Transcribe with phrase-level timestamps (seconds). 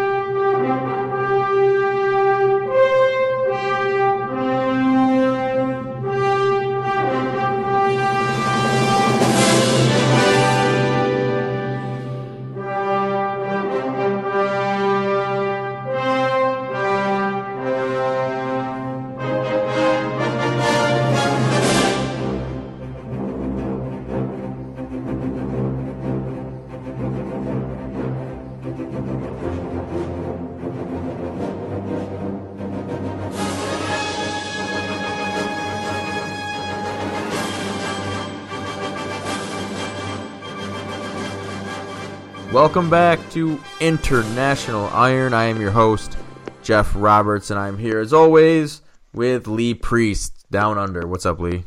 [42.60, 45.34] Welcome back to International Iron.
[45.34, 46.18] I am your host,
[46.62, 48.82] Jeff Roberts, and I'm here as always
[49.14, 51.08] with Lee Priest down under.
[51.08, 51.64] What's up, Lee?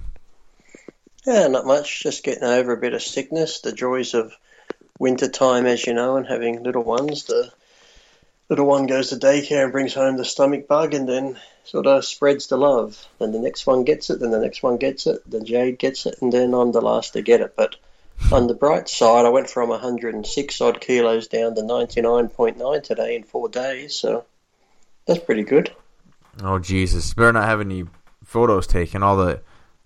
[1.25, 2.03] Yeah, not much.
[2.03, 4.34] Just getting over a bit of sickness, the joys of
[4.99, 7.25] winter time, as you know, and having little ones.
[7.25, 7.51] The
[8.51, 12.05] little one goes to daycare and brings home the stomach bug, and then sort of
[12.05, 13.03] spreads the love.
[13.19, 16.05] Then the next one gets it, then the next one gets it, then Jade gets
[16.05, 17.55] it, and then I'm the last to get it.
[17.56, 17.77] But
[18.31, 23.25] on the bright side, I went from 106 odd kilos down to 99.9 today in
[23.25, 24.25] four days, so
[25.07, 25.73] that's pretty good.
[26.43, 27.13] Oh Jesus!
[27.15, 27.85] Better not have any
[28.25, 29.03] photos taken.
[29.03, 29.41] All the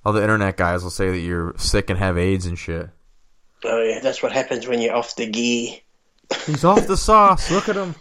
[0.05, 2.89] all the internet guys will say that you're sick and have AIDS and shit.
[3.65, 5.79] Oh yeah, that's what happens when you're off the gear.
[6.45, 7.51] He's off the sauce.
[7.51, 7.95] Look at him.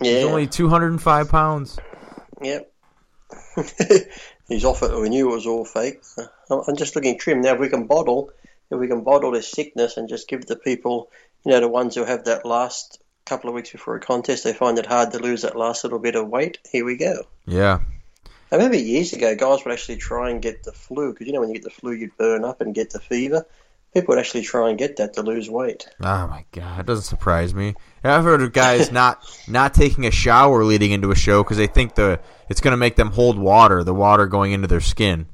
[0.00, 0.12] Yeah.
[0.12, 1.78] He's only 205 pounds.
[2.42, 2.72] Yep.
[4.48, 4.94] He's off it.
[4.94, 6.02] We knew it was all fake.
[6.50, 7.54] I'm just looking trim now.
[7.54, 8.30] If we can bottle,
[8.72, 11.10] if we can bottle this sickness and just give the people,
[11.44, 14.52] you know, the ones who have that last couple of weeks before a contest, they
[14.52, 16.58] find it hard to lose that last little bit of weight.
[16.70, 17.26] Here we go.
[17.46, 17.80] Yeah.
[18.50, 21.40] I remember years ago, guys would actually try and get the flu because you know
[21.40, 23.46] when you get the flu, you'd burn up and get the fever.
[23.94, 25.88] People would actually try and get that to lose weight.
[26.00, 27.74] Oh my god, it doesn't surprise me.
[28.04, 31.66] I've heard of guys not not taking a shower leading into a show because they
[31.66, 35.28] think the it's going to make them hold water, the water going into their skin.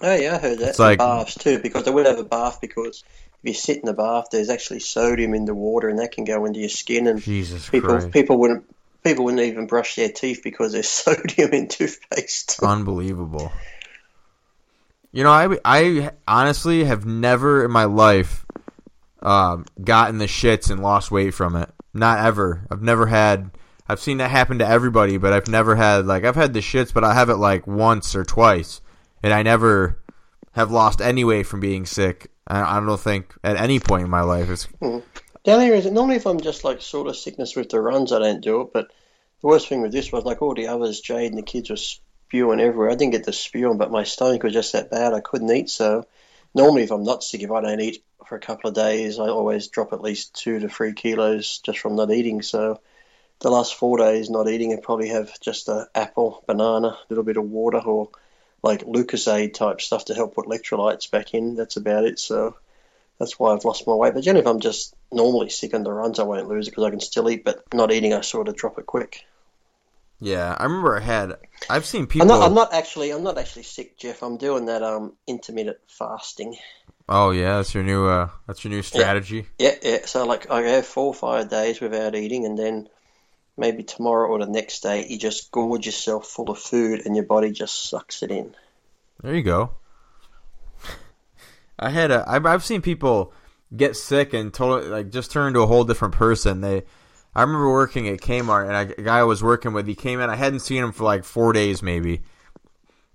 [0.00, 0.70] Oh yeah, I heard that.
[0.70, 3.04] It's like- baths too, because they wouldn't have a bath because
[3.42, 6.24] if you sit in the bath, there's actually sodium in the water, and that can
[6.24, 8.64] go into your skin, and Jesus people Christ, people wouldn't
[9.04, 12.60] people wouldn't even brush their teeth because there's sodium in toothpaste.
[12.62, 13.52] unbelievable.
[15.12, 18.44] You know, I I honestly have never in my life
[19.22, 21.70] um, gotten the shits and lost weight from it.
[21.94, 22.66] Not ever.
[22.70, 23.50] I've never had.
[23.88, 26.92] I've seen that happen to everybody, but I've never had like I've had the shits,
[26.92, 28.80] but I have it like once or twice,
[29.22, 29.98] and I never
[30.52, 32.30] have lost any weight from being sick.
[32.46, 34.98] I, don't think at any point in my life it's hmm.
[35.44, 38.18] The only reason, normally if I'm just like sort of sickness with the runs, I
[38.18, 38.72] don't do it.
[38.72, 38.88] But
[39.40, 41.76] the worst thing with this was like all the others, Jade and the kids were
[41.76, 42.90] spewing everywhere.
[42.90, 45.14] I didn't get the spewing, but my stomach was just that bad.
[45.14, 45.70] I couldn't eat.
[45.70, 46.06] So
[46.54, 49.28] normally if I'm not sick, if I don't eat for a couple of days, I
[49.28, 52.42] always drop at least two to three kilos just from not eating.
[52.42, 52.80] So
[53.40, 57.24] the last four days not eating, I probably have just a apple, banana, a little
[57.24, 58.10] bit of water, or
[58.62, 61.54] like Lucozade type stuff to help put electrolytes back in.
[61.54, 62.18] That's about it.
[62.18, 62.56] So
[63.18, 64.14] that's why I've lost my weight.
[64.14, 66.84] But generally, if I'm just normally sick on the runs, I won't lose it because
[66.84, 67.44] I can still eat.
[67.44, 69.24] But not eating, I sort of drop it quick.
[70.20, 70.56] yeah.
[70.58, 71.36] I remember I had.
[71.70, 72.26] I've seen I'm people.
[72.26, 72.42] not.
[72.42, 73.10] I'm not actually.
[73.10, 74.22] I'm not actually sick, Jeff.
[74.22, 76.56] I'm doing that um intermittent fasting.
[77.08, 78.06] Oh yeah, that's your new.
[78.06, 79.46] Uh, that's your new strategy.
[79.58, 80.06] Yeah, yeah.
[80.06, 82.88] So like I go four or five days without eating, and then
[83.58, 87.24] maybe tomorrow or the next day, you just gorge yourself full of food, and your
[87.24, 88.54] body just sucks it in.
[89.22, 89.72] There you go.
[91.78, 92.24] I had a.
[92.26, 93.32] I've, seen people
[93.76, 96.60] get sick and totally like just turn into a whole different person.
[96.60, 96.84] They.
[97.34, 99.86] I remember working at Kmart and I, a guy I was working with.
[99.86, 100.30] He came in.
[100.30, 102.22] I hadn't seen him for like four days maybe.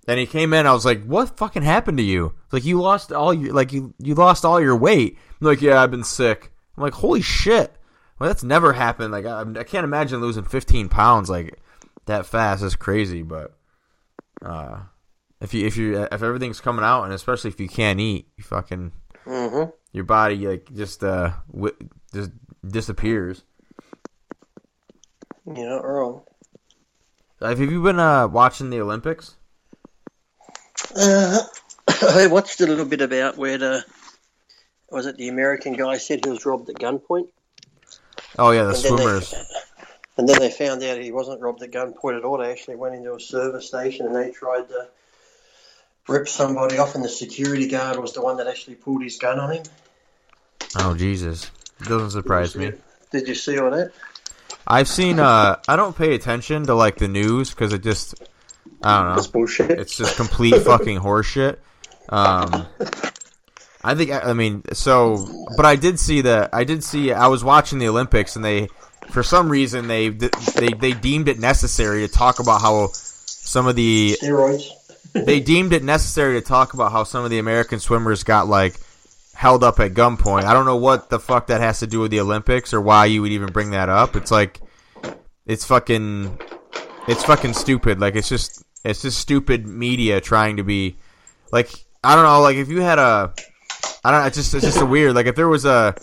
[0.06, 0.66] And he came in.
[0.66, 2.34] I was like, "What fucking happened to you?
[2.52, 5.82] Like you lost all your like you you lost all your weight." I'm like, "Yeah,
[5.82, 7.76] I've been sick." I'm like, "Holy shit!"
[8.18, 9.12] Well, that's never happened.
[9.12, 11.58] Like I, I can't imagine losing 15 pounds like
[12.06, 12.62] that fast.
[12.62, 13.22] That's crazy.
[13.22, 13.56] But
[14.42, 14.82] uh,
[15.40, 18.44] if you if you if everything's coming out, and especially if you can't eat, you
[18.44, 18.92] fucking
[19.24, 21.76] hmm your body like just uh wi-
[22.12, 22.30] just
[22.66, 23.44] disappears.
[25.46, 26.22] You're not wrong.
[27.40, 29.36] Have you been uh watching the Olympics?
[30.96, 31.40] Uh,
[31.88, 33.84] I watched a little bit about where the
[34.90, 37.28] was it the American guy said he was robbed at gunpoint.
[38.38, 39.34] Oh yeah, the And then they- swimmers.
[40.16, 42.38] And then they found out he wasn't robbed at gunpoint at all.
[42.38, 44.86] They actually went into a service station and they tried to
[46.08, 49.40] rip somebody off, and the security guard was the one that actually pulled his gun
[49.40, 49.62] on him.
[50.76, 51.50] Oh Jesus,
[51.82, 52.72] doesn't surprise me.
[53.10, 53.90] Did you see all that?
[54.66, 55.18] I've seen.
[55.18, 58.14] Uh, I don't pay attention to like the news because it just.
[58.82, 59.14] I don't know.
[59.16, 59.70] That's bullshit.
[59.72, 61.56] It's just complete fucking horseshit.
[62.08, 62.66] Um,
[63.84, 64.10] I think.
[64.10, 66.50] I mean, so, but I did see that.
[66.54, 67.12] I did see.
[67.12, 68.68] I was watching the Olympics, and they,
[69.10, 73.76] for some reason, they they they deemed it necessary to talk about how some of
[73.76, 74.70] the Steroids.
[75.12, 78.74] they deemed it necessary to talk about how some of the American swimmers got like
[79.34, 80.44] held up at gunpoint.
[80.44, 83.04] I don't know what the fuck that has to do with the Olympics or why
[83.04, 84.16] you would even bring that up.
[84.16, 84.60] It's like
[85.44, 86.38] it's fucking
[87.06, 88.00] it's fucking stupid.
[88.00, 90.96] Like it's just it's just stupid media trying to be
[91.52, 91.70] like
[92.02, 93.34] I don't know, like if you had a
[94.04, 95.94] I don't know, it's just it's just a weird like if there was a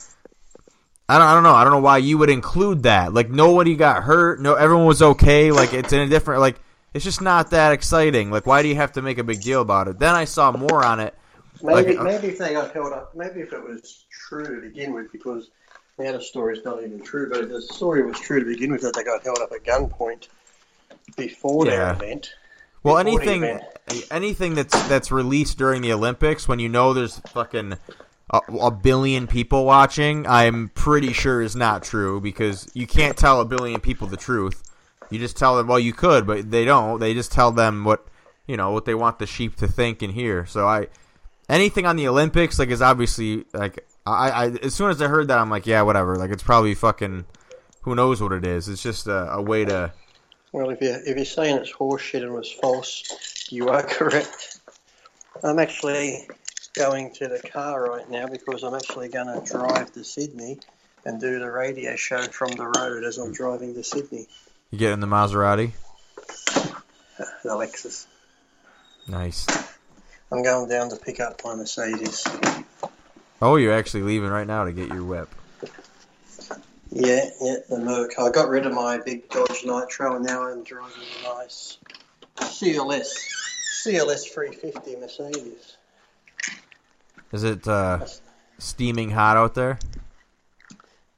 [1.09, 1.53] I don't, I don't know.
[1.53, 3.13] I don't know why you would include that.
[3.13, 4.39] Like nobody got hurt.
[4.39, 5.51] No, everyone was okay.
[5.51, 6.39] Like it's in a different.
[6.39, 6.57] Like
[6.93, 8.31] it's just not that exciting.
[8.31, 9.99] Like why do you have to make a big deal about it?
[9.99, 11.13] Then I saw more on it.
[11.61, 14.61] Maybe, Like, uh, maybe if they got held up, maybe if it was true to
[14.61, 15.49] begin with, because
[15.97, 18.71] the other story is not even true, but if the story was true to begin
[18.71, 20.27] with that they got held up at gunpoint
[21.17, 21.71] before Yeah.
[21.71, 22.33] their event.
[22.83, 23.59] Well, anything
[24.09, 27.77] anything that's that's released during the Olympics when you know there's fucking
[28.31, 33.41] a, a billion people watching, I'm pretty sure is not true because you can't tell
[33.41, 34.63] a billion people the truth.
[35.09, 36.99] You just tell them, well, you could, but they don't.
[36.99, 38.07] They just tell them what
[38.47, 40.45] you know what they want the sheep to think and hear.
[40.45, 40.87] So I
[41.49, 45.27] anything on the Olympics like is obviously like I, I as soon as I heard
[45.27, 47.25] that I'm like yeah whatever like it's probably fucking
[47.81, 48.69] who knows what it is.
[48.69, 49.91] It's just a, a way to
[50.51, 54.59] Well, if you if you're saying it's horseshit and was false, you are correct.
[55.43, 56.27] I'm actually
[56.73, 60.59] going to the car right now because I'm actually going to drive to Sydney
[61.05, 64.27] and do the radio show from the road as I'm driving to Sydney.
[64.71, 65.71] you get in the Maserati.
[67.43, 68.05] The Lexus.
[69.07, 69.47] Nice.
[70.31, 72.25] I'm going down to pick up my Mercedes.
[73.41, 75.33] Oh, you're actually leaving right now to get your whip.
[76.91, 78.19] Yeah, yeah, the Merc.
[78.19, 80.91] I got rid of my big Dodge Nitro and now I'm driving
[81.21, 81.77] a nice
[82.35, 83.07] CLS,
[83.83, 85.77] CLS 350 Mercedes.
[87.31, 88.05] Is it uh,
[88.57, 89.79] steaming hot out there?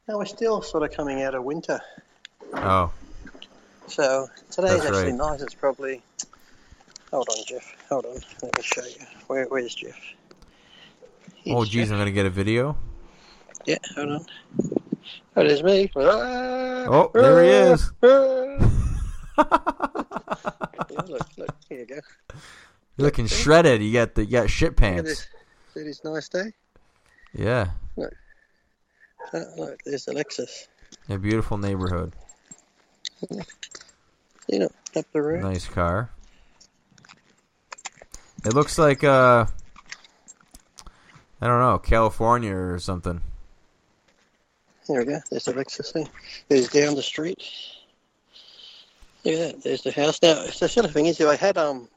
[0.08, 1.80] Now we're still sort of coming out of winter.
[2.54, 2.92] Oh,
[3.88, 5.32] So today's That's actually right.
[5.32, 5.42] nice.
[5.42, 6.04] It's probably.
[7.10, 7.76] Hold on, Jeff.
[7.90, 8.20] Hold on.
[8.42, 9.06] Let me show you.
[9.28, 10.00] Where, where's Jeff?
[11.48, 11.94] oh, geez, Jeff.
[11.94, 12.78] I'm gonna get a video.
[13.66, 14.26] Yeah, hold on.
[15.36, 15.90] Oh, there's me.
[15.96, 17.92] Oh, there he is.
[19.38, 21.56] Yeah, look, look.
[21.70, 21.96] Here you go.
[22.98, 23.82] You're looking shredded.
[23.82, 25.10] You got the you got shit pants.
[25.10, 25.28] this.
[25.74, 26.54] See this nice day?
[27.34, 28.08] Yeah, Oh,
[29.58, 30.68] look, there's Alexis.
[31.10, 32.14] A beautiful neighborhood.
[34.50, 35.42] You know, up the road.
[35.42, 36.10] Nice car.
[38.46, 39.46] It looks like uh,
[41.42, 43.22] I don't know, California or something.
[44.88, 45.20] There we go.
[45.30, 46.10] There's the Lexus thing.
[46.50, 47.44] There's down the street.
[49.24, 49.64] Look at that.
[49.64, 50.22] There's the house.
[50.22, 51.88] Now, the silly thing is, if I had um,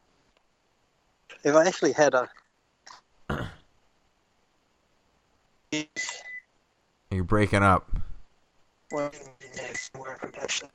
[1.43, 2.29] if I actually had a,
[7.11, 7.89] You're breaking up.
[8.93, 9.11] well,
[9.57, 10.69] yeah, somewhere from Ashley.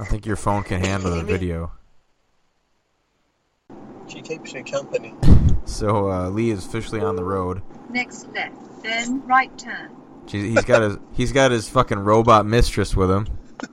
[0.00, 1.72] I think your phone can handle the video.
[4.08, 5.14] She keeps me company.
[5.64, 7.62] So uh, Lee is officially on the road.
[7.88, 10.01] Next left, then right turn.
[10.26, 13.26] She's, he's got his he's got his fucking robot mistress with him.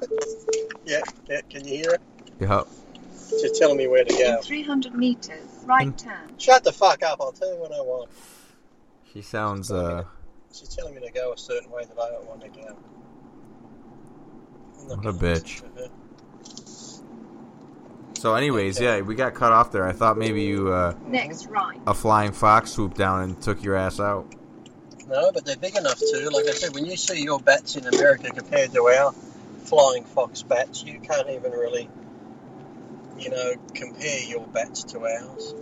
[0.85, 1.41] Yeah, yeah.
[1.47, 2.01] Can you hear it?
[2.39, 2.67] Yep.
[3.29, 4.37] She's telling me where to go.
[4.37, 6.33] In 300 meters, right turn.
[6.39, 7.21] Shut the fuck up!
[7.21, 8.09] I'll tell you what I want.
[9.13, 10.05] She sounds uh
[10.51, 12.75] She's telling me to go a certain way that I don't want to go.
[14.87, 15.61] What a bitch.
[18.17, 19.85] So anyways, yeah, we got cut off there.
[19.85, 21.79] I thought maybe you uh Next right.
[21.85, 24.25] a flying fox swooped down and took your ass out.
[25.09, 26.29] No, but they're big enough to.
[26.31, 29.11] Like I said, when you see your bats in America compared to our
[29.63, 31.89] flying fox bats, you can't even really,
[33.17, 35.53] you know, compare your bats to ours.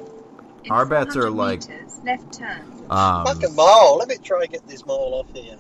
[0.66, 2.62] In Our bats are like- meters, left turn.
[2.90, 3.98] Um Fucking mole.
[3.98, 5.58] Let me try and get this mole off here.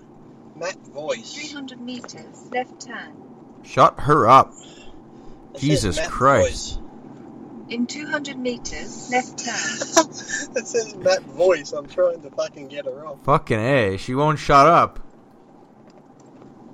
[0.55, 1.33] Matt voice.
[1.33, 3.13] 300 meters, left turn.
[3.63, 4.53] shut her up.
[5.53, 6.75] It says Jesus Matt Christ.
[6.79, 6.86] Voice.
[7.69, 10.55] In 200 meters, left turn.
[10.55, 11.73] it says Matt voice.
[11.73, 13.23] I'm trying to fucking get her off.
[13.25, 14.99] Fucking A, she won't shut up.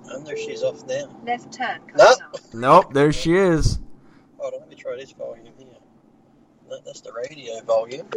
[0.10, 1.10] I wonder if she's off now.
[1.26, 2.04] Left turn, coming No.
[2.06, 2.38] up.
[2.54, 3.80] Nope, there she is.
[4.38, 5.68] Hold on, let me try this volume here.
[6.70, 8.08] No, that's the radio volume.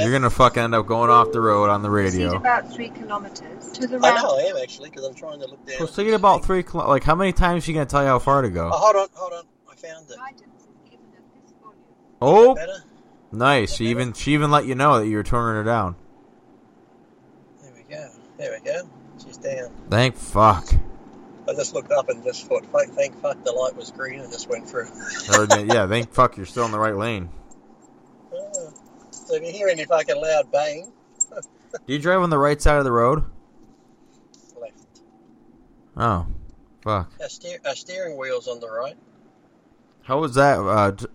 [0.00, 2.36] You're gonna fucking end up going off the road on the Proceed radio.
[2.36, 4.22] about three kilometers to the I right.
[4.22, 5.76] know I am actually because I'm trying to look down.
[5.78, 6.62] Proceed about three.
[6.62, 8.70] Kilo- like how many times she gonna tell you how far to go?
[8.72, 9.42] Oh, hold on, hold on.
[9.84, 10.16] I found it.
[10.16, 11.80] Guidance is given at this volume.
[12.20, 12.56] Oh,
[13.32, 13.74] nice.
[13.74, 15.96] She even she even let you know that you were turning her down.
[17.62, 18.08] There we go.
[18.38, 18.88] There we go.
[19.24, 19.70] She's down.
[19.90, 20.74] Thank fuck.
[21.46, 24.32] I just looked up and just thought, thank, thank fuck the light was green and
[24.32, 24.88] just went through.
[25.66, 27.28] Yeah, thank fuck you're still in the right lane.
[28.34, 28.70] Ah.
[29.10, 30.90] so if you hear any fucking loud bang,
[31.86, 33.24] Do you drive on the right side of the road?
[34.58, 35.00] left.
[35.96, 36.26] Oh,
[36.82, 37.12] fuck.
[37.20, 38.96] Our, steer, our steering wheel's on the right.
[40.04, 41.06] How was that uh, t-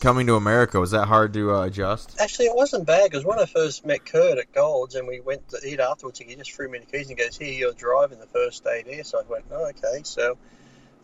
[0.00, 0.78] coming to America?
[0.78, 2.20] Was that hard to uh, adjust?
[2.20, 5.48] Actually, it wasn't bad because when I first met Kurt at Gold's and we went
[5.48, 8.28] to eat afterwards, he just threw me the keys and goes, "Here, you're driving the
[8.28, 10.38] first day there." So I went, "Oh, okay." So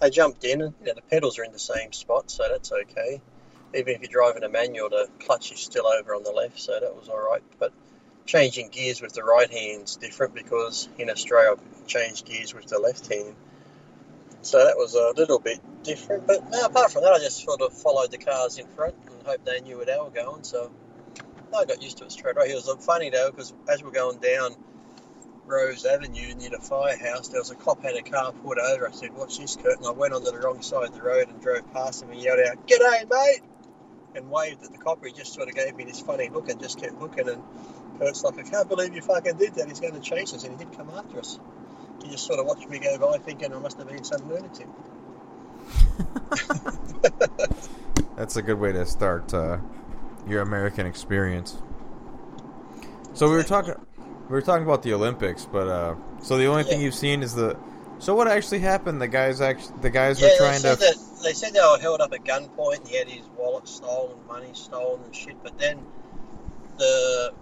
[0.01, 2.71] I jumped in, and you know, the pedals are in the same spot, so that's
[2.71, 3.21] okay.
[3.75, 6.79] Even if you're driving a manual, the clutch is still over on the left, so
[6.79, 7.43] that was all right.
[7.59, 7.73] But
[8.27, 12.79] changing gears with the right hand's different because in Australia, I changed gears with the
[12.79, 13.35] left hand.
[14.45, 16.27] So that was a little bit different.
[16.27, 19.27] But no, apart from that, I just sort of followed the cars in front and
[19.27, 20.45] hoped they knew where they were going.
[20.45, 20.71] So
[21.57, 22.51] I got used to it straight away.
[22.51, 24.55] It was uh, funny though, because as we we're going down
[25.47, 28.87] Rose Avenue near the firehouse, there was a cop had a car pulled over.
[28.87, 31.31] I said, "Watch this, Kurt," and I went onto the wrong side of the road
[31.31, 33.41] and drove past him and yelled out, "G'day, mate!"
[34.15, 35.03] and waved at the cop.
[35.03, 37.31] He just sort of gave me this funny look and just kept looking.
[37.31, 37.43] And
[37.99, 39.69] Kurt's like, "I can't believe you fucking did that.
[39.69, 41.39] He's going to chase us," and he did come after us.
[42.05, 44.69] He just sort of watched me go by, thinking I must have been some lunatic.
[48.17, 49.59] That's a good way to start uh,
[50.29, 51.57] your American experience.
[53.15, 53.75] So we were talking,
[54.29, 57.35] we were talking about the Olympics, but uh, so the only thing you've seen is
[57.35, 57.57] the.
[57.99, 59.01] So what actually happened?
[59.01, 60.77] The guys actually, the guys Yeah, were trying to.
[60.77, 62.79] that they said they were held up at gunpoint.
[62.81, 65.37] and He had his wallet stolen, money stolen, and shit.
[65.43, 65.81] But then
[66.77, 67.33] the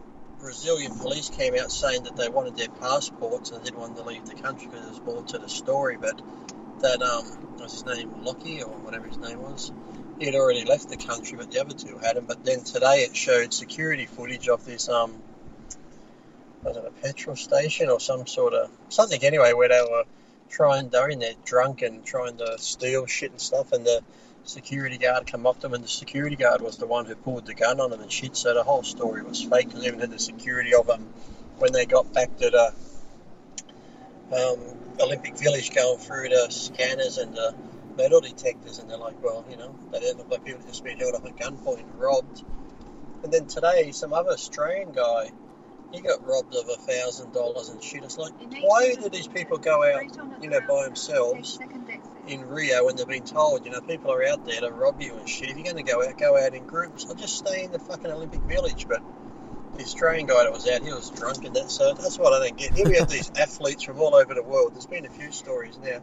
[0.42, 4.02] Brazilian police came out saying that they wanted their passports and they didn't want to
[4.02, 5.96] leave the country because there's more to the story.
[5.96, 6.20] But
[6.80, 7.25] that um,
[7.58, 9.70] what's his name, Lockie or whatever his name was,
[10.18, 12.26] he had already left the country, but the other two hadn't.
[12.26, 15.14] But then today it showed security footage of this um,
[16.64, 20.04] was it a petrol station or some sort of something anyway where they were
[20.50, 24.02] trying they're in there drunk and trying to steal shit and stuff and the
[24.44, 27.46] security guard come up to them and the security guard was the one who pulled
[27.46, 28.37] the gun on them and shit.
[28.37, 31.08] So the whole story was fake because even had the security of them
[31.58, 32.75] when they got back to the
[34.34, 34.58] um,
[35.00, 37.54] Olympic Village going through the scanners and the
[37.96, 40.99] metal detectors and they're like well you know they didn't look like people just been
[40.99, 42.42] held up at gunpoint and robbed.
[43.22, 45.30] And then today some other Australian guy
[45.92, 48.02] he got robbed of a thousand dollars and shit.
[48.02, 48.32] It's like
[48.62, 51.58] why do these people go out Straight on at you know, by themselves?
[51.58, 52.12] Take second exit.
[52.26, 55.14] In Rio when they've been told, you know, people are out there to rob you
[55.17, 55.50] and shit.
[55.50, 57.07] If you're going to go out, go out in groups.
[57.09, 58.87] I'll just stay in the fucking Olympic Village.
[58.88, 59.02] But
[59.76, 61.71] the Australian guy that was out, he was drunk and that.
[61.71, 62.75] So that's what I don't get.
[62.75, 64.75] Here we have these athletes from all over the world.
[64.75, 66.00] There's been a few stories now,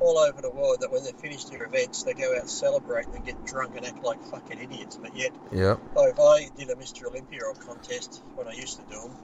[0.00, 3.06] all over the world, that when they finish their events, they go out and celebrate
[3.06, 4.96] and they get drunk and act like fucking idiots.
[4.96, 5.80] But yet, Yep.
[5.94, 7.06] like, if I did a Mr.
[7.06, 9.16] Olympia or contest when I used to do them,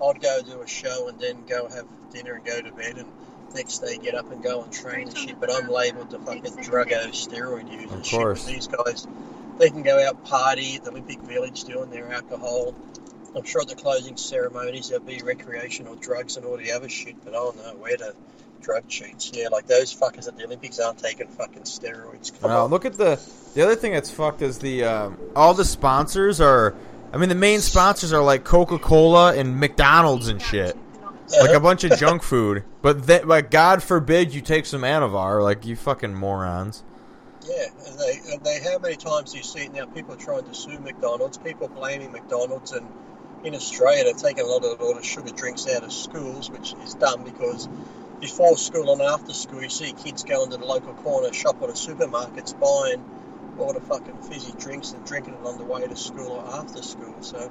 [0.00, 3.06] I'd go do a show and then go have dinner and go to bed and
[3.54, 5.38] next day get up and go and train and shit.
[5.40, 7.86] But I'm labelled the fucking druggo steroid user.
[7.86, 8.18] Of and shit.
[8.20, 8.44] course.
[8.46, 9.06] These guys,
[9.58, 12.74] they can go out party at the Olympic Village doing their alcohol.
[13.34, 17.16] I'm sure at the closing ceremonies there'll be recreational drugs and all the other shit,
[17.24, 18.14] but I don't know where the
[18.60, 19.30] drug cheats.
[19.34, 22.38] Yeah, like those fuckers at the Olympics aren't taking fucking steroids.
[22.40, 22.70] Come Now on.
[22.70, 23.18] look at the
[23.54, 26.74] the other thing that's fucked is the um, all the sponsors are.
[27.14, 30.76] I mean, the main sponsors are like Coca Cola and McDonald's and shit.
[31.40, 35.42] Like a bunch of junk food, but that, like God forbid you take some Anavar,
[35.42, 36.82] like you fucking morons.
[37.46, 39.86] Yeah, and they, and they, how many times do you see it now?
[39.86, 42.86] People trying to sue McDonald's, people blaming McDonald's, and
[43.44, 46.50] in Australia they've taken a lot of, a lot of sugar drinks out of schools,
[46.50, 47.68] which is dumb because
[48.20, 51.66] before school and after school you see kids going to the local corner shop or
[51.66, 53.02] the supermarkets buying
[53.58, 56.82] all the fucking fizzy drinks and drinking it on the way to school or after
[56.82, 57.14] school.
[57.20, 57.50] So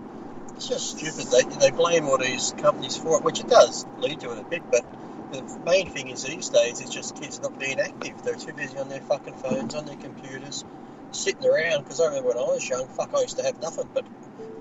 [0.62, 1.32] it's just stupid.
[1.32, 4.44] They, they blame all these companies for it, which it does lead to it a
[4.44, 4.86] bit, but
[5.32, 8.22] the main thing is these days is just kids not being active.
[8.24, 10.64] They're too busy on their fucking phones, on their computers,
[11.14, 11.84] sitting around.
[11.84, 14.06] Because I remember when I was young, fuck, I used to have nothing but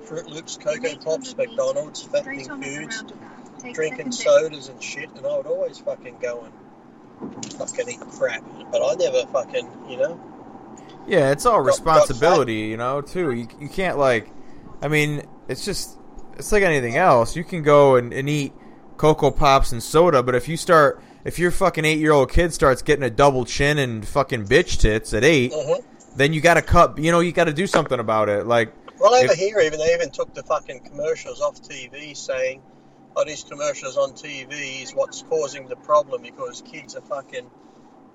[0.06, 3.14] Froot Loops, Cocoa Pops, McDonald's, fattening Straight on at the
[3.62, 8.42] foods, drinking sodas and shit, and I would always fucking go and fucking eat crap.
[8.72, 10.18] But I never fucking, you know.
[11.06, 13.32] Yeah, it's all Got- got responsibility, you know, too.
[13.32, 14.30] You, you can't like,
[14.80, 15.98] I mean, it's just
[16.38, 17.36] it's like anything else.
[17.36, 18.52] You can go and, and eat
[18.96, 22.52] cocoa pops and soda, but if you start, if your fucking eight year old kid
[22.54, 25.78] starts getting a double chin and fucking bitch tits at 8 Uh-huh.
[26.16, 26.98] then you got to cut.
[26.98, 28.46] You know, you got to do something about it.
[28.46, 32.62] Like Well, over If- here, even they even took the fucking commercials off TV, saying,
[33.16, 37.46] "Oh, these commercials on TV is what's causing the problem because kids are fucking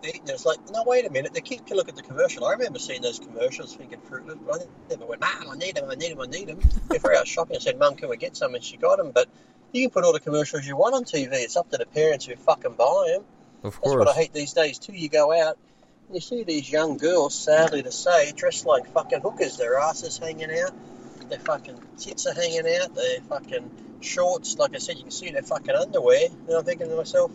[0.07, 1.33] eating." It's like, no, wait a minute.
[1.33, 2.45] The kid can look at the commercial.
[2.45, 4.41] I remember seeing those commercials, thinking Froot Loops.
[4.45, 5.89] But I never went, "Mum, I need them.
[5.89, 6.21] I need them.
[6.21, 6.59] I need them."
[6.91, 9.11] if we're out shopping, I said, "Mum, can we get some?" And she got them.
[9.11, 9.27] But
[9.71, 11.33] you can put all the commercials you want on TV.
[11.33, 13.23] It's up to the parents who fucking buy them.
[13.63, 13.95] Of course.
[13.95, 14.93] That's what I hate these days too.
[14.93, 15.57] You go out
[16.07, 19.57] and you see these young girls, sadly to say, dressed like fucking hookers.
[19.57, 20.71] Their asses hanging out,
[21.29, 23.69] their fucking tits are hanging out, their fucking
[24.01, 24.57] shorts.
[24.57, 26.27] Like I said, you can see their fucking underwear.
[26.47, 27.31] And I'm thinking to myself,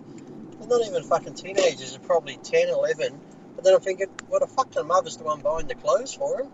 [0.60, 1.90] they're not even fucking teenagers.
[1.96, 3.20] They're probably 10, 11.
[3.56, 6.52] But then I'm thinking, well, the fucking mother's the one buying the clothes for them.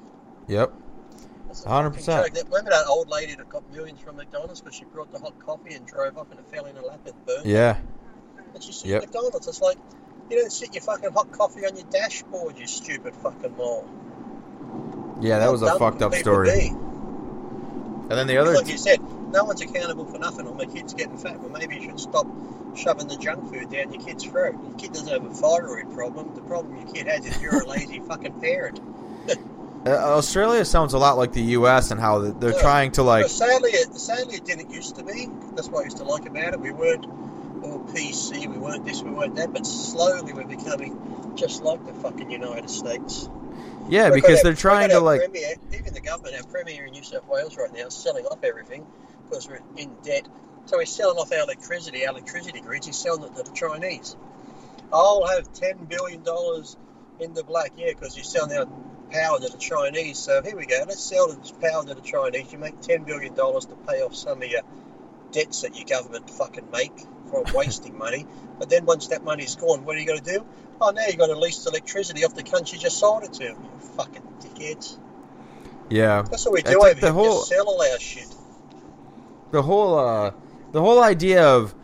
[0.49, 0.73] Yep.
[1.49, 1.93] That's a 100%.
[2.05, 2.35] fucking.
[2.35, 5.39] That- Remember that old lady that got millions from McDonald's because she brought the hot
[5.39, 7.47] coffee and drove up and it fell in her lap and burned?
[7.47, 7.77] Yeah.
[8.53, 9.03] But you see Yep.
[9.03, 9.77] McDonald's, it's like
[10.31, 15.19] you don't sit your fucking hot coffee on your dashboard, you stupid fucking moron.
[15.21, 16.51] Yeah, that How was a fucked up story.
[16.51, 16.69] be?
[16.69, 19.01] And then the other Like you said,
[19.33, 20.47] no one's accountable for nothing.
[20.47, 21.41] Or my kid's getting fat.
[21.41, 22.27] Well, maybe you should stop
[22.77, 24.55] shoving the junk food down your kid's throat.
[24.63, 26.35] Your kid doesn't have a thyroid problem.
[26.35, 28.81] The problem your kid has is you're a lazy fucking parent.
[29.87, 31.91] uh, Australia sounds a lot like the U.S.
[31.91, 35.29] and how they're trying to like But sadly, it, sadly, it didn't used to be.
[35.55, 36.61] That's what I used to like about it.
[36.61, 38.47] We weren't all PC.
[38.47, 39.03] We weren't this.
[39.03, 39.53] We weren't that.
[39.53, 43.29] But slowly, we're becoming just like the fucking United States.
[43.89, 47.03] yeah because our- they're trying to like premier, even the government, our premier in New
[47.03, 48.87] South Wales right now, is selling off everything
[49.29, 50.27] because we're in debt.
[50.67, 52.87] So he's selling off our electricity, our electricity grids.
[52.87, 54.17] He's selling it to the Chinese.
[54.93, 56.77] I'll have ten billion dollars
[57.21, 58.67] in the black, yeah, because he's selling our
[59.11, 60.19] power to the Chinese.
[60.19, 60.79] So here we go.
[60.87, 62.53] Let's sell this power to the Chinese.
[62.53, 64.63] You make ten billion dollars to pay off some of your
[65.33, 66.93] debts that your government fucking make
[67.31, 68.27] from wasting money.
[68.59, 70.47] But then once that money's gone, what are you going to do?
[70.81, 73.45] Oh, now you've got to lease electricity off the country you just sold it to.
[73.45, 73.57] You
[73.97, 74.99] fucking dickheads.
[75.91, 77.13] yeah That's what we do over the here.
[77.13, 78.35] whole- Just sell all our shit.
[79.51, 80.33] The whole uh
[80.73, 81.75] the whole idea of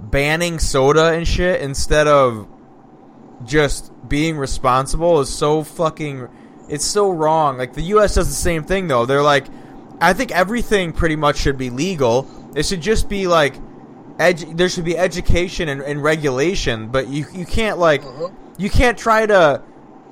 [0.00, 2.46] banning soda and shit instead of
[3.44, 6.28] just being responsible is so fucking
[6.68, 7.58] it's so wrong.
[7.58, 9.06] Like the US does the same thing though.
[9.06, 9.46] They're like
[10.00, 12.28] I think everything pretty much should be legal.
[12.54, 13.54] It should just be like
[14.18, 18.32] edu- there should be education and, and regulation, but you you can't like Mhm.
[18.58, 19.62] you can't try to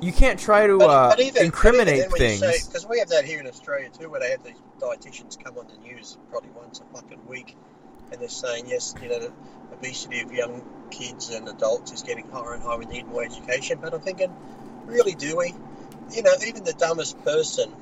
[0.04, 2.66] you can't try to uh, but even, incriminate things.
[2.66, 5.66] Because we have that here in Australia too, where they have these dietitians come on
[5.66, 7.56] the news probably once a fucking week,
[8.12, 9.32] and they're saying yes, you know, the
[9.72, 12.78] obesity of young kids and adults is getting higher and higher.
[12.78, 13.78] We need more education.
[13.80, 14.34] But I'm thinking,
[14.84, 15.54] really, do we?
[16.12, 17.72] You know, even the dumbest person,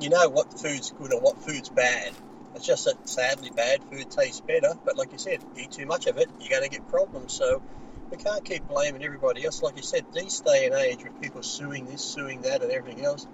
[0.00, 2.12] you know what food's good and what food's bad.
[2.54, 4.74] It's just that sadly bad food tastes better.
[4.84, 7.32] But like you said, eat too much of it, you're going to get problems.
[7.32, 7.62] So
[8.10, 9.62] we can't keep blaming everybody else.
[9.62, 13.04] Like you said, these day and age with people suing this, suing that, and everything
[13.04, 13.26] else,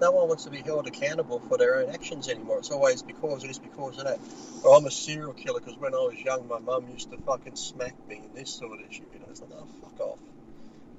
[0.00, 2.58] no one wants to be held accountable for their own actions anymore.
[2.58, 4.18] It's always because of this, because of that.
[4.64, 7.56] Or I'm a serial killer because when I was young, my mum used to fucking
[7.56, 9.06] smack me and this sort of shit.
[9.12, 10.18] You know, it's like, oh, fuck off.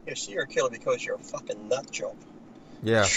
[0.05, 2.15] You're a serial killer because you're a fucking nut job.
[2.83, 3.07] yeah.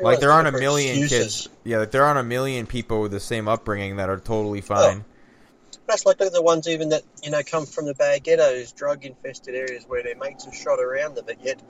[0.00, 1.42] Like there aren't a million excuses.
[1.42, 1.56] kids.
[1.64, 4.62] Yeah, like there aren't a million people with the same upbringing that are totally oh,
[4.62, 5.04] fine.
[5.88, 9.84] That's like the ones even that you know come from the bad ghettos, drug-infested areas
[9.86, 11.60] where their mates are shot around them, but yet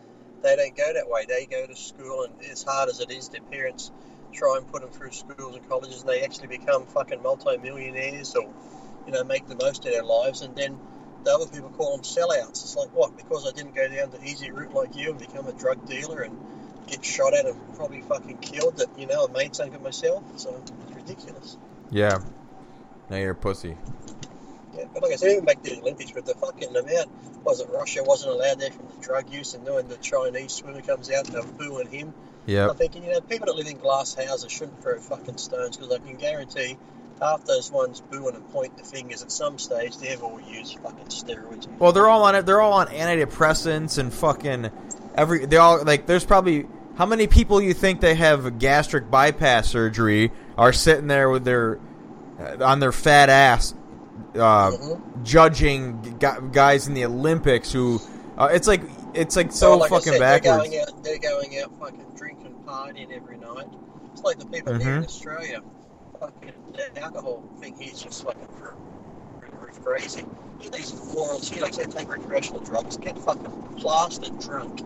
[0.42, 1.25] they don't go that way.
[1.27, 3.90] They go to school, and as hard as it is, their parents
[4.33, 8.48] try and put them through schools and colleges, and they actually become fucking multi-millionaires or
[9.07, 10.79] you know make the most of their lives, and then
[11.25, 12.62] the other people call them sellouts.
[12.62, 13.16] It's like what?
[13.16, 16.22] Because I didn't go down the easy route like you and become a drug dealer
[16.22, 16.37] and
[16.87, 18.77] get shot at and probably fucking killed.
[18.77, 20.22] That you know, mates ain't got myself.
[20.37, 21.57] So it's ridiculous.
[21.90, 22.18] Yeah.
[23.12, 23.77] Now you're a pussy.
[24.75, 27.11] Yeah, but like I said, even back to the Olympics, but the fucking amount,
[27.44, 30.81] was it Russia wasn't allowed there from the drug use, and knowing the Chinese swimmer
[30.81, 32.14] comes out and they're booing him.
[32.46, 32.70] Yeah.
[32.70, 35.92] I'm thinking, you know, people that live in glass houses shouldn't throw fucking stones because
[35.92, 36.79] I can guarantee
[37.20, 41.09] half those ones booing and point the fingers at some stage, they've all used fucking
[41.09, 41.68] steroids.
[41.79, 42.46] Well, they're all on it.
[42.46, 44.70] They're all on antidepressants and fucking
[45.16, 45.44] every.
[45.44, 46.07] They all like.
[46.07, 51.29] There's probably how many people you think they have gastric bypass surgery are sitting there
[51.29, 51.79] with their
[52.61, 53.74] on their fat ass,
[54.35, 55.22] uh, Mhm.
[55.24, 58.00] judging gu- guys in the Olympics who.
[58.38, 58.83] Uh, it's like
[59.14, 60.68] it's like so like fucking said, backwards.
[60.70, 63.68] They're going out, they're going out fucking drinking, partying every night.
[64.12, 65.05] It's like the people here in.
[65.05, 65.61] Australia.
[66.18, 66.52] Fucking
[66.94, 68.74] the alcohol thing here is just fucking cr-
[69.40, 70.24] cr- crazy.
[70.72, 74.81] These morons here, like I said, take recreational drugs, get fucking plastered drunk.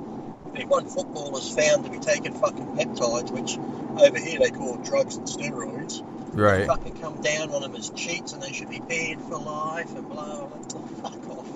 [0.54, 3.58] If one footballer's found to be taking fucking peptides, which
[4.02, 6.66] over here they call drugs and steroids, Right.
[6.66, 10.08] fucking come down on them as cheats and they should be banned for life and
[10.08, 11.10] blah, blah, blah.
[11.10, 11.46] Fuck off.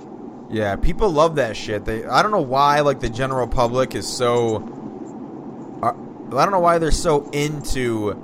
[0.50, 1.84] Yeah, people love that shit.
[1.84, 4.56] They I don't know why like the general public is so
[5.82, 5.92] uh,
[6.36, 8.14] I don't know why they're so into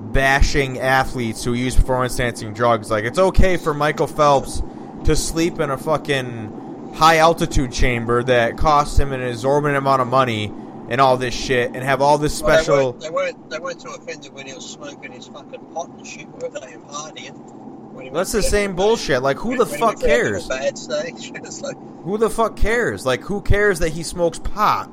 [0.00, 2.90] bashing athletes who use performance enhancing drugs.
[2.90, 4.62] Like it's okay for Michael Phelps
[5.04, 6.65] to sleep in a fucking
[6.96, 10.52] high altitude chamber that costs him an exorbitant amount of money
[10.88, 13.50] and all this shit and have all this Well, special they, weren't, they weren't.
[13.50, 16.28] They weren't too offended when he was smoking his fucking pot and shit.
[16.28, 18.12] Were they and partying?
[18.12, 19.22] That's the same bullshit.
[19.22, 20.48] Like who when- the fuck cares?
[20.48, 23.04] Like Who the fuck cares?
[23.04, 24.90] Like who cares that he smokes pot?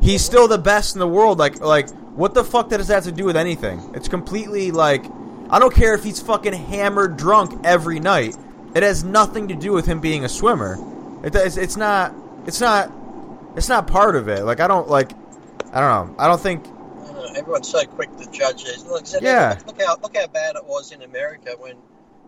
[0.00, 1.38] He's still the best in the world.
[1.38, 3.92] Like like what the fuck does that have to do with anything?
[3.94, 5.04] It's completely like
[5.50, 8.36] I don't care if he's fucking hammered drunk every night.
[8.74, 10.76] It has nothing to do with him being a swimmer.
[11.22, 12.14] It, it's, it's not
[12.46, 12.92] it's not
[13.56, 14.44] it's not part of it.
[14.44, 15.12] Like I don't like
[15.72, 16.14] I don't know.
[16.18, 18.84] I don't think know, everyone's so quick to judge this.
[18.84, 19.58] Look, Yeah.
[19.66, 21.76] Look, how look how bad it was in America when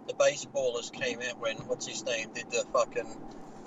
[0.07, 1.39] the baseballers came out.
[1.41, 3.07] When what's his name did the fucking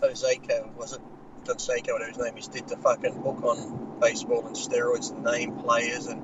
[0.02, 1.02] Joseco was it
[1.48, 5.58] Fonseca, whatever his name is, did the fucking book on baseball and steroids and name
[5.58, 6.22] players, and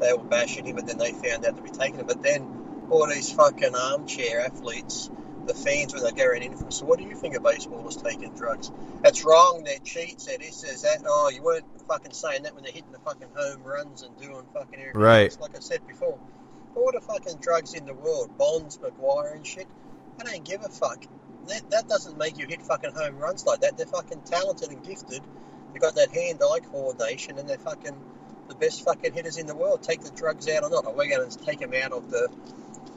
[0.00, 2.06] they were bashing him, but then they found out to be taking it.
[2.06, 5.10] But then all these fucking armchair athletes,
[5.46, 8.70] the fans they around in from, so what do you think of baseballers taking drugs?
[9.02, 9.62] That's wrong.
[9.64, 10.26] They're cheats.
[10.26, 10.62] They're this.
[10.62, 11.02] There's that.
[11.06, 14.44] Oh, you weren't fucking saying that when they're hitting the fucking home runs and doing
[14.52, 15.00] fucking everything.
[15.00, 15.24] Right.
[15.24, 16.18] else, Like I said before,
[16.76, 19.66] all the fucking drugs in the world, Bonds, McGwire, and shit.
[20.20, 21.04] I don't give a fuck.
[21.48, 23.76] That, that doesn't make you hit fucking home runs like that.
[23.76, 25.22] They're fucking talented and gifted.
[25.72, 27.96] They've got that hand-eye coordination, and they're fucking
[28.48, 29.82] the best fucking hitters in the world.
[29.82, 32.28] Take the drugs out or not, or we're going to take them out of the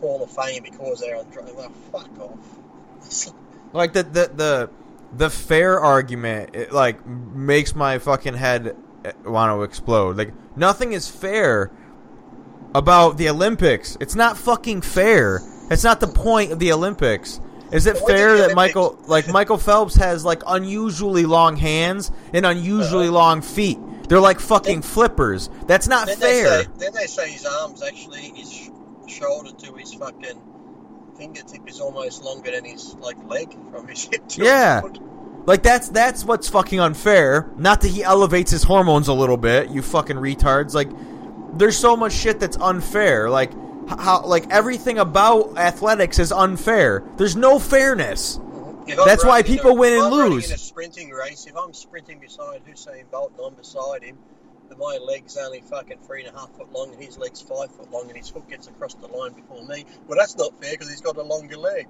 [0.02, 1.52] Hall of Fame because they're on drugs.
[1.54, 3.34] Well, fuck off.
[3.74, 4.70] like the the the
[5.16, 8.76] the fair argument it, like makes my fucking head
[9.26, 10.18] want to explode.
[10.18, 11.72] Like nothing is fair
[12.74, 13.98] about the Olympics.
[14.00, 15.42] It's not fucking fair.
[15.72, 17.40] It's not the point of the Olympics.
[17.72, 21.56] Is it But what did fair that Michael like Michael Phelps has like unusually long
[21.56, 23.16] hands and unusually Uh-huh.
[23.16, 23.80] long feet?
[24.08, 25.50] They're like fucking flippers.
[25.66, 26.44] That's not Then fair.
[26.58, 28.70] they say then they say his arms actually his sh-
[29.08, 30.42] shoulder to his fucking
[31.18, 34.82] fingertip is almost longer than his like leg from his hip to Yeah.
[34.82, 35.02] his foot.
[35.48, 37.52] Like that's that's what's fucking unfair.
[37.58, 40.74] Not that he elevates his hormones a little bit, you fucking retards.
[40.74, 40.90] Like
[41.58, 43.30] there's so much shit that's unfair.
[43.30, 43.52] Like
[43.88, 47.04] how like everything about athletics is unfair.
[47.18, 48.38] There's no fairness.
[48.40, 48.90] Mm-hmm.
[48.90, 50.48] If I'm That's why people a- win and lose.
[50.50, 54.18] In a sprinting race, if I'm sprinting beside Usain Bolt and I'm beside him,
[54.78, 57.92] my leg's only fucking three and a half foot long, and his leg's five foot
[57.92, 59.86] long, and his foot gets across the line before me.
[60.08, 61.88] Well, that's not fair because he's got a longer leg.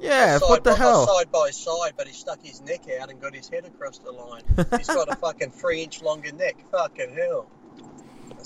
[0.00, 1.06] Yeah, side what the by, hell?
[1.06, 4.12] Side by side, but he stuck his neck out and got his head across the
[4.12, 4.42] line.
[4.76, 6.56] he's got a fucking three inch longer neck.
[6.70, 7.46] Fucking hell.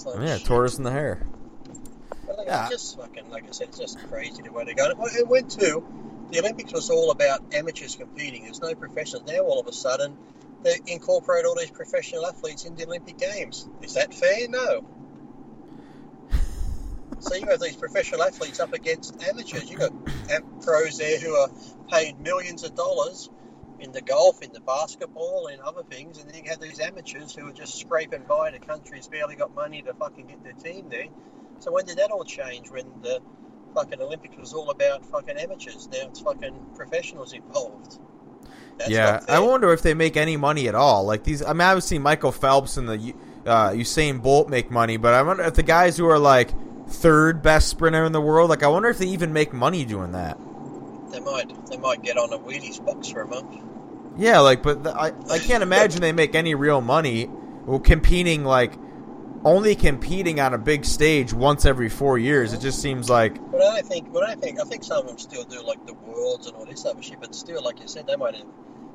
[0.06, 0.46] Like, Yeah, shit.
[0.46, 1.26] tortoise in the hare.
[2.26, 2.62] But like, Yeah.
[2.68, 4.88] it's just fucking, like I said, it's just crazy the way they go.
[4.88, 5.84] It went to,
[6.30, 8.44] the Olympics was all about amateurs competing.
[8.44, 9.26] There's no professionals.
[9.26, 10.16] Now all of a sudden,
[10.62, 13.68] they incorporate all these professional athletes in the Olympic Games.
[13.82, 14.48] Is that fair?
[14.48, 14.84] No.
[17.18, 19.70] so you have these professional athletes up against amateurs.
[19.70, 19.92] You've got
[20.62, 21.48] pros there who are
[21.90, 23.30] paid millions of dollars
[23.80, 27.34] in the golf, in the basketball, in other things, and then you have these amateurs
[27.34, 28.50] who are just scraping by.
[28.50, 31.06] The country's barely got money to fucking get their team there.
[31.60, 32.70] So when did that all change?
[32.70, 33.20] When the
[33.74, 35.88] fucking Olympics was all about fucking amateurs.
[35.90, 37.98] Now it's fucking professionals involved.
[38.88, 39.20] Yeah.
[39.28, 41.04] I wonder if they make any money at all.
[41.04, 43.14] Like these, I mean, I've seen Michael Phelps and the
[43.46, 46.50] uh, Usain Bolt make money, but I wonder if the guys who are like
[46.88, 50.12] third best sprinter in the world, like I wonder if they even make money doing
[50.12, 50.38] that.
[51.10, 53.56] They might they might get on a Wheaties box for a month.
[54.16, 57.28] Yeah, like, but the, I I can't imagine they make any real money
[57.66, 58.74] well, competing like
[59.44, 62.52] only competing on a big stage once every four years.
[62.52, 65.18] It just seems like But I think but I think I think some of them
[65.18, 67.20] still do like the worlds and all this other shit.
[67.20, 68.46] But still, like you said, they might have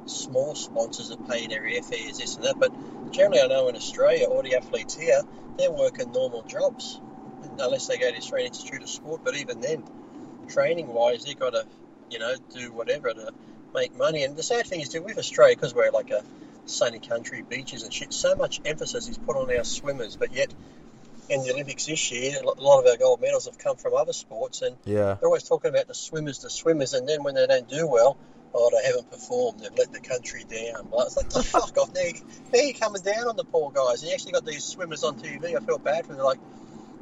[0.06, 2.60] small sponsors that pay their airfares, this and that.
[2.60, 2.72] But
[3.12, 5.22] generally, I know in Australia, all the athletes here
[5.58, 7.00] they're working normal jobs
[7.60, 9.22] unless they go to the Australian Institute of Sport.
[9.24, 9.84] But even then,
[10.50, 11.66] training wise, they've got to
[12.10, 13.32] you know do whatever to
[13.74, 14.24] make money.
[14.24, 16.24] And the sad thing is, too, with Australia, because we're like a
[16.66, 20.54] sunny country, beaches and shit, so much emphasis is put on our swimmers, but yet.
[21.28, 24.14] In the Olympics this year, a lot of our gold medals have come from other
[24.14, 27.48] sports, and yeah, they're always talking about the swimmers, the swimmers, and then when they
[27.48, 28.16] don't do well,
[28.56, 29.60] oh, they haven't performed.
[29.60, 30.88] They've let the country down.
[30.90, 31.94] Well, it's like, oh, fuck off.
[31.94, 32.14] Now, you,
[32.54, 34.02] now you're coming down on the poor guys.
[34.02, 35.56] And you actually got these swimmers on TV.
[35.56, 36.18] I felt bad for them.
[36.18, 36.40] They're like,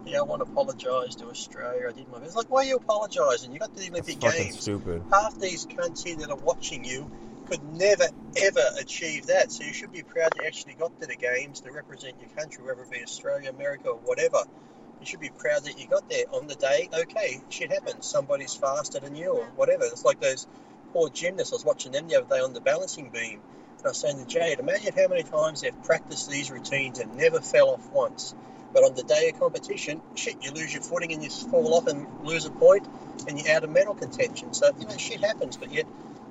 [0.06, 1.88] yeah, I want to apologise to Australia.
[1.90, 2.28] I did my best.
[2.28, 3.54] It's like, why are you apologising?
[3.54, 4.60] You got to the Olympic fucking Games.
[4.60, 5.04] stupid.
[5.12, 7.10] Half these cunts here that are watching you
[7.48, 8.08] could never,
[8.42, 9.52] ever achieve that.
[9.52, 12.64] So you should be proud you actually got to the Games to represent your country,
[12.66, 14.44] whether it be Australia, America, or whatever.
[15.00, 16.90] You should be proud that you got there on the day.
[16.94, 18.06] Okay, shit happens.
[18.06, 19.84] Somebody's faster than you or whatever.
[19.84, 20.48] It's like those
[20.94, 21.52] poor gymnasts.
[21.52, 23.42] I was watching them the other day on the balancing beam.
[23.78, 27.16] And I was saying to Jade, imagine how many times they've practiced these routines and
[27.18, 28.36] never fell off once.
[28.74, 31.88] But on the day of competition, shit, you lose your footing and you fall off
[31.88, 32.88] and lose a point,
[33.28, 34.54] and you're out of medal contention.
[34.54, 35.58] So you know, shit happens.
[35.58, 35.86] But yet,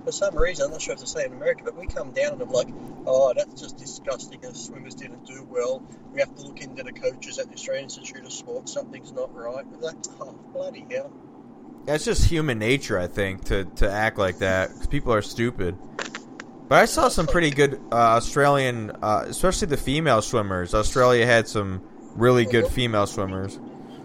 [0.05, 2.11] for some reason, I'm not sure if it's the same in America, but we come
[2.11, 2.69] down and I'm like,
[3.07, 4.41] oh, that's just disgusting.
[4.41, 5.83] The swimmers didn't do well.
[6.13, 8.69] We have to look into the coaches at the Australian Institute of Sport.
[8.69, 9.65] Something's not right.
[9.65, 11.13] We're like, oh, bloody hell.
[11.85, 15.77] That's just human nature, I think, to, to act like that because people are stupid.
[16.69, 20.75] But I saw some pretty good uh, Australian, uh, especially the female swimmers.
[20.75, 21.83] Australia had some
[22.15, 23.59] really good female swimmers.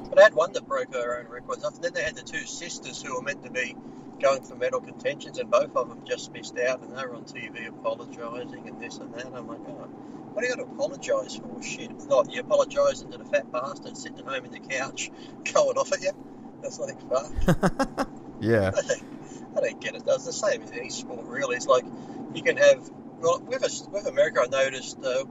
[0.09, 1.63] But had one that broke her own records.
[1.63, 3.75] And then they had the two sisters who were meant to be
[4.19, 7.23] going for medal contentions, and both of them just missed out, and they were on
[7.23, 9.27] TV apologising and this and that.
[9.27, 9.87] I'm like, oh,
[10.33, 11.61] what do you got to apologise for?
[11.61, 15.11] Shit, not you apologising to the fat bastard sitting at home in the couch
[15.53, 16.11] going off at you.
[16.61, 17.31] That's like, fuck.
[18.39, 18.71] yeah.
[18.75, 19.03] I don't,
[19.57, 20.03] I don't get it.
[20.05, 21.55] It's the same as any sport, really.
[21.55, 21.85] It's like
[22.33, 22.89] you can have,
[23.19, 25.25] well, with, a, with America, I noticed uh,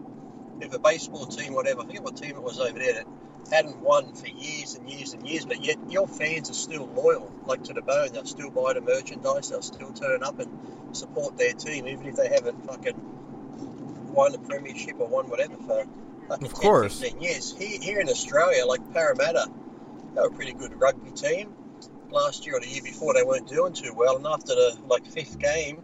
[0.60, 3.06] if a baseball team, whatever, I forget what team it was over there, that
[3.52, 7.32] hadn't won for years and years and years, but yet your fans are still loyal,
[7.46, 8.08] like to the bone.
[8.12, 9.50] They'll still buy the merchandise.
[9.50, 10.50] They'll still turn up and
[10.92, 12.94] support their team, even if they haven't fucking
[14.12, 15.84] won the premiership or won whatever for
[16.28, 17.00] fucking Of 10, course.
[17.00, 17.56] 15 years.
[17.56, 19.48] Here, here in Australia, like Parramatta,
[20.16, 21.52] they were a pretty good rugby team.
[22.10, 25.06] Last year or the year before, they weren't doing too well, and after the like
[25.06, 25.82] fifth game,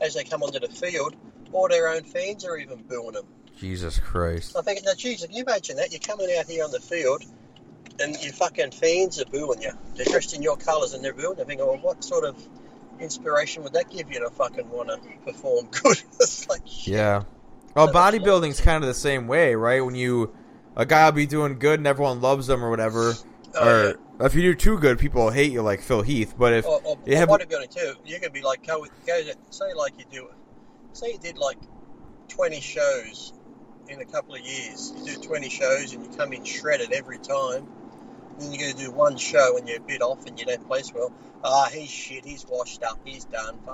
[0.00, 1.16] as they come onto the field,
[1.52, 3.26] all their own fans are even booing them.
[3.56, 4.56] Jesus Christ.
[4.56, 5.90] I think, now, geez, can you imagine that?
[5.90, 7.24] You're coming out here on the field
[8.00, 9.72] and your fucking fans are booing you.
[9.94, 11.44] They're dressed in your colours and they're booing you.
[11.44, 12.36] I think, well, what sort of
[12.98, 16.02] inspiration would that give you to fucking want to perform good?
[16.20, 16.94] it's like, shit.
[16.94, 17.24] Yeah.
[17.74, 19.84] Well, bodybuilding's kind of the same way, right?
[19.84, 20.34] When you
[20.76, 23.14] a guy will be doing good and everyone loves them or whatever,
[23.54, 26.34] Oh, or if you do too good, people will hate you, like Phil Heath.
[26.38, 29.22] But if Or, or, you have, bodybuilding too, you can be like, go, with- go
[29.22, 30.28] to, say like you do,
[30.92, 31.58] say you did like
[32.28, 33.32] 20 shows
[33.88, 34.92] in a couple of years.
[34.96, 37.66] You do 20 shows and you come in shredded every time.
[38.38, 40.66] Then you're going to do one show and you're a bit off and you don't
[40.66, 41.12] place well.
[41.42, 42.24] Ah, he's shit.
[42.24, 42.98] He's washed up.
[43.04, 43.58] He's done.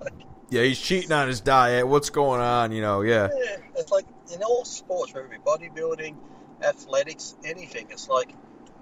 [0.00, 0.14] Like,
[0.48, 1.86] yeah, he's cheating on his diet.
[1.86, 2.72] What's going on?
[2.72, 6.14] You know, yeah, yeah, it's like in all sports, whether it be bodybuilding,
[6.62, 7.88] athletics, anything.
[7.90, 8.34] It's like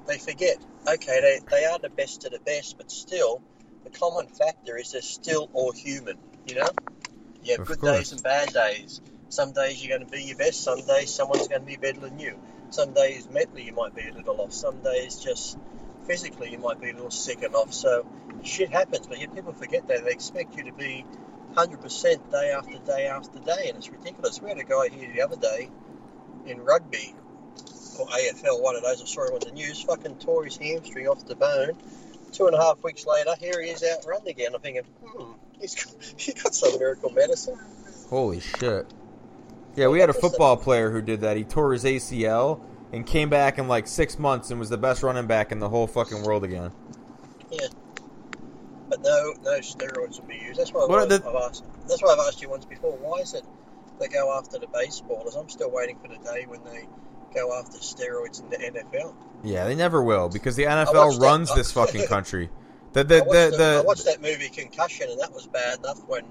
[0.09, 0.57] they forget.
[0.89, 3.43] Okay, they, they are the best of the best, but still,
[3.85, 6.17] the common factor is they're still all human.
[6.47, 6.69] You know,
[7.45, 7.99] you have Of good course.
[7.99, 9.01] days and bad days.
[9.29, 10.63] Some days you're going to be your best.
[10.63, 12.39] Some days someone's going to be better than you.
[12.71, 14.53] Some days mentally you might be a little off.
[14.53, 15.59] Some days just
[16.07, 17.75] physically you might be a little sick and off.
[17.75, 18.07] So
[18.43, 20.05] shit happens, but yet people forget that.
[20.05, 21.05] They expect you to be
[21.55, 24.41] 100% day after day after day, and it's ridiculous.
[24.41, 25.69] We had a guy here the other day
[26.47, 27.15] in rugby,
[27.99, 31.09] or AFL, one of those, I saw him on the news, fucking tore his hamstring
[31.09, 31.73] off the bone.
[32.33, 34.55] Two and a half weeks later, here he is out running again.
[34.55, 37.59] I'm thinking, hmm, he's got, he got some miracle medicine.
[38.11, 38.87] holy shit.
[39.77, 41.37] Yeah, we had a football player who did that.
[41.37, 42.61] He tore his ACL
[42.93, 45.69] and came back in like six months and was the best running back in the
[45.69, 46.73] whole fucking world again.
[47.51, 47.69] Yeah.
[48.89, 50.59] But no, no steroids would be used.
[50.59, 51.65] That's why What I've, the- I've asked.
[51.87, 52.93] That's why I've asked you once before.
[52.97, 53.45] Why is it
[54.01, 55.39] they go after the baseballers?
[55.39, 56.87] I'm still waiting for the day when they
[57.35, 59.15] go after steroids in the NFL.
[59.43, 62.51] Yeah, they never will because the NFL that- runs this fucking country.
[62.93, 65.47] The the I watched, the, the, the, I watched that movie Concussion, and that was
[65.47, 66.25] bad enough when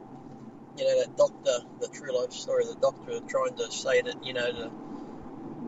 [0.78, 4.34] you know that doctor, the true life story, the doctor trying to say that you
[4.34, 4.72] know the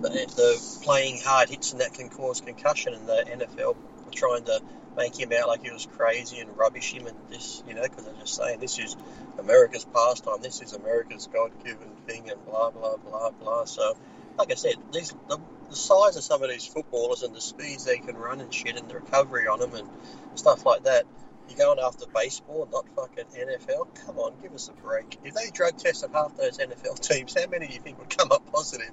[0.01, 4.45] the, the playing hard hits and that can cause concussion, and the NFL were trying
[4.45, 4.61] to
[4.97, 8.05] make him out like he was crazy and rubbish him and this, you know, because
[8.05, 8.95] they're just saying this is
[9.37, 13.65] America's pastime, this is America's God-given thing, and blah blah blah blah.
[13.65, 13.95] So,
[14.39, 15.37] like I said, these the,
[15.69, 18.77] the size of some of these footballers and the speeds they can run and shit,
[18.77, 19.87] and the recovery on them and
[20.35, 21.05] stuff like that.
[21.49, 23.87] You're going after baseball, not fucking NFL.
[24.05, 25.17] Come on, give us a break.
[25.23, 28.31] If they drug tested half those NFL teams, how many do you think would come
[28.31, 28.91] up positive?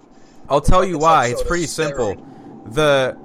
[0.48, 1.26] I'll tell you why.
[1.28, 2.16] It's pretty simple.
[2.66, 3.16] The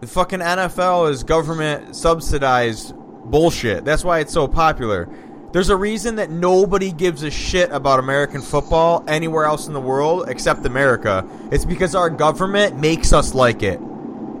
[0.00, 3.84] the fucking NFL is government subsidized bullshit.
[3.84, 5.08] That's why it's so popular.
[5.56, 9.80] There's a reason that nobody gives a shit about American football anywhere else in the
[9.80, 11.26] world except America.
[11.50, 13.80] It's because our government makes us like it.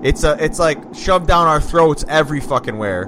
[0.02, 3.04] It's a it's like shoved down our throats every fucking where.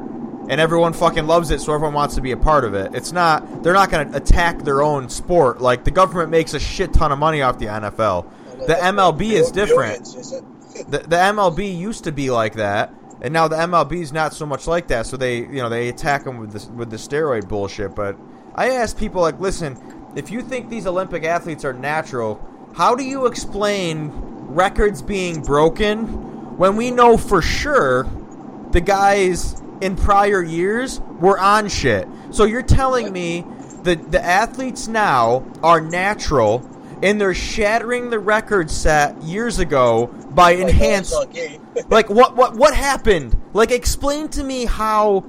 [0.48, 2.94] And everyone fucking loves it, so everyone wants to be a part of it.
[2.94, 5.60] It's not they're not gonna attack their own sport.
[5.60, 8.26] Like the government makes a shit ton of money off the NFL.
[8.66, 10.04] The MLB is different.
[10.04, 10.90] Billions, is it?
[10.90, 14.46] The, the MLB used to be like that, and now the MLB is not so
[14.46, 15.06] much like that.
[15.06, 17.94] So they, you know, they attack them with this with the steroid bullshit.
[17.94, 18.16] But
[18.54, 19.76] I ask people like, listen,
[20.14, 22.40] if you think these Olympic athletes are natural,
[22.74, 26.06] how do you explain records being broken
[26.56, 28.08] when we know for sure
[28.70, 32.08] the guys in prior years were on shit?
[32.30, 33.44] So you're telling me
[33.82, 36.58] that the athletes now are natural
[37.02, 41.14] and they're shattering the record set years ago by Like, enhanced.
[41.16, 41.60] oh, gay.
[41.90, 43.40] like what what what happened?
[43.52, 45.24] Like explain to me how.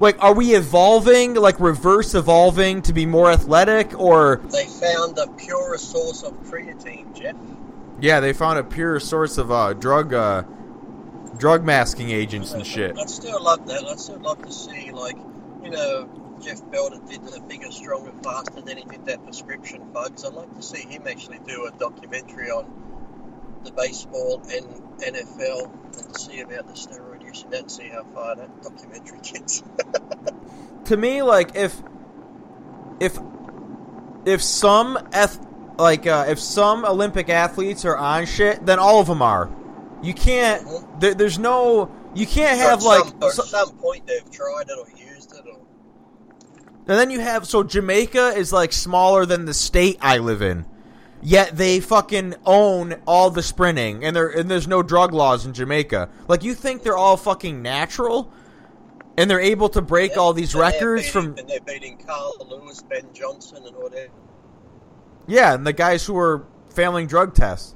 [0.00, 5.26] Like, are we evolving, like reverse evolving to be more athletic, or they found the
[5.36, 7.36] purest source of creatine, Jeff.
[8.00, 10.44] yeah, they found a pure source of uh, drug uh,
[11.36, 12.96] drug masking agents and shit.
[12.98, 13.84] I'd still love that.
[13.84, 15.18] I'd still love to see, like,
[15.62, 16.08] you know,
[16.42, 20.24] Jeff Belder did the bigger, stronger, faster, then he did that Prescription Thugs.
[20.24, 22.66] I'd like to see him actually do a documentary on
[23.64, 24.64] the baseball and
[25.00, 25.70] NFL
[26.06, 29.62] and see about the steroid use and that and see how far that documentary gets.
[30.86, 31.76] to me like if
[33.00, 33.18] if
[34.24, 35.44] if some eth-
[35.78, 39.50] like uh, if some olympic athletes are on shit then all of them are
[40.02, 41.00] you can't Mhm.
[41.00, 44.68] there, there's no you can't have At like some, so- at some point they've tried
[44.70, 45.09] it or used
[46.86, 50.64] and then you have so jamaica is like smaller than the state i live in.
[51.22, 55.52] Yet they fucking own all the sprinting and there and there's no drug laws in
[55.52, 56.08] jamaica.
[56.28, 58.32] Like you think they're all fucking natural?
[59.18, 62.82] And they're able to break all these records beating- from and they're beating Carl Lewis,
[62.82, 64.08] Ben Johnson, and all that.
[65.28, 67.74] yeah and the guys who are failing drug tests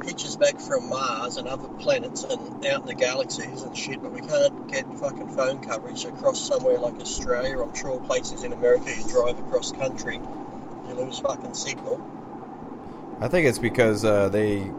[0.00, 4.12] pictures back from Mars and other planets and out in the galaxies and shit, but
[4.12, 7.60] we can't get fucking phone coverage across somewhere like Australia.
[7.62, 10.20] I'm sure places in America you drive across country,
[10.88, 12.04] you lose fucking signal.
[13.20, 14.70] I think it's because uh, they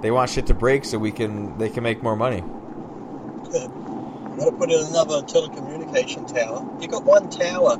[0.00, 2.42] they want shit to break so we can they can make more money.
[2.42, 6.66] you got to put in another telecommunication tower.
[6.80, 7.76] You got one tower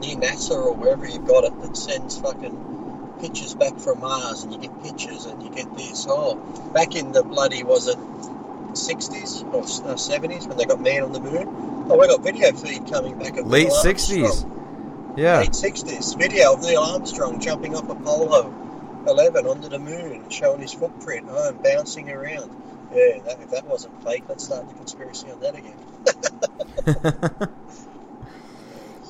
[0.00, 2.75] near NASA or wherever you've got it that sends fucking
[3.20, 6.06] pictures back from Mars, and you get pictures and you get this.
[6.08, 6.36] Oh,
[6.72, 11.12] back in the bloody was it 60s or uh, 70s when they got man on
[11.12, 11.46] the moon?
[11.88, 14.44] Oh, we got video feed coming back of Late Neil sixties.
[15.16, 15.40] Yeah.
[15.40, 18.52] Late 60s video of Neil Armstrong jumping off Apollo
[19.06, 22.50] 11 onto the moon, showing his footprint, oh, and bouncing around.
[22.92, 25.76] Yeah, that, if that wasn't fake, let's start the conspiracy on that again.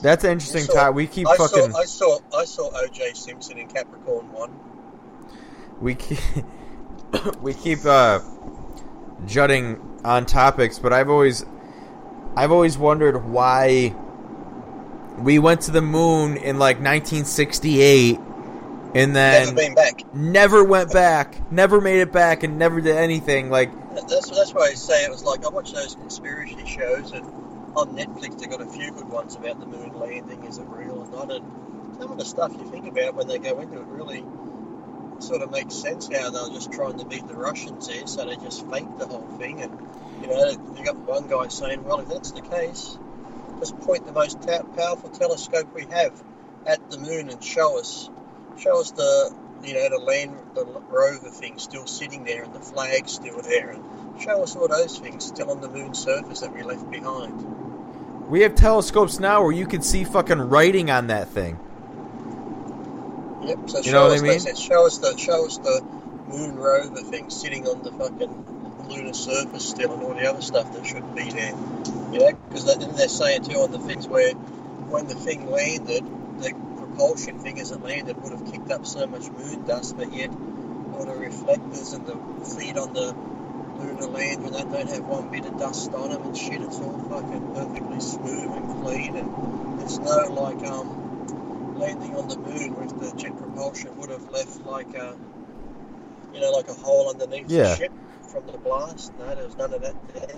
[0.02, 0.94] That's an interesting saw- time.
[0.94, 3.12] We keep I fucking saw, I saw, I saw O.J.
[3.14, 4.50] Simpson in Capricorn One.
[5.80, 6.18] we keep
[7.42, 8.20] we keep uh
[9.26, 11.44] jutting on topics, but I've always
[12.37, 13.94] I've always wondered why
[15.18, 18.18] we went to the moon in like 1968
[18.94, 20.14] and Never then been back.
[20.14, 24.68] never went back, never made it back and never did anything like That's that's why
[24.68, 27.24] I say it was like I watch those conspiracy shows and
[27.76, 30.44] on Netflix they've got a few good ones about the moon landing.
[30.44, 31.30] Is it real or not?
[31.30, 34.24] And some of the stuff you think about when they go into it really
[35.18, 36.08] sort of makes sense.
[36.08, 39.28] How they're just trying to beat the Russians there, so they just faked the whole
[39.38, 39.62] thing.
[39.62, 39.78] And
[40.22, 42.98] you know, you got one guy saying, "Well, if that's the case,
[43.60, 46.12] just point the most ta- powerful telescope we have
[46.66, 48.10] at the moon and show us,
[48.58, 49.34] show us the."
[49.64, 53.70] You know, the land, the rover thing still sitting there and the flag still there,
[53.70, 53.82] and
[54.20, 57.44] show us all those things still on the moon's surface that we left behind.
[58.29, 61.59] we have telescopes now where you can see fucking writing on that thing.
[63.42, 63.70] Yep.
[63.70, 64.40] So You show know what I us, mean?
[64.40, 65.83] said, show us the show us the
[66.26, 70.72] moon rover thing sitting on the fucking lunar surface still, and all the other stuff
[70.72, 71.55] that shouldn't be there.
[72.12, 76.05] You know, because then they're saying too on the things where when the thing landed,
[76.40, 80.12] the propulsion thing as it landed would have kicked up so much moon dust, but
[80.12, 80.31] yet
[80.94, 82.16] all the reflectors and the
[82.59, 83.14] feet on the
[83.78, 86.60] lunar lander and that don't have one bit of dust on them and shit.
[86.62, 92.38] It's all fucking perfectly smooth and clean, and there's no like um landing on the
[92.38, 95.16] moon with the jet propulsion would have left like a,
[96.32, 97.64] you know, like a hole underneath Yeah.
[97.64, 97.92] the ship
[98.32, 99.12] from the blast.
[99.18, 100.36] No, there was none of that there.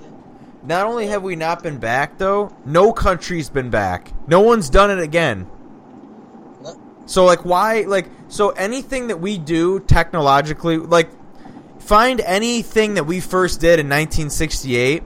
[0.64, 4.12] Not only have we not been back though, no country's been back.
[4.27, 5.48] No one's done it again.
[6.62, 6.77] No.
[7.07, 11.09] So like why like so anything that we do technologically like
[11.88, 15.03] find anything that we first did in 1968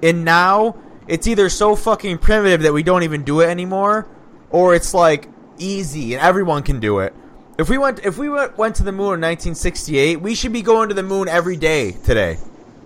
[0.00, 0.76] and now
[1.08, 4.06] it's either so fucking primitive that we don't even do it anymore
[4.50, 7.12] or it's like easy and everyone can do it.
[7.58, 10.62] If we went if we went, went to the moon in 1968, we should be
[10.62, 12.38] going to the moon every day today.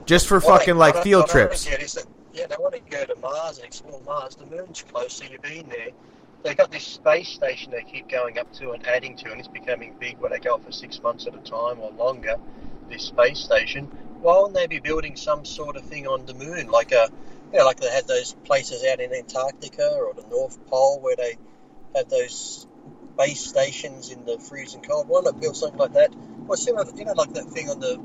[0.07, 1.67] Just for I- fucking like field I trips.
[1.67, 4.37] that, yeah, they want to go to Mars and explore Mars.
[4.37, 5.89] The moon's close, so you've been there.
[6.45, 9.49] They got this space station they keep going up to and adding to, and it's
[9.49, 12.37] becoming big where they go for six months at a time or longer.
[12.89, 13.87] This space station.
[14.21, 17.09] Why wouldn't they be building some sort of thing on the moon, like a,
[17.53, 21.15] you know, like they had those places out in Antarctica or the North Pole where
[21.17, 21.37] they
[21.95, 22.67] have those
[23.17, 25.09] base stations in the freezing cold?
[25.09, 26.15] Why not build something like that?
[26.47, 28.01] Well, similar, you know, like that thing on the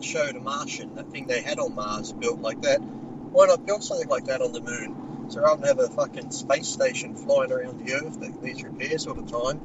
[0.00, 2.78] show The Martian, that thing they had on Mars built like that.
[2.80, 5.30] Why not build something like that on the moon?
[5.30, 9.06] So rather than have a fucking space station flying around the Earth that needs repairs
[9.06, 9.60] all the time,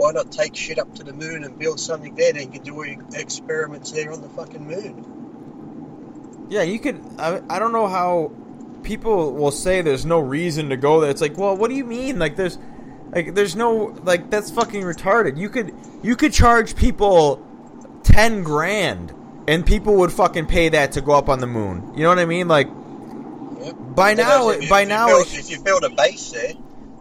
[0.00, 2.32] why not take shit up to the moon and build something there?
[2.32, 6.46] Then you can do all your experiments there on the fucking moon.
[6.48, 7.00] Yeah, you could.
[7.18, 8.32] I, I don't know how
[8.82, 11.10] people will say there's no reason to go there.
[11.10, 12.18] It's like, well, what do you mean?
[12.18, 12.58] Like, there's,
[13.12, 15.36] like, there's no, like, that's fucking retarded.
[15.36, 17.46] You could, you could charge people
[18.02, 19.12] ten grand,
[19.46, 21.92] and people would fucking pay that to go up on the moon.
[21.94, 22.48] You know what I mean?
[22.48, 22.68] Like,
[23.60, 23.76] Yep.
[23.94, 26.54] by now, if by you now, build, if you build a base there,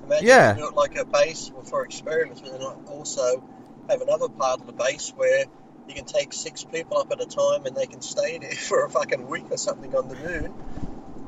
[0.09, 0.49] imagine Yeah.
[0.51, 3.43] you build like a base for experiments, but then also
[3.89, 5.45] have another part of the base where
[5.87, 8.85] you can take six people up at a time and they can stay there for
[8.85, 10.53] a fucking week or something on the moon.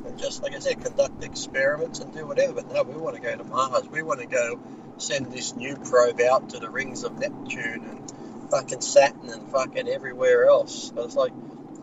[0.06, 2.54] And just like I said, conduct experiments and do whatever.
[2.54, 3.88] But no, we want to go to Mars.
[3.90, 4.60] We want to go
[4.98, 8.14] send this new probe out to the rings of Neptune and
[8.50, 10.92] fucking Saturn and fucking everywhere else.
[10.94, 11.34] But it's like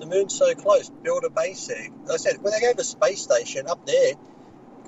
[0.01, 0.91] the moon's so close.
[0.91, 1.89] Build a base there.
[2.05, 4.15] Like I said, when they go to the space station up there,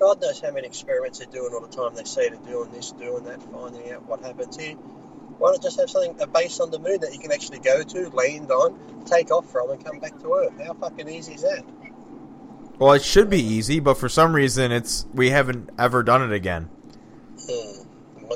[0.01, 1.93] God knows how many experiments they're doing all the time.
[1.93, 4.73] They say they're doing this, doing that, finding out what happens here.
[4.73, 7.83] Why not just have something, a base on the moon that you can actually go
[7.83, 10.59] to, land on, take off from, and come back to Earth?
[10.65, 11.63] How fucking easy is that?
[12.79, 16.33] well, it should be easy, but for some reason, it's we haven't ever done it
[16.33, 16.63] again.
[17.39, 17.83] Hmm.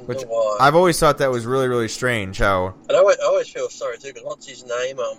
[0.05, 0.57] Which why.
[0.61, 2.37] I've always thought that was really, really strange.
[2.37, 4.99] How And I always, I always feel sorry too, because what's his name?
[4.99, 5.17] Um,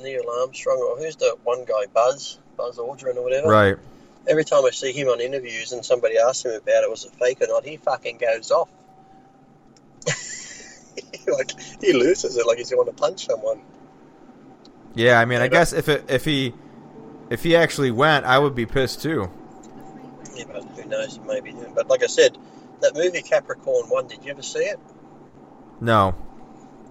[0.00, 3.48] Neil Armstrong, or who's the one guy, Buzz, Buzz Aldrin, or whatever.
[3.48, 3.76] right?
[4.26, 7.12] Every time I see him on interviews and somebody asks him about it, was it
[7.12, 8.68] fake or not, he fucking goes off.
[11.26, 13.60] like he loses it, like he's going to punch someone.
[14.94, 16.54] Yeah, I mean, I guess if it if he
[17.30, 19.30] if he actually went, I would be pissed too.
[20.36, 21.18] Yeah, but who knows?
[21.26, 21.54] Maybe.
[21.74, 22.38] But like I said,
[22.80, 24.06] that movie Capricorn One.
[24.06, 24.78] Did you ever see it?
[25.80, 26.14] No.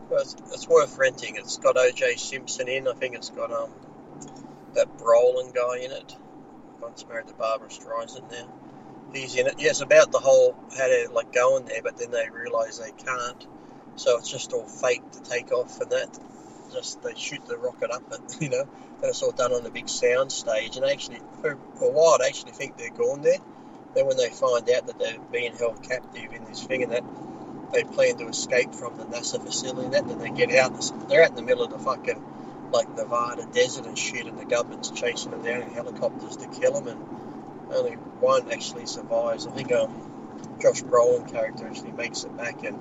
[0.09, 1.35] Well, it's, it's worth renting.
[1.37, 2.15] It's got O.J.
[2.17, 2.87] Simpson in.
[2.87, 3.71] I think it's got um
[4.73, 6.15] that Brolin guy in it.
[7.09, 8.47] Married to Barbra Streisand now.
[9.13, 9.55] He's in it.
[9.57, 12.79] Yeah, it's about the whole how to like go in there, but then they realise
[12.79, 13.47] they can't.
[13.95, 16.19] So it's just all fake to take off and that.
[16.71, 19.69] Just they shoot the rocket up, and you know, and it's all done on a
[19.69, 20.77] big sound stage.
[20.77, 23.39] And actually, for, a while, they actually think they're gone there.
[23.95, 27.03] Then when they find out that they're being held captive in this thing and that,
[27.71, 30.73] they plan to escape from the NASA facility and that, then they get out.
[31.07, 32.23] They're out in the middle of the fucking
[32.73, 36.81] like Nevada desert and shit, and the government's chasing them down in helicopters to kill
[36.81, 39.47] them, and only one actually survives.
[39.47, 42.79] I think um, Josh Brolin character actually makes it back, and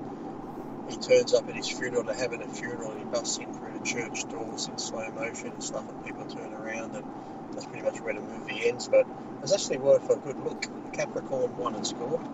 [0.88, 2.02] he turns up at his funeral.
[2.04, 5.48] They're having a funeral, and he busts in through the church doors in slow motion
[5.48, 7.04] and stuff, and people turn around, and
[7.52, 8.88] that's pretty much where the movie ends.
[8.88, 9.06] But
[9.42, 10.66] it's actually worth a good look.
[10.92, 12.26] Capricorn One and scored.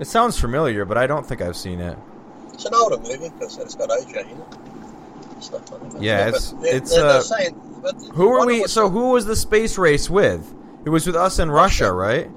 [0.00, 1.98] It sounds familiar, but I don't think I've seen it.
[2.52, 4.71] It's an older movie because it's got OJ in it.
[5.42, 6.02] Stuff like that.
[6.02, 7.54] Yeah, but it's- they're- it's, they're, uh, they're saying,
[8.14, 8.64] Who were we?
[8.68, 10.54] So who was the space race with?
[10.84, 12.30] It was with us and Russia, right?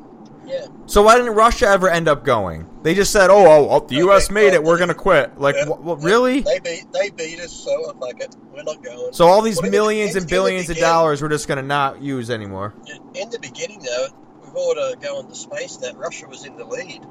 [0.45, 0.67] Yeah.
[0.85, 2.67] So why didn't Russia ever end up going?
[2.83, 4.29] They just said, "Oh, oh, oh the U.S.
[4.29, 4.63] made it.
[4.63, 5.65] We're gonna quit." Like, Yeah.
[5.65, 6.41] wh- wh- really?
[6.41, 8.21] They beat they beat us, so I'm like,
[8.55, 9.11] we're not going.
[9.11, 12.01] So all these Well, in the- millions and billions of dollars we're just gonna not
[12.01, 12.75] use anymore.
[13.15, 14.07] In the beginning, though,
[14.55, 17.01] all the going to space, that Russia was in the lead.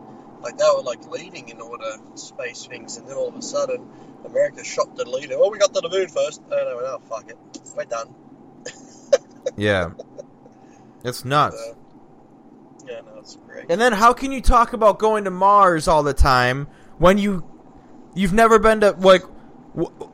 [0.45, 3.89] Like they were like leading in order space things, and then all of a sudden,
[4.27, 5.37] America shot the leader.
[5.39, 6.43] Oh, we got to the moon first.
[6.47, 7.39] Oh no, no, fuck it,
[7.77, 8.15] we're done.
[9.57, 9.91] Yeah,
[11.05, 11.57] it's nuts.
[11.57, 11.77] So,
[12.89, 13.67] yeah, no, it's great.
[13.69, 16.67] And then how can you talk about going to Mars all the time
[16.97, 17.45] when you
[18.15, 19.23] you've never been to like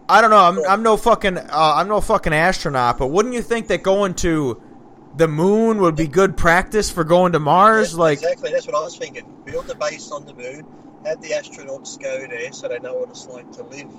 [0.08, 0.38] I don't know.
[0.38, 4.14] I'm I'm no fucking uh, I'm no fucking astronaut, but wouldn't you think that going
[4.14, 4.60] to
[5.20, 7.92] the moon would be good practice for going to Mars?
[7.92, 9.30] Yeah, Like, exactly, that's what I was thinking.
[9.44, 10.66] Build a base on the moon,
[11.04, 13.90] have the astronauts go there so they know what it's like to live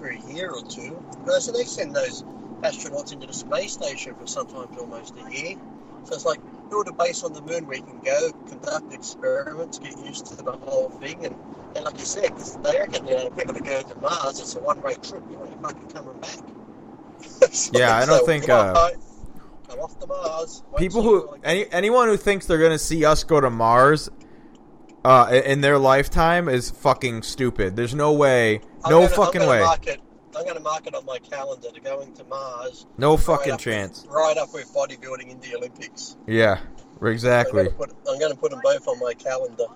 [0.00, 1.00] for a year or two.
[1.26, 2.24] No, so they send those
[2.62, 5.56] astronauts into the space station for sometimes almost a year.
[6.02, 9.78] So it's like build a base on the moon where you can go, conduct experiments,
[9.78, 11.36] get used to the whole thing, and,
[11.76, 14.60] and like you said, they reckon you know, people that go to Mars, it's a
[14.60, 15.22] one-way trip.
[15.30, 16.38] You ain't fucking coming back.
[17.52, 18.90] So- Yeah, I don't so think, uh,
[19.68, 20.62] come off to Mars.
[20.76, 24.10] People who any anyone who thinks they're gonna see us go to Mars
[25.04, 27.76] uh, in their lifetime is fucking stupid.
[27.76, 30.00] There's no way, I'm no gonna- fucking I'm gonna way, Mark it,
[30.36, 32.86] I'm going to mark it on my calendar to going to Mars.
[32.98, 34.02] no fucking up chance.
[34.02, 36.16] With, right up with bodybuilding in the Olympics.
[36.26, 36.58] Yeah,
[37.02, 37.68] exactly.
[37.68, 39.66] I'm going, to put, I'm to put them both on my calendar.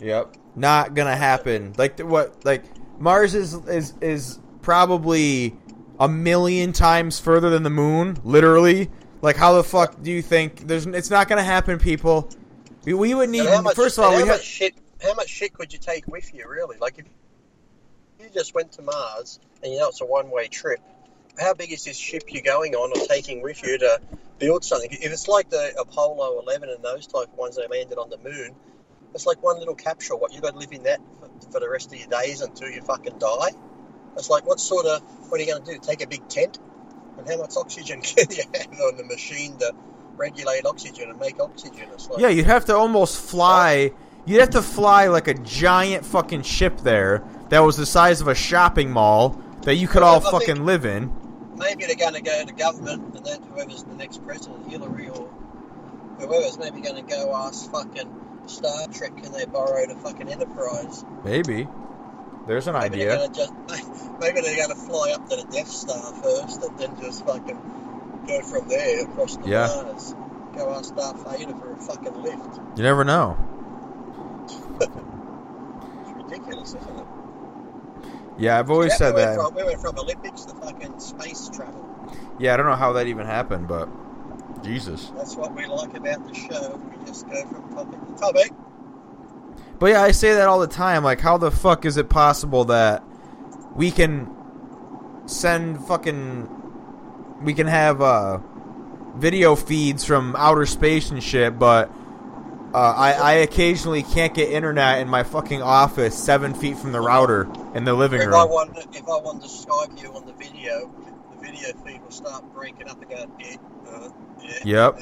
[0.00, 0.36] Yep.
[0.56, 1.74] Not gonna happen.
[1.76, 2.44] Like what?
[2.44, 2.64] Like
[2.98, 5.56] Mars is is is probably
[5.98, 8.18] a million times further than the moon.
[8.24, 8.90] Literally.
[9.22, 10.66] Like how the fuck do you think?
[10.66, 10.86] There's.
[10.86, 12.30] It's not gonna happen, people.
[12.84, 13.44] We, we would need.
[13.62, 14.36] Much, first of all, we how have.
[14.36, 14.74] much shit?
[15.02, 16.76] How much shit could you take with you, really?
[16.78, 17.06] Like if
[18.20, 20.80] you just went to Mars and you know it's a one-way trip,
[21.38, 24.00] how big is this ship you're going on or taking with you to
[24.38, 24.90] build something?
[24.92, 28.18] If it's like the Apollo 11 and those type of ones that landed on the
[28.18, 28.54] moon,
[29.14, 30.18] It's like one little capsule.
[30.18, 32.68] What you got to live in that for, for the rest of your days until
[32.70, 33.50] you fucking die.
[34.16, 35.78] It's like what sort of what are you going to do?
[35.78, 36.58] Take a big tent?
[37.18, 39.72] And how much oxygen can you have on the machine to
[40.16, 41.88] regulate oxygen and make oxygen?
[41.92, 43.92] It's like, Yeah, you'd have to almost fly.
[43.92, 43.98] Oh.
[44.26, 48.26] You'd have to fly like a giant fucking ship there that was the size of
[48.28, 51.12] a shopping mall that you could all I fucking live in.
[51.56, 55.28] maybe they're going to go to government and then whoever's the next president, Hillary or
[56.18, 58.12] whoever's maybe going to go ask fucking
[58.46, 61.04] Star Trek can they borrow the fucking Enterprise?
[61.24, 61.68] Maybe.
[62.46, 63.28] There's an Maybe idea.
[63.32, 63.52] just
[64.20, 67.58] maybe they're going to fly up to the Death Star first and then just fucking
[68.26, 69.66] go from there across the Yeah.
[69.66, 70.14] Mars.
[70.54, 72.60] Go ask Darth Vader for a fucking lift.
[72.76, 73.36] You never know.
[74.46, 77.06] It's ridiculous, isn't it?
[78.38, 79.34] Yeah, I've always Yeah, said we that.
[79.34, 81.84] From, we went from Olympics to fucking space travel.
[82.38, 83.88] Yeah, I don't know how that even happened, but
[84.62, 85.12] Jesus.
[85.16, 86.80] That's what we like about the show.
[86.90, 88.52] We just go from topic to topic.
[89.78, 91.04] But yeah, I say that all the time.
[91.04, 93.04] Like, how the fuck is it possible that
[93.74, 94.30] we can
[95.26, 96.48] send fucking.
[97.42, 98.38] We can have uh,
[99.16, 101.90] video feeds from outer space and shit, but
[102.72, 107.00] uh, I, I occasionally can't get internet in my fucking office seven feet from the
[107.00, 108.50] router in the living If I room.
[108.50, 110.90] want, if I want to Skype you on the video,
[111.34, 113.56] the video feed will start breaking up eh,
[113.88, 114.08] uh,
[114.64, 114.98] Yep.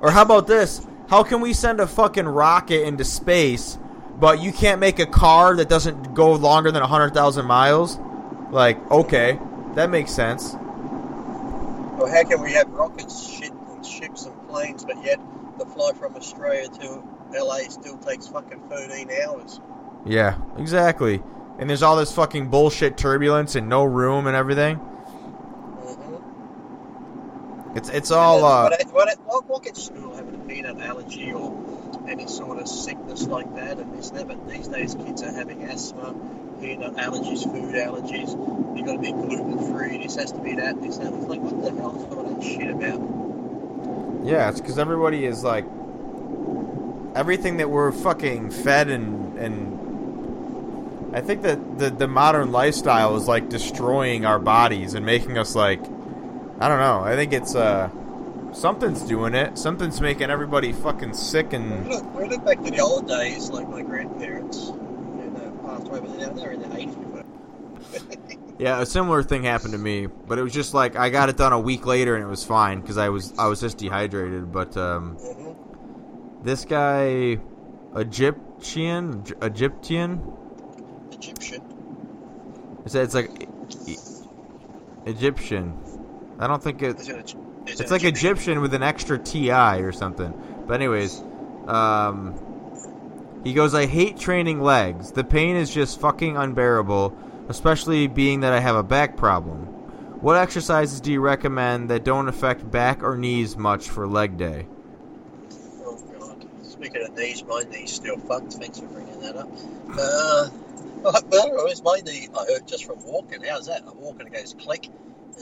[0.00, 0.86] Or how about this?
[1.08, 3.78] How can we send a fucking rocket into space,
[4.18, 7.98] but you can't make a car that doesn't go longer than 100,000 miles?
[8.50, 9.38] Like, okay,
[9.74, 10.54] that makes sense.
[10.54, 15.20] Or how can we have rockets, shit, and ships and planes, but yet
[15.58, 17.02] the flight from Australia to
[17.32, 19.60] LA still takes fucking 13 hours?
[20.04, 21.22] Yeah, exactly.
[21.58, 24.80] And there's all this fucking bullshit turbulence and no room and everything.
[27.76, 31.54] It's it's all uh What, what, what, what gets school having a peanut allergy or
[32.08, 35.62] any sort of sickness like that and this that, but these days kids are having
[35.64, 36.14] asthma,
[36.58, 38.30] peanut allergies, food allergies.
[38.78, 39.98] You got to be gluten free.
[40.02, 40.80] This has to be that.
[40.80, 41.12] This that.
[41.12, 44.24] It's like what the hell is all that shit about?
[44.24, 45.66] yeah, it's cuz everybody is like
[47.14, 53.28] everything that we're fucking fed and and I think that the the modern lifestyle is
[53.28, 55.80] like destroying our bodies and making us like
[56.58, 57.00] I don't know.
[57.00, 57.90] I think it's uh
[58.52, 59.58] something's doing it.
[59.58, 63.68] Something's making everybody fucking sick and look, we look back to the old days, like
[63.68, 64.68] my grandparents.
[64.68, 66.96] You know, passed away, but they're, in their eighties.
[68.58, 71.36] Yeah, a similar thing happened to me, but it was just like I got it
[71.36, 74.50] done a week later and it was fine because I was I was just dehydrated.
[74.50, 76.42] But um, Mm-hmm.
[76.42, 77.38] this guy,
[77.94, 80.22] Egyptian, Egyptian,
[81.12, 81.62] Egyptian.
[82.86, 83.46] it's it's like
[85.04, 85.78] Egyptian.
[86.38, 87.00] I don't think it.
[87.00, 88.32] Is it a, is It's it like Egyptian?
[88.32, 90.32] Egyptian with an extra ti or something.
[90.66, 91.22] But anyways,
[91.66, 92.34] um,
[93.44, 95.12] he goes, "I hate training legs.
[95.12, 97.16] The pain is just fucking unbearable,
[97.48, 99.66] especially being that I have a back problem.
[100.20, 104.66] What exercises do you recommend that don't affect back or knees much for leg day?"
[105.84, 106.44] Oh god.
[106.62, 108.54] Speaking of knees, my knee's still fucked.
[108.54, 109.48] Thanks for bringing that up.
[109.98, 110.48] Uh,
[111.30, 113.42] don't know, it's my knee I hurt just from walking.
[113.48, 113.82] How's that?
[113.86, 114.88] I'm walking, it goes click.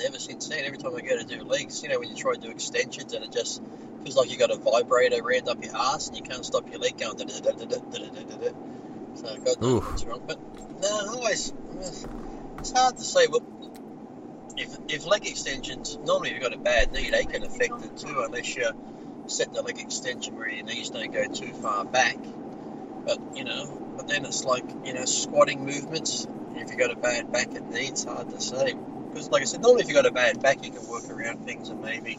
[0.03, 2.35] Ever since then, Every time I go to do legs, you know, when you try
[2.35, 3.63] to do extensions and it just
[4.03, 6.81] feels like you got a vibrator round up your ass and you can't stop your
[6.81, 7.17] leg going.
[7.19, 7.27] So
[9.37, 10.23] God knows what's wrong.
[10.27, 10.39] But
[10.83, 11.53] no, always
[12.59, 13.29] it's hard to say.
[13.29, 13.43] But
[14.57, 17.97] if if leg extensions normally if you've got a bad knee, they can affect it
[17.97, 18.69] too, unless you
[19.27, 22.19] set the leg extension where your knees don't go too far back.
[23.07, 26.27] But you know, but then it's like you know squatting movements.
[26.57, 28.75] If you've got a bad back and knee, it's hard to say
[29.15, 31.45] because, like I said, normally if you've got a bad back, you can work around
[31.45, 32.19] things and maybe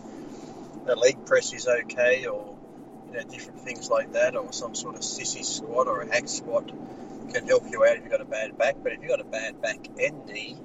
[0.88, 2.56] a leg press is okay, or
[3.08, 6.30] you know, different things like that, or some sort of sissy squat or a hack
[6.30, 6.72] squat
[7.34, 8.78] can help you out if you've got a bad back.
[8.82, 10.58] But if you've got a bad back and knee,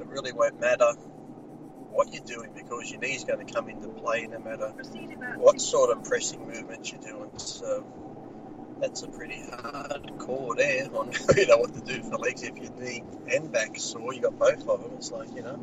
[0.00, 0.92] it really won't matter
[1.90, 4.68] what you're doing because your knee's going to come into play no matter
[5.36, 7.30] what sort of pressing movements you're doing.
[7.36, 7.84] So
[8.80, 12.56] that's a pretty hard call there on you know what to do for legs if
[12.56, 13.02] your knee
[13.32, 14.12] and back sore.
[14.14, 14.92] You got both of them.
[14.96, 15.58] It's like you know.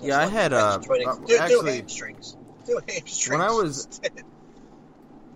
[0.00, 2.36] Yeah, I like had, uh, uh, do, do actually- hamstrings.
[2.66, 3.28] Do hamstrings.
[3.30, 4.12] When I was- instead.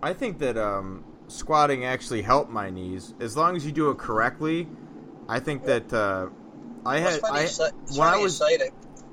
[0.03, 3.97] I think that um, squatting actually helped my knees as long as you do it
[3.97, 4.67] correctly.
[5.29, 6.27] I think that uh,
[6.85, 8.41] I had funny I say, when I was.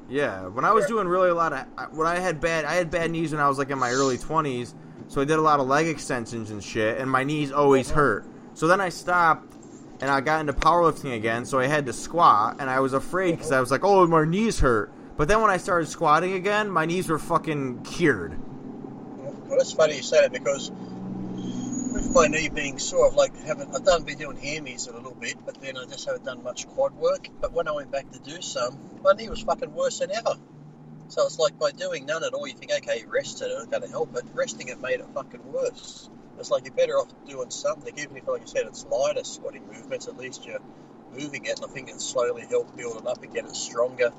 [0.09, 0.89] Yeah, when I was Yeah.
[0.89, 1.67] doing really a lot of
[1.97, 4.17] when I had bad I had bad knees when I was like in my early
[4.17, 4.73] 20s,
[5.09, 8.25] so I did a lot of leg extensions and shit and my knees always hurt.
[8.55, 9.55] So then I stopped
[10.01, 13.39] and I got into powerlifting again, so I had to squat and I was afraid
[13.39, 16.71] cuz I was like, "Oh, my knees hurt." But then when I started squatting again,
[16.71, 18.39] my knees were fucking cured.
[19.49, 20.71] Well, it's funny you say it because
[21.93, 25.15] with my knee being sore, I've like haven't I've done been doing hammies a little
[25.15, 27.29] bit, but then I just haven't done much quad work.
[27.41, 30.37] But when I went back to do some, my knee was fucking worse than ever.
[31.09, 33.83] So it's like by doing none at all, you think, okay, rest it, it's going
[33.83, 34.25] to help it.
[34.35, 36.09] Resting it made it fucking worse.
[36.39, 39.67] It's like you're better off doing something, even if, like you said, it's lighter squatting
[39.67, 40.07] movements.
[40.07, 40.61] At least you're
[41.13, 43.47] moving it, and I think it slowly help build it up again.
[43.47, 44.13] It's stronger.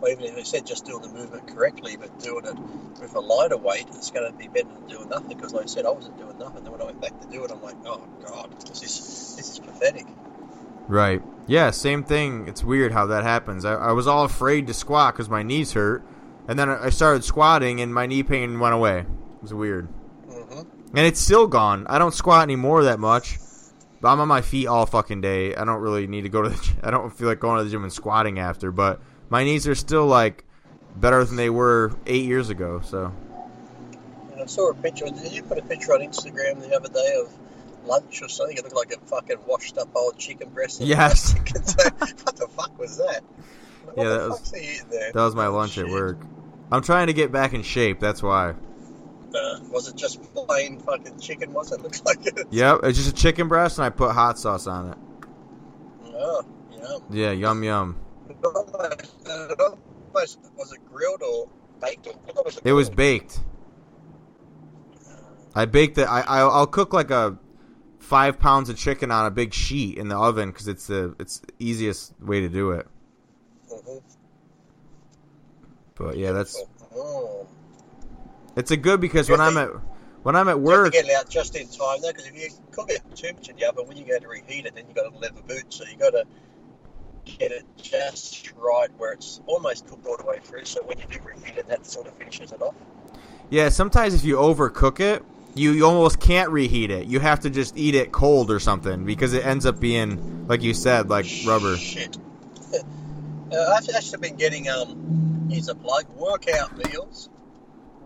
[0.00, 2.58] Or even if they said just doing the movement correctly, but doing it
[3.00, 5.36] with a lighter weight, it's going to be better than doing nothing.
[5.36, 6.64] Because, like I said, I wasn't doing nothing.
[6.64, 9.52] Then when I went back to do it, I'm like, oh god, this is this
[9.52, 10.06] is pathetic.
[10.88, 11.22] Right.
[11.46, 12.48] Yeah, same thing.
[12.48, 13.64] It's weird how that happens.
[13.64, 16.04] I, I was all afraid to squat because my knees hurt,
[16.48, 19.00] and then I started squatting and my knee pain went away.
[19.00, 19.86] It was weird.
[20.26, 20.60] hmm
[20.94, 21.86] And it's still gone.
[21.88, 23.38] I don't squat anymore that much.
[24.00, 25.54] But I'm on my feet all fucking day.
[25.54, 26.76] I don't really need to go to the gym.
[26.82, 29.76] I don't feel like going to the gym and squatting after, but my knees are
[29.76, 30.44] still like
[30.96, 33.14] better than they were 8 years ago, so
[34.42, 35.04] I saw a picture.
[35.06, 37.32] Did you put a picture on Instagram the other day of
[37.86, 38.56] lunch or something?
[38.56, 40.80] It looked like a fucking washed up old chicken breast.
[40.80, 41.32] Yes.
[42.24, 43.22] what the fuck was that?
[43.96, 45.12] Yeah, that was- fuck's eating there?
[45.12, 46.18] that was my lunch at work.
[46.70, 48.50] I'm trying to get back in shape, that's why.
[49.34, 51.52] Uh, was it just plain fucking chicken?
[51.52, 51.80] Was it?
[51.82, 52.46] Looks like it.
[52.50, 54.98] Yep, it's just a chicken breast and I put hot sauce on it.
[56.14, 56.98] Oh, yeah.
[57.10, 57.96] Yeah, yum yum.
[60.14, 61.48] Was it grilled or
[61.80, 62.06] baked?
[62.06, 63.40] Or, was It was baked.
[65.54, 66.04] I baked it.
[66.04, 67.36] I I'll, I'll cook like a
[67.98, 71.38] five pounds of chicken on a big sheet in the oven because it's the it's
[71.40, 72.86] the easiest way to do it.
[75.94, 76.62] But yeah, that's
[76.94, 77.46] Oh.
[78.56, 79.70] it's a good because when I'm at
[80.22, 82.48] when I'm at You work, get it out just in time though, because if you
[82.70, 84.94] cook it too much in the oven, when you go to reheat it, then you
[84.94, 86.24] got a leather boot, so you got to
[87.24, 90.64] get it just right where it's almost cooked all the way through.
[90.64, 92.74] So when you do reheat it, that sort of finishes it off.
[93.50, 97.06] yeah, sometimes if you overcook it, you, you almost can't reheat it.
[97.06, 100.62] You have to just eat it cold or something because it ends up being like
[100.62, 101.76] you said, like rubber.
[101.76, 102.16] Shit.
[103.54, 107.28] uh, I've actually been getting um, here's a plug, workout meals.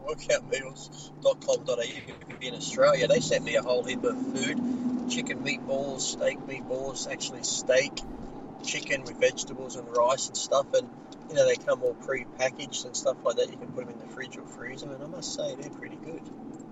[0.07, 3.09] Workoutmeals.com.au in Australia.
[3.09, 7.93] They sent me a whole heap of food: chicken meatballs, steak meatballs, actually steak,
[8.65, 10.73] chicken with vegetables and rice and stuff.
[10.75, 10.89] And
[11.29, 13.51] you know they come all pre-packaged and stuff like that.
[13.51, 14.93] You can put them in the fridge or freezer.
[14.93, 16.23] And I must say they're pretty good.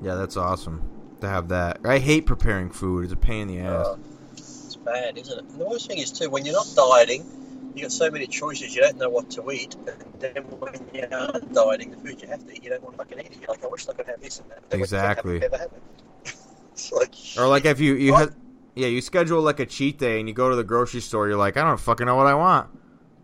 [0.00, 0.88] Yeah, that's awesome
[1.20, 1.80] to have that.
[1.84, 3.04] I hate preparing food.
[3.04, 3.86] It's a pain in the ass.
[3.86, 3.96] Uh,
[4.32, 5.44] it's bad, isn't it?
[5.44, 7.24] And the worst thing is too when you're not dieting,
[7.74, 8.74] you got so many choices.
[8.74, 12.28] You don't know what to eat, and then when you are dieting, the food you
[12.28, 13.38] have to eat, you don't want to fucking eat it.
[13.40, 14.70] You're like, I wish I could have this and that.
[14.70, 15.34] Then when you have it, Exactly.
[15.34, 15.70] you never have
[16.24, 16.92] it.
[16.92, 18.20] like, Or like if you you What?
[18.20, 18.36] have,
[18.74, 21.28] yeah, you schedule like a cheat day and you go to the grocery store.
[21.28, 22.68] You're like, I don't fucking know what I want.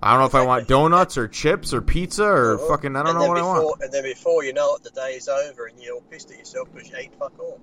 [0.03, 3.19] I don't know if I want donuts or chips or pizza or fucking I don't
[3.19, 3.83] know what I want.
[3.83, 6.69] And then before you know it, the day is over, and you're pissed at yourself
[6.73, 7.61] because you ate fuck all.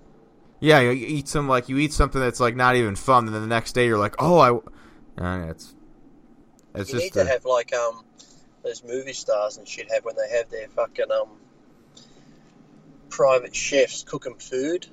[0.59, 3.41] Yeah, you eat some like you eat something that's like not even fun, and then
[3.41, 4.51] the next day you're like, oh, I.
[5.19, 5.73] Uh, it's
[6.76, 8.03] it's you just need to have like um
[8.63, 11.30] those movie stars and shit have when they have their fucking um
[13.09, 14.88] private chefs cooking food.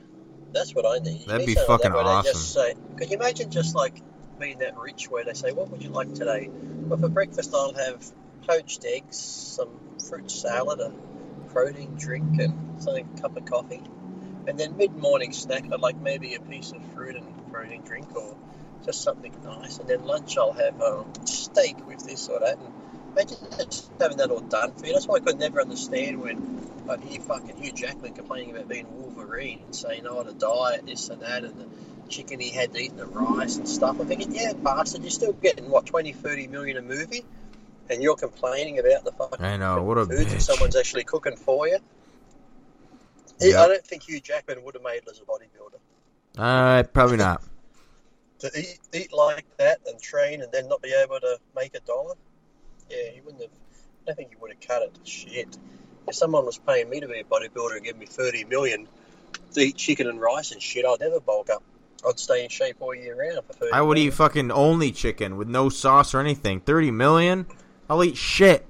[0.52, 1.20] That's what I need.
[1.20, 2.32] You That'd need be like fucking that awesome.
[2.32, 4.00] Just say, could you imagine just like
[4.38, 6.48] being that rich where they say, "What would you like today?"
[6.86, 8.04] Well, for breakfast I'll have
[8.46, 9.68] poached eggs, some
[10.08, 10.92] fruit salad, a
[11.48, 13.82] protein drink, and something a cup of coffee.
[14.46, 18.36] And then mid-morning snack, I'd like maybe a piece of fruit and protein drink, or
[18.84, 19.78] just something nice.
[19.78, 22.58] And then lunch, I'll have um, steak with this or that.
[22.58, 22.72] And
[23.12, 24.92] imagine just having that all done for you.
[24.92, 28.86] That's why I could never understand when I'd hear fucking Hugh Jackman complaining about being
[28.90, 31.66] Wolverine and saying, "Oh, the diet, this and that, and the
[32.08, 35.10] chicken he had to eat, and the rice and stuff." I'm thinking, yeah, bastard, you're
[35.10, 37.24] still getting what 20, 30 million a movie,
[37.88, 41.36] and you're complaining about the fucking I know, what a foods that someone's actually cooking
[41.36, 41.78] for you.
[43.40, 43.56] Yep.
[43.56, 45.78] I don't think Hugh Jackman would have made it as a bodybuilder.
[46.36, 47.42] Uh, probably not.
[48.44, 51.80] To eat, eat like that and train and then not be able to make a
[51.80, 52.14] dollar,
[52.90, 53.50] yeah, he wouldn't have.
[53.50, 54.98] I don't think he would have cut it.
[55.04, 55.56] Shit.
[56.06, 58.86] If someone was paying me to be a bodybuilder and give me 30 million
[59.54, 61.62] to eat chicken and rice and shit, I'd never bulk up.
[62.06, 64.08] I'd stay in shape all year round for 30 I would million.
[64.08, 66.60] eat fucking only chicken with no sauce or anything.
[66.60, 67.46] Thirty million?
[67.88, 68.66] I'll eat shit.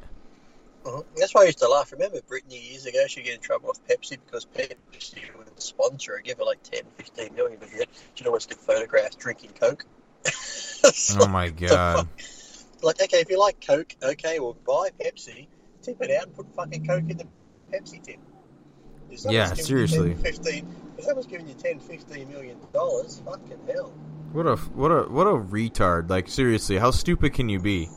[0.84, 1.04] Mhm.
[1.16, 1.90] That's why I used to laugh.
[1.92, 3.06] Remember Britney years ago?
[3.06, 6.82] She'd get in trouble with Pepsi because Pepsi would sponsor her, give her like 10,
[6.98, 9.84] 15 million, but yet she'd always get photographs drinking Coke.
[11.18, 12.06] Oh my god.
[12.82, 15.46] Like, okay, if you like Coke, okay, well, buy Pepsi,
[15.80, 17.26] tip it out and put fucking Coke in the
[17.72, 18.18] Pepsi tin.
[19.30, 20.12] Yeah, seriously.
[20.14, 23.94] 10, 15, if someone's giving you 10, 15 million dollars, fucking hell.
[24.32, 26.10] What a what a what a retard.
[26.10, 27.88] Like seriously, how stupid can you be?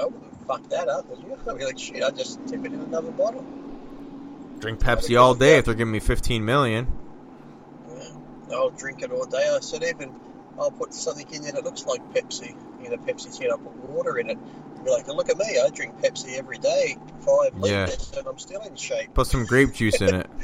[0.00, 1.38] I wouldn't fuck that up, would you?
[1.48, 3.46] I'd be like, shit, I'll just tip it in another bottle.
[4.58, 6.88] Drink Pepsi all day if they're giving me fifteen million.
[7.88, 8.56] Yeah.
[8.56, 9.48] I'll drink it all day.
[9.54, 10.12] I said even
[10.58, 13.52] I'll put something in there that looks like Pepsi You know, Pepsi tin.
[13.52, 14.38] I'll put water in it.
[14.84, 17.84] Be like, look at me, I drink Pepsi every day, five Yeah.
[17.86, 19.12] litres, and I'm still in shape.
[19.14, 20.30] Put some grape juice in it.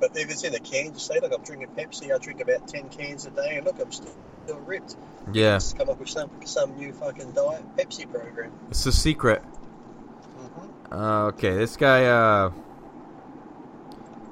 [0.00, 2.14] But if it's in a can, just say, look, I'm drinking Pepsi.
[2.14, 4.96] I drink about ten cans a day, and look, I'm still, still ripped.
[5.32, 8.50] Yeah, Just come up with some some new fucking diet Pepsi program.
[8.70, 9.42] it's a secret.
[9.42, 12.50] hmm Uh, okay, this guy, uh,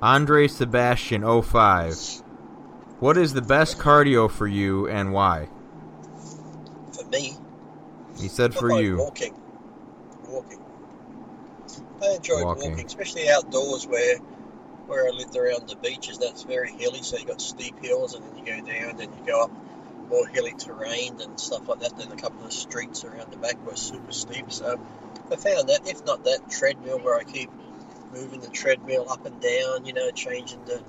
[0.01, 2.23] Andre Sebastian 05.
[3.01, 5.49] What is the best cardio for you and why?
[6.93, 7.35] For me,
[8.19, 8.97] He said for like you.
[8.99, 9.35] walking,
[10.29, 10.59] walking.
[12.03, 12.71] I enjoy Walking.
[12.71, 12.87] walking.
[12.87, 14.19] especially outdoors where
[14.89, 16.19] where I lived around the beaches.
[16.19, 19.27] That's very hilly, so you got steep hills, and then you go down, and you
[19.27, 19.51] go up
[20.11, 21.97] more hilly terrain and stuff like that.
[21.99, 24.51] Then a couple of streets around the back were super steep.
[24.51, 24.81] So
[25.31, 27.51] I found that, if not that treadmill where I keep
[28.13, 30.83] moving the treadmill up and down, you know, changing the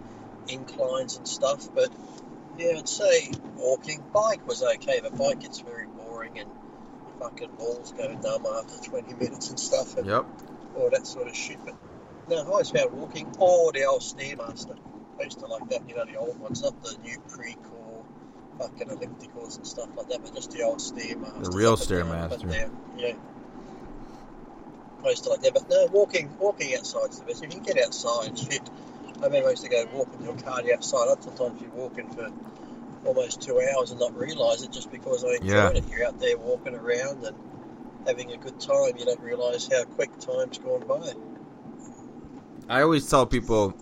[0.47, 1.67] inclines and stuff.
[1.75, 1.89] But
[2.57, 4.03] yeah, I'd say walking.
[4.13, 6.49] Bike was okay, but bike gets very boring and
[7.19, 9.97] fucking balls go numb after 20 minutes and stuff.
[9.97, 10.25] And Yep.
[10.77, 11.57] all that sort of shit.
[11.65, 11.75] But
[12.29, 14.77] no, I always found walking or the old Stairmaster.
[15.19, 18.03] I used to like that, you know, the old ones, not the new Precor
[18.57, 21.43] fucking ellipticals and stuff like that, but just the old Stairmaster.
[21.43, 22.69] The real Stairmaster.
[22.97, 23.13] Yeah.
[25.05, 27.43] I used to like that, but no, walking, walking outside's the best.
[27.43, 28.61] If you can get outside, shit.
[29.21, 31.07] I remember I used to go walking your cardio outside.
[31.09, 32.29] I'd sometimes be walking for
[33.05, 35.69] almost two hours and not realise it just because I enjoyed Yeah.
[35.69, 35.83] it.
[35.89, 37.35] You're out there walking around and
[38.05, 38.97] having a good time.
[38.97, 41.13] You don't realise how quick time's gone by.
[42.69, 43.75] I always tell people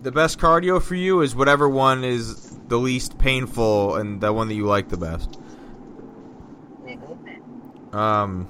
[0.00, 4.48] the best cardio for you is whatever one is the least painful and the one
[4.48, 5.38] that you like the best.
[7.92, 8.48] Um,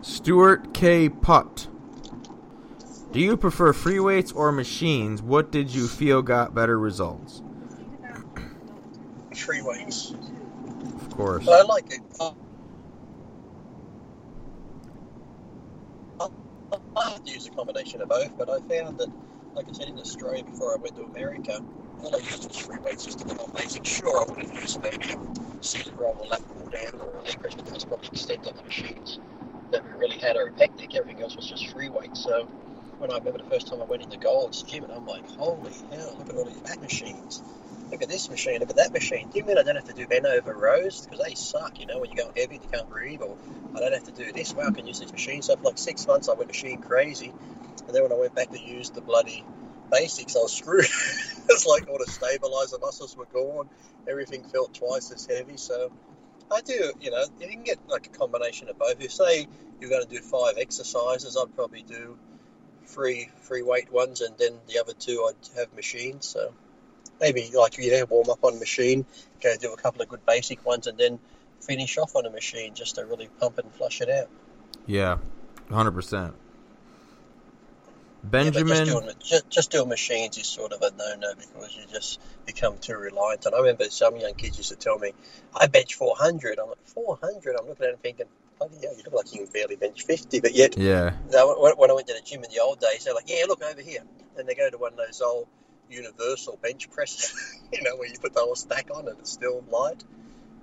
[0.00, 1.10] Stuart K.
[1.10, 1.68] Putt.
[3.12, 5.22] Do you prefer free weights or machines?
[5.22, 7.42] What did you feel got better results?
[9.34, 10.14] Free weights.
[10.96, 11.44] Of course.
[11.44, 12.00] But I like it.
[12.18, 12.32] I,
[16.20, 16.28] I,
[16.96, 19.08] I have to use a combination of both, but I found that,
[19.54, 21.60] like I said, in Australia before I went to America,
[22.02, 23.84] all I used was free just to be more basic.
[23.84, 27.66] Sure, I wouldn't use a sit roll lat pull down or a leg press, but
[27.66, 29.18] that's probably the extent of the machines
[29.72, 30.94] that we really had are hectic.
[30.94, 32.22] Everything else was just free weights.
[32.22, 32.44] So
[32.98, 35.72] when I remember the first time I went into Gold's gym, and I'm like, holy
[35.90, 37.42] hell, look at all these back machines.
[37.90, 39.28] Look at this machine, look at that machine.
[39.30, 41.06] Do you mean I don't have to do bend over rows?
[41.06, 43.36] Because they suck, you know, when you go heavy, and you can't breathe, or
[43.76, 44.54] I don't have to do this.
[44.54, 45.42] Well, I can use this machine.
[45.42, 47.32] So for like six months, I went machine crazy.
[47.86, 49.44] And then when I went back to use the bloody
[49.92, 50.84] basics, I was screwed.
[50.84, 53.68] it's like all the stabilizer muscles were gone.
[54.08, 55.56] Everything felt twice as heavy.
[55.56, 55.92] So
[56.50, 59.00] I do, you know, you can get like a combination of both.
[59.00, 59.46] If say
[59.80, 62.16] you're going to do five exercises, I'd probably do
[62.84, 66.26] free free weight ones, and then the other two I'd have machines.
[66.26, 66.52] So
[67.20, 69.06] maybe like you know, warm up on a machine,
[69.42, 71.18] go do a couple of good basic ones, and then
[71.60, 74.28] finish off on a machine just to really pump it and flush it out.
[74.86, 75.18] Yeah,
[75.70, 76.32] 100%.
[78.22, 78.66] Yeah, Benjamin.
[78.66, 82.76] just, doing, just, just doing machines is sort of a no-no because you just become
[82.78, 83.46] too reliant.
[83.46, 85.12] And I remember some young kids used to tell me,
[85.54, 88.26] "I bench 400." I'm like, "400?" I'm looking at them thinking,
[88.58, 91.12] "Bloody hell, you look like you can barely bench 50." But yet, yeah.
[91.30, 93.80] When I went to the gym in the old days, they're like, yeah, look over
[93.80, 94.02] here.
[94.36, 95.46] And they go to one of those old
[95.90, 97.34] universal bench press,
[97.72, 100.02] you know, where you put the whole stack on and it's still light.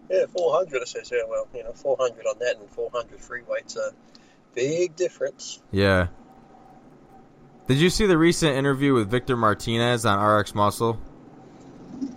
[0.10, 0.82] Yeah, 400.
[0.82, 3.94] I says, yeah, well, you know, 400 on that and 400 free weights are a
[4.54, 5.62] big difference.
[5.72, 6.08] Yeah.
[7.68, 11.00] Did you see the recent interview with Victor Martinez on RX Muscle?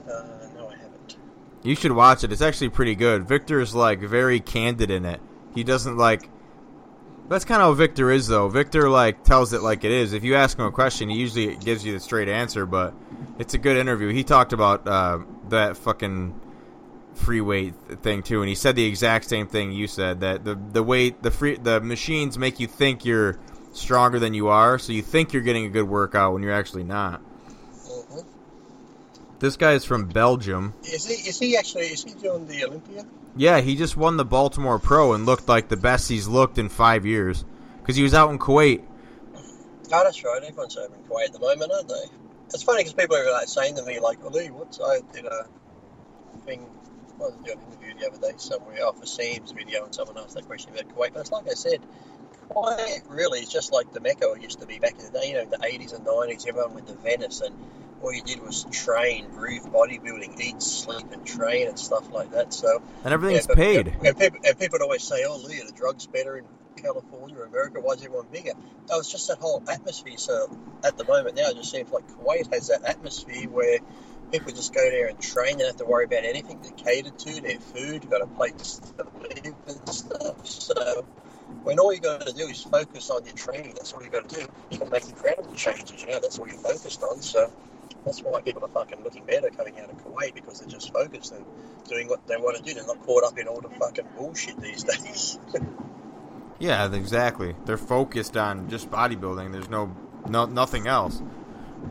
[0.09, 0.23] Uh,
[0.57, 1.17] no, I haven't.
[1.63, 2.33] You should watch it.
[2.33, 3.29] It's actually pretty good.
[3.29, 5.21] Victor's like very candid in it.
[5.55, 6.29] He doesn't like.
[7.29, 8.49] That's kind of how Victor is, though.
[8.49, 10.13] Victor like tells it like it is.
[10.13, 12.67] If you ask him a question, he usually gives you the straight answer.
[12.67, 12.95] But
[13.39, 14.09] it's a good interview.
[14.09, 15.19] He talked about uh,
[15.49, 16.41] that fucking
[17.15, 20.21] free weight thing too, and he said the exact same thing you said.
[20.21, 23.39] That the the weight the free the machines make you think you're
[23.73, 26.85] stronger than you are, so you think you're getting a good workout when you're actually
[26.85, 27.23] not.
[29.39, 30.75] This guy is from Belgium.
[30.85, 31.29] Is he?
[31.29, 31.87] Is he actually?
[31.87, 33.05] Is he doing the Olympia?
[33.37, 36.71] Yeah, he just won the Baltimore Pro and looked like the best he's looked in
[36.71, 37.45] five years
[37.81, 38.83] because he was out in Kuwait.
[39.93, 40.43] Oh, that's right.
[40.43, 42.05] Everyone's over in Kuwait at the moment, aren't they?
[42.47, 45.27] It's funny because people are like saying to me, like, "Oh, Lee, what's I did
[45.27, 45.47] a
[46.47, 46.65] thing?
[47.17, 50.17] I was doing an interview the other day somewhere off of Sam's video, and someone
[50.19, 51.13] asked that question about Kuwait.
[51.13, 51.81] But it's like I said,
[52.51, 55.29] Kuwait really is just like the Mecca used to be back in the day.
[55.29, 57.55] You know, in the 80s and 90s, everyone went to Venice, and
[58.03, 62.53] all you did was train, breathe bodybuilding, eat, sleep, and train, and stuff like that.
[62.53, 63.89] So And everything's but- paid.
[64.03, 66.45] And people, and people would always say, "Oh, Lee, the drugs better in
[66.77, 67.81] California or America.
[67.81, 68.53] Why is everyone bigger?"
[68.89, 70.19] That was just that whole atmosphere.
[70.19, 70.49] So
[70.85, 73.79] at the moment now, it just seems like Kuwait has that atmosphere where
[74.31, 75.57] people just go there and train.
[75.57, 76.61] They don't have to worry about anything.
[76.63, 80.47] They're catered to, their food, you've got a place to live and stuff.
[80.47, 81.05] So
[81.63, 84.29] when all you got to do is focus on your training, that's all you've got
[84.29, 84.47] to do.
[84.71, 87.21] You can make incredible changes, you know, that's all you're focused on.
[87.21, 87.51] So
[88.05, 91.33] that's why people are fucking looking better coming out of Kuwait because they're just focused
[91.33, 91.45] and
[91.89, 92.75] doing what they want to do.
[92.75, 95.39] They're not caught up in all the fucking bullshit these days.
[96.59, 97.55] Yeah, exactly.
[97.67, 99.53] They're focused on just bodybuilding.
[99.53, 99.95] There's no,
[100.27, 101.23] no nothing else.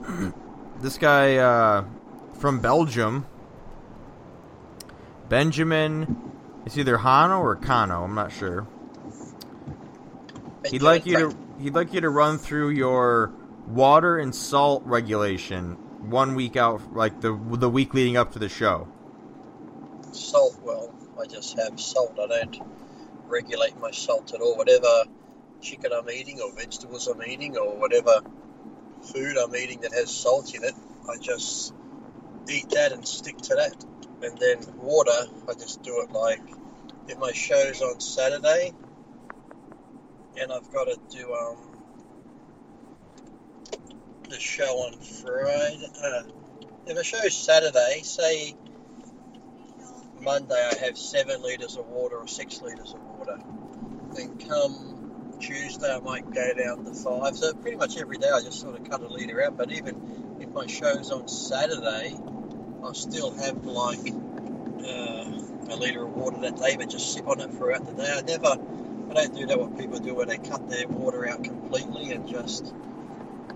[0.79, 1.85] this guy uh,
[2.33, 3.27] from Belgium,
[5.29, 6.31] Benjamin,
[6.65, 8.03] it's either Hano or Kano.
[8.03, 8.65] I'm not sure.
[10.71, 13.33] He'd like you to he'd like you to run through your
[13.67, 18.49] water and salt regulation one week out, like the the week leading up to the
[18.49, 18.87] show.
[20.11, 22.17] Salt, well, I just have salt.
[22.21, 22.59] I don't
[23.27, 24.57] regulate my salt at all.
[24.57, 25.03] Whatever
[25.61, 28.21] chicken I'm eating, or vegetables I'm eating, or whatever
[29.01, 30.73] food I'm eating that has salt in it,
[31.09, 31.73] I just
[32.49, 33.85] eat that and stick to that.
[34.21, 35.11] And then water,
[35.49, 36.41] I just do it like
[37.07, 38.73] if my show's on Saturday
[40.39, 41.57] and I've got to do um,
[44.29, 45.87] the show on Friday.
[46.03, 46.23] Uh,
[46.87, 48.55] if a show's Saturday, say
[50.21, 53.39] Monday I have seven litres of water or six litres of water.
[54.13, 57.35] Then come Tuesday I might go down to five.
[57.37, 59.57] So pretty much every day I just sort of cut a litre out.
[59.57, 62.17] But even if my show's on Saturday,
[62.83, 64.13] I still have like
[64.79, 68.11] uh, a litre of water that day, but just sip on it throughout the day.
[68.11, 71.43] I never, I don't do that what people do where they cut their water out
[71.43, 72.73] completely and just,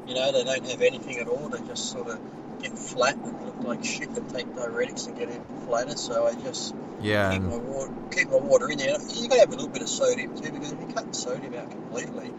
[0.08, 1.50] you know, they don't have anything at all.
[1.50, 2.20] They just sort of
[2.62, 5.96] get flat and look like shit and take diuretics and get even flatter.
[5.96, 8.98] So I just Yeah, keep my water, keep my water in there.
[9.14, 11.14] You got to have a little bit of sodium too, because if you cut the
[11.14, 12.32] sodium out completely,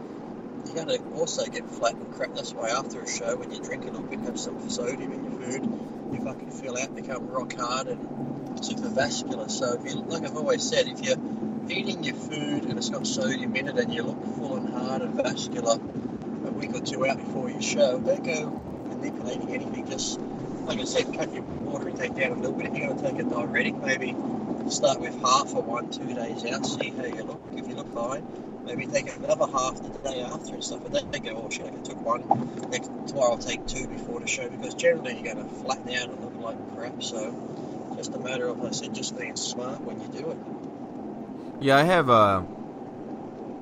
[0.66, 2.34] you're going to also get flat and crap.
[2.34, 5.24] That's why after a show, when you drink a little bit, have some sodium in
[5.24, 5.64] your food,
[6.12, 9.48] you fucking feel out, become rock hard and super vascular.
[9.48, 11.16] So if you, like I've always said, if you're
[11.70, 15.02] eating your food and it's got sodium in it and you look full and hard
[15.02, 18.50] and vascular a week or two out before your show, don't go
[18.88, 19.88] manipulating anything.
[19.88, 20.20] Just
[20.64, 22.66] like I said, cut your water intake down a little bit.
[22.66, 24.16] If you're going to take a diuretic, maybe
[24.70, 27.42] start with half for one, two days out, see how you look.
[27.52, 28.26] If you look fine,
[28.64, 30.82] maybe take another half the day after and stuff.
[30.82, 32.70] But don't don't go, oh shit, I took one.
[32.70, 36.08] Next, tomorrow I'll take two before the show because generally you're going to flatten out
[36.08, 37.02] and look like crap.
[37.02, 40.59] So just a matter of, I said, just being smart when you do it.
[41.60, 42.46] Yeah, I have a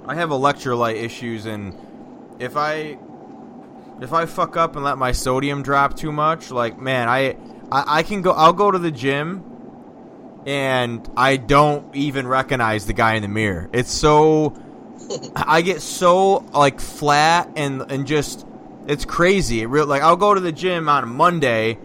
[0.07, 1.77] I have electrolyte issues, and
[2.39, 2.97] if I
[4.01, 7.37] if I fuck up and let my sodium drop too much, like man, I
[7.73, 8.31] I, I can go.
[8.31, 9.43] I'll go to the gym,
[10.47, 13.69] and I don't even recognize the guy in the mirror.
[13.73, 14.57] It's so
[15.37, 18.47] I get so like flat and and just
[18.87, 19.63] it's crazy.
[19.63, 21.79] It real like I'll go to the gym on a Monday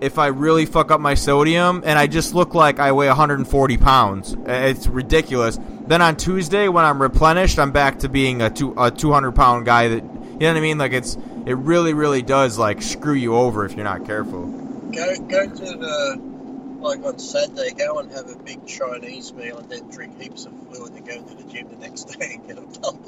[0.00, 3.76] if I really fuck up my sodium and I just look like I weigh 140
[3.78, 4.36] pounds.
[4.46, 5.58] It's ridiculous.
[5.86, 9.66] Then on Tuesday when I'm replenished, I'm back to being a two a 200 pound
[9.66, 10.78] guy that you know what I mean.
[10.78, 11.16] Like it's
[11.46, 14.46] it really really does like screw you over if you're not careful.
[14.92, 16.34] Go go to the
[16.80, 20.52] like on Saturday, go and have a big Chinese meal and then drink heaps of
[20.68, 23.00] fluid and go to the gym the next day and get a pump.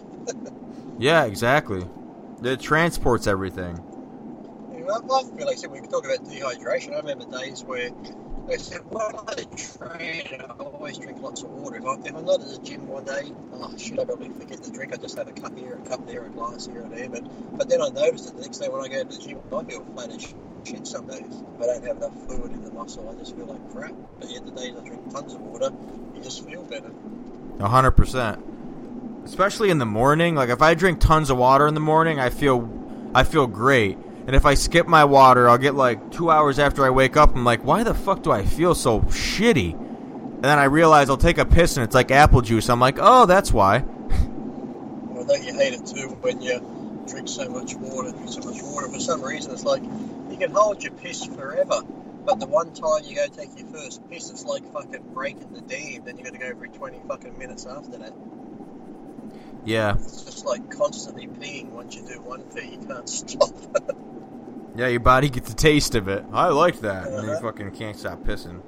[0.98, 1.86] Yeah, exactly.
[2.42, 3.82] It transports everything.
[4.90, 6.94] I feel like said, we talk about dehydration.
[6.94, 7.90] I remember days where
[8.48, 11.76] I said, well, I train, I always drink lots of water.
[11.76, 14.70] If, I, I'm not at the gym one day, oh shit, I probably forget to
[14.70, 14.92] drink.
[14.92, 17.08] I just have a cup here, a cup there, a glass here and there.
[17.08, 19.40] But but then I noticed that the next day when I go to the gym,
[19.52, 20.34] I feel flat as
[20.64, 21.24] shit some days.
[21.24, 23.94] If I don't have enough fluid in the muscle, I just feel like crap.
[24.20, 25.70] But yet the days I drink tons of water,
[26.14, 26.92] you just feel better.
[27.58, 28.44] A hundred percent.
[29.24, 30.36] Especially in the morning.
[30.36, 32.70] Like if I drink tons of water in the morning, I feel
[33.12, 33.98] I feel great.
[34.26, 37.36] And if I skip my water, I'll get like two hours after I wake up.
[37.36, 39.74] I'm like, why the fuck do I feel so shitty?
[39.74, 42.68] And then I realize I'll take a piss and it's like apple juice.
[42.68, 43.78] I'm like, oh, that's why.
[43.78, 48.60] Well, don't you hate it too when you drink so much water, drink so much
[48.62, 48.88] water?
[48.88, 51.82] For some reason, it's like you can hold your piss forever,
[52.24, 55.60] but the one time you go take your first piss, it's like fucking breaking the
[55.60, 56.04] dam.
[56.04, 58.12] Then you got to go every twenty fucking minutes after that.
[59.64, 61.70] Yeah, It's just like constantly peeing.
[61.70, 63.50] Once you do one pee, you can't stop.
[64.76, 64.88] yeah.
[64.88, 66.24] Your body gets a taste of it.
[66.32, 67.08] I like that.
[67.08, 68.62] And you fucking can't stop pissing.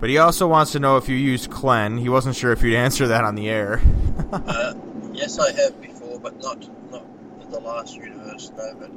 [0.00, 1.96] But he also wants to know if you use Clen.
[1.96, 3.80] He wasn't sure if you'd answer that on the air.
[4.32, 4.74] uh,
[5.12, 6.58] yes, I have before, but not
[6.90, 7.04] not
[7.40, 8.50] at the last universe.
[8.56, 8.90] No, but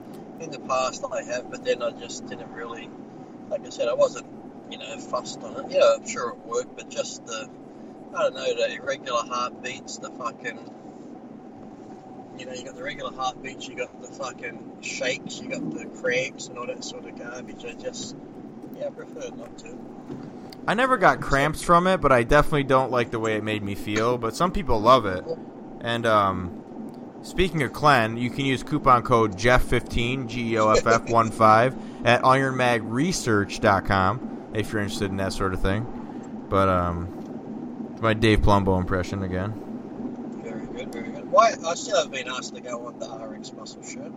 [0.44, 1.52] in the past I have.
[1.52, 2.90] But then I just didn't really,
[3.50, 4.26] like I said, I wasn't,
[4.72, 5.72] you know, fussed on it.
[5.72, 7.50] Yeah, I'm sure it worked, but just the,
[8.16, 10.58] I don't know, the irregular heartbeats, the fucking,
[12.38, 15.86] you know, you got the regular heartbeats, you got the fucking shakes, you got the
[16.00, 17.64] cramps and all that sort of garbage.
[17.66, 18.16] I just,
[18.76, 19.78] yeah, I prefer not to.
[20.68, 23.62] I never got cramps from it, but I definitely don't like the way it made
[23.64, 24.18] me feel.
[24.18, 25.24] But some people love it.
[25.82, 26.64] And um,
[27.22, 31.32] speaking of Clen, you can use coupon code Geoff15 G E O F F 1
[31.32, 35.86] 5 at IronMagResearch.com if you're interested in that sort of thing.
[36.50, 39.54] But um, my Dave Palumbo impression again.
[40.44, 41.15] Very good, very good.
[41.30, 41.54] Why?
[41.66, 44.14] I still haven't been asked to go on the RX Muscle Show.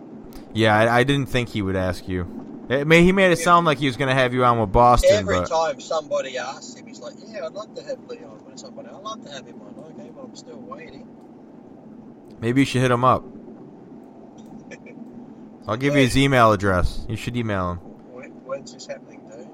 [0.53, 2.65] Yeah, I, I didn't think he would ask you.
[2.69, 4.71] It may, he made it sound like he was going to have you on with
[4.71, 8.45] Boston, Every but time somebody asks him, he's like, "Yeah, I'd love to have Leon
[8.45, 8.89] with somebody.
[8.89, 11.07] I'd love to have him on." Okay, but I'm still waiting.
[12.39, 13.23] maybe you should hit him up.
[15.67, 17.05] I'll give you his email address.
[17.09, 17.77] You should email him.
[18.13, 19.47] When, when's this happening, Dave?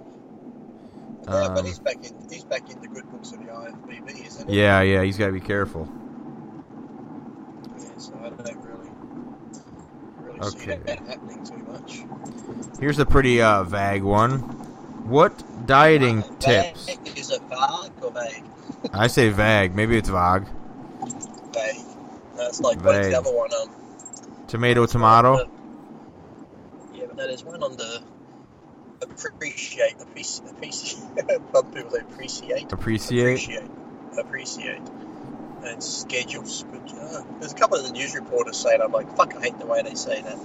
[1.34, 2.30] Yeah, but Um, he's back in.
[2.30, 4.60] He's back in the good books of the IFBB, isn't he?
[4.60, 5.88] Yeah, yeah, he's got to be careful.
[7.80, 8.90] Yeah, so I don't really,
[10.42, 10.76] Okay.
[10.86, 12.04] that happening too much.
[12.80, 14.40] Here's a pretty uh, vague one.
[15.10, 16.86] What dieting Uh, tips?
[16.86, 18.44] vague- Is it vague or vague?
[18.94, 19.76] I say vague.
[19.76, 20.44] Maybe it's vague.
[21.54, 21.86] Vague.
[22.36, 23.50] That's like what's the other one?
[23.54, 23.70] Um,
[24.48, 25.50] Tomato, tomato.
[26.94, 28.02] Yeah, but there's one on the
[29.02, 31.02] appreciate, appreciate, appreciate.
[31.54, 32.72] Some people say appreciate.
[32.74, 33.22] Appreciate.
[33.34, 33.70] Appreciate.
[34.20, 34.82] Appreciate.
[35.68, 36.64] And schedules.
[36.72, 36.92] Good.
[37.00, 39.66] Uh, there's a couple of the news reporters saying, I'm like, fuck, I hate the
[39.66, 40.38] way they say that.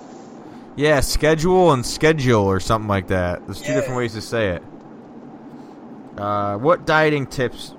[0.77, 3.45] Yeah, schedule and schedule or something like that.
[3.47, 3.75] There's two Yeah.
[3.77, 4.63] different ways to say it.
[6.17, 7.75] Uh, what dieting tips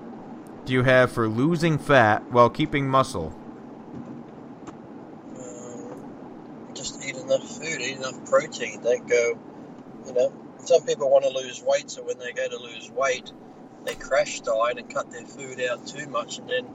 [0.66, 3.34] do you have for losing fat while keeping muscle?
[5.38, 8.82] Um, just eat enough food, eat enough protein.
[8.82, 9.38] Don't go,
[10.06, 10.34] you know.
[10.60, 13.32] Some people want to lose weight, so when they go to lose weight,
[13.84, 16.68] they crash diet and cut their food out too much, and then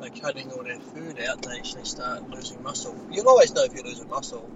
[0.00, 2.96] by cutting all their food out, they actually start losing muscle.
[3.10, 4.48] You'll always know if you're losing muscle,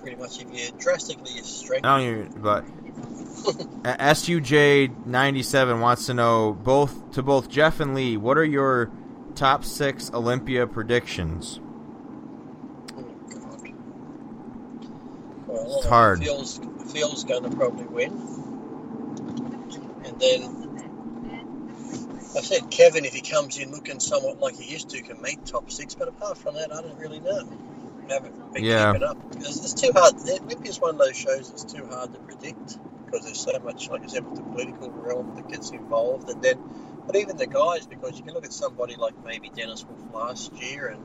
[0.00, 1.84] pretty much if you're drastically your strength.
[1.84, 2.64] I don't even, but
[3.84, 8.90] SUJ97 wants to know both to both Jeff and Lee, what are your
[9.34, 11.60] top six Olympia predictions?
[12.96, 13.72] Oh, God.
[15.46, 16.22] Well, It's hard.
[16.24, 16.58] Phil's,
[16.92, 18.12] Phil's going to probably win.
[20.06, 20.65] And then
[22.36, 25.44] I said Kevin, if he comes in looking somewhat like he used to, can meet
[25.46, 25.94] top six.
[25.94, 27.42] But apart from that, I don't really know.
[28.08, 28.92] Haven't been Yeah.
[28.92, 29.18] keeping up.
[29.30, 30.18] Because it's too hard.
[30.18, 33.88] The Olympia's one of those shows that's too hard to predict because there's so much,
[33.90, 36.28] like I said, with the political realm that gets involved.
[36.28, 36.58] And then,
[37.06, 40.52] but even the guys, because you can look at somebody like maybe Dennis Wolf last
[40.54, 41.04] year and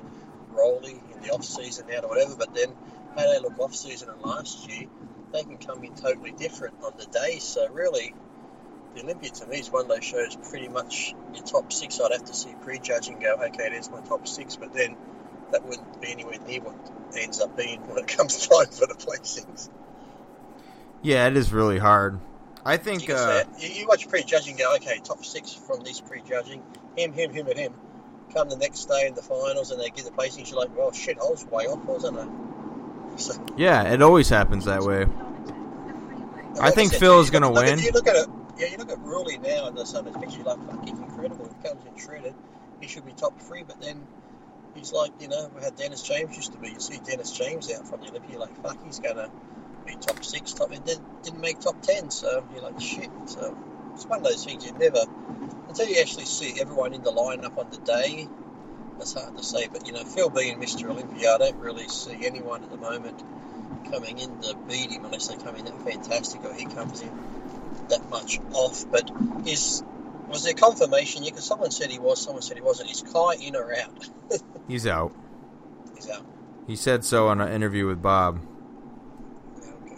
[0.54, 2.74] Roelly in the off season now or whatever, but then
[3.16, 4.88] how they look off season and last year,
[5.34, 7.40] they can come in totally different on the day.
[7.40, 8.14] So really,
[8.96, 10.36] the Olympia to me is one of those shows.
[10.50, 14.28] Pretty much your top six, I'd have to see prejudging go, okay, there's my top
[14.28, 14.96] six, but then
[15.52, 16.76] that wouldn't be anywhere near what
[17.18, 19.70] ends up being when it comes time for the placings.
[21.02, 22.20] Yeah, it is really hard.
[22.64, 26.00] I think can uh, say you, you watch prejudging, go, okay, top six from this
[26.00, 26.62] prejudging,
[26.96, 27.74] him, him, him, and him.
[28.34, 30.52] Come the next day in the finals, and they get the placings.
[30.52, 32.28] You're like, well, shit, I was way off, wasn't I?
[33.18, 35.06] So, yeah, it always happens that way.
[36.62, 37.80] I think Phil is look at- win.
[37.80, 38.30] You look at it,
[38.62, 38.68] yeah.
[38.68, 40.44] You look at Roelly now in the Summers picture.
[40.44, 41.50] Like, fuck, he's incredible.
[41.50, 42.36] He comes in shredded.
[42.80, 44.06] He should be top three, but then
[44.76, 46.70] he's like, you know, how Dennis James used to be.
[46.70, 49.30] You see Dennis James out from the Olympia, you're like, fuck, he's gonna
[49.86, 50.72] be top six, top.
[50.72, 53.10] It didn't, didn't make top ten, so you're like, shit.
[53.26, 53.58] So
[53.94, 55.04] it's one of those things you never
[55.68, 58.28] until you actually see everyone in the lineup on the day.
[59.00, 60.88] It's hard to say, but you know, Phil being Mr.
[60.90, 63.24] Olympia, I don't really see anyone at the moment
[63.92, 67.10] coming in to beat him unless they come in that fantastic or he comes in
[67.92, 68.84] that much off.
[68.92, 69.10] But
[69.48, 69.84] is
[70.28, 71.24] was there confirmation?
[71.24, 72.90] Yeah, because someone said he was, someone said he wasn't.
[72.92, 74.10] Is Kai in or out?
[74.68, 75.14] He's out.
[75.96, 76.26] He's out.
[76.68, 78.40] He said so on an interview with Bob.
[79.62, 79.96] Yeah, okay.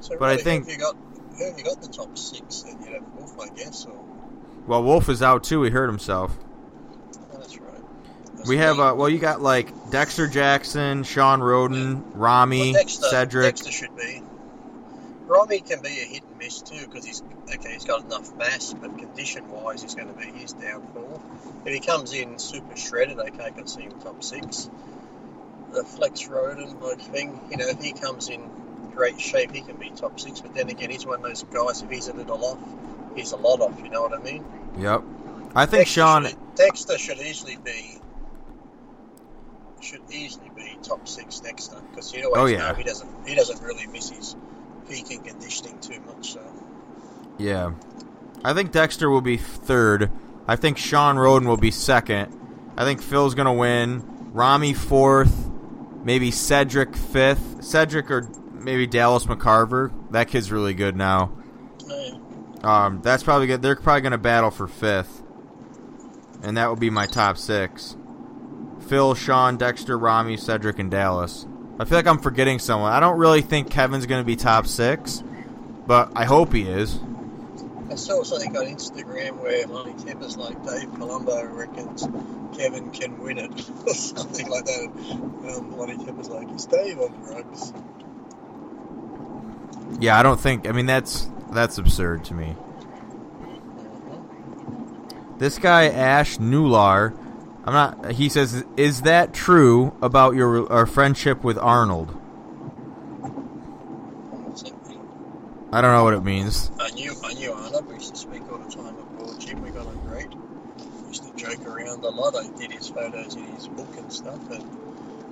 [0.00, 0.96] So But I think- who have you got?
[1.38, 2.62] Who have you got the top six?
[2.62, 3.86] Then you'd have Wolf, I guess.
[3.86, 3.98] Or
[4.66, 5.62] Well, Wolf is out too.
[5.62, 6.36] He hurt himself.
[7.32, 7.80] oh, that's right.
[8.46, 13.44] We have uh, well, you got like Dexter Jackson, Sean Rhoden, Ramy, Well, Dexter, Cedric.
[13.56, 14.22] Dexter should be.
[15.30, 17.22] Ramy can be a hit and miss too because he's
[17.54, 17.72] okay.
[17.74, 21.22] He's got enough mass, but condition-wise, he's going to be his downfall.
[21.64, 24.68] If he comes in super shredded, okay, I can see him top six.
[25.72, 28.42] The Flex Rhoden like thing, you know, if he comes in
[28.92, 30.40] great shape, he can be top six.
[30.40, 31.80] But then again, he's one of those guys.
[31.80, 32.58] If he's a little off,
[33.14, 33.80] he's a lot off.
[33.80, 34.44] You know what I mean?
[34.78, 35.04] Yep.
[35.54, 36.26] I think Dexter Sean.
[36.26, 37.98] should, Dexter should easily be
[39.80, 42.68] should easily be top six Dexter because you always Oh, yeah.
[42.68, 44.34] know he doesn't he doesn't really miss his
[44.90, 46.32] peak and conditioning too much.
[46.34, 46.40] So
[47.38, 47.72] Yeah.
[48.44, 50.10] I think Dexter will be third.
[50.48, 52.36] I think Sean Rhoden will be second.
[52.76, 54.04] I think Phil's gonna win.
[54.32, 55.48] Ramy fourth.
[56.02, 57.62] maybe Cedric fifth.
[57.62, 59.92] Cedric or maybe Dallas McCarver.
[60.10, 61.30] That kid's really good now.
[61.86, 62.14] Yeah.
[62.62, 63.60] Um, that's probably good.
[63.62, 65.22] They're probably going to battle for fifth,
[66.42, 67.96] and that would be my top six:
[68.86, 71.46] Phil, Sean, Dexter, Rami, Cedric, and Dallas.
[71.80, 72.92] I feel like I'm forgetting someone.
[72.92, 75.24] I don't really think Kevin's going to be top six,
[75.86, 77.00] but I hope he is.
[77.90, 82.06] I saw something on Instagram where Lonnie Teper's like Dave Palumbo reckons
[82.54, 84.84] Kevin can win it or something like that.
[84.84, 87.72] Um, Lonnie Teper's like, is Dave on drugs?
[90.00, 90.68] Yeah, I don't think.
[90.68, 92.56] I mean, that's that's absurd to me.
[95.38, 97.16] This guy Ash Nular,
[97.64, 98.12] I'm not.
[98.12, 102.08] He says, "Is that true about your our friendship with Arnold?"
[104.46, 104.98] What's that mean?
[105.72, 106.70] I don't know what it means.
[106.80, 107.86] I knew I knew Arnold.
[107.86, 109.62] We used to speak all the time at World Gym.
[109.62, 110.28] We got on great.
[110.34, 112.34] We used to joke around a lot.
[112.34, 114.64] I did his photos in his book and stuff, and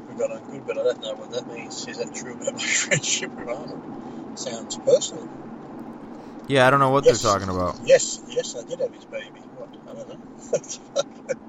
[0.08, 0.66] we got on good.
[0.66, 1.86] But I don't know what that means.
[1.88, 4.38] Is that true about my friendship with Arnold?
[4.38, 5.28] Sounds personal.
[6.46, 7.22] Yeah, I don't know what Yes.
[7.22, 7.78] they're talking about.
[7.84, 9.40] Yes, yes, I did have his baby.
[9.56, 9.68] What?
[9.90, 11.34] I don't know.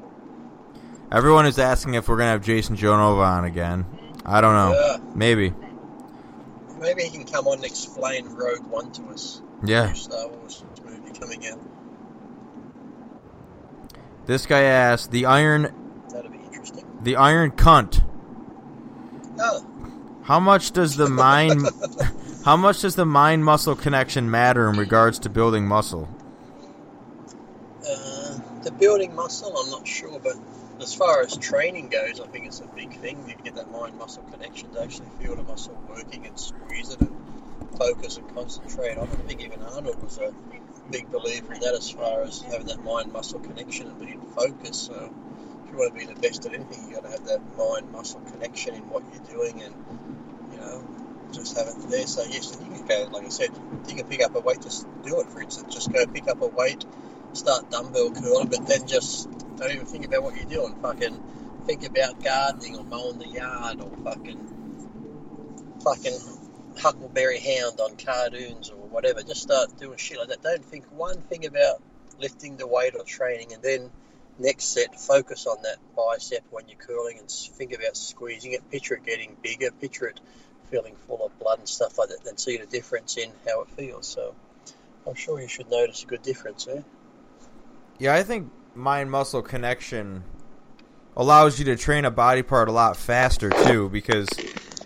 [1.11, 3.85] Everyone is asking if we're gonna have Jason Genova on again.
[4.25, 4.73] I don't know.
[4.79, 4.97] Yeah.
[5.15, 5.53] Maybe.
[6.79, 9.41] Maybe he can come on and explain Rogue One to us.
[9.65, 9.91] Yeah.
[9.93, 11.59] Star Wars movie coming out.
[14.25, 15.73] This guy asked the Iron
[16.13, 16.85] That'd be interesting.
[17.01, 18.03] the Iron Cunt.
[19.39, 19.65] Oh,
[20.23, 21.67] How much does the mind
[22.45, 26.07] How much does the mind muscle connection matter in regards to building muscle?
[27.81, 30.35] uh, the building muscle, I'm not sure, but
[30.81, 33.25] as far as training goes, I think it's a big thing.
[33.27, 37.01] You get that mind muscle connection to actually feel the muscle working and squeeze it
[37.01, 37.15] and
[37.77, 39.13] focus and concentrate on it.
[39.13, 40.33] I think even Arnold was a
[40.91, 44.85] big believer in that as far as having that mind muscle connection and being focused.
[44.85, 45.11] So
[45.65, 47.91] if you want to be the best at anything, you got to have that mind
[47.91, 49.75] muscle connection in what you're doing and,
[50.51, 50.83] you know,
[51.31, 52.07] just have it there.
[52.07, 53.49] So yes, you can go, like I said,
[53.87, 55.73] you can pick up a weight, just do it, for instance.
[55.73, 56.85] Just go pick up a weight,
[57.33, 60.75] start dumbbell curling, but then just don't even think about what you're doing.
[60.81, 61.19] Fucking
[61.65, 64.39] think about gardening or mowing the yard or fucking
[65.83, 66.19] fucking
[66.77, 69.21] Huckleberry Hound on cartoons or whatever.
[69.21, 70.41] Just start doing shit like that.
[70.41, 71.81] Don't think one thing about
[72.19, 73.89] lifting the weight or training, and then
[74.37, 78.69] next set focus on that bicep when you're curling and think about squeezing it.
[78.71, 79.71] Picture it getting bigger.
[79.71, 80.19] Picture it
[80.69, 82.23] feeling full of blood and stuff like that.
[82.23, 84.07] Then see the difference in how it feels.
[84.07, 84.33] So
[85.07, 86.83] I'm sure you should notice a good difference there.
[87.99, 90.23] Yeah, I think mind muscle connection
[91.17, 94.27] allows you to train a body part a lot faster too because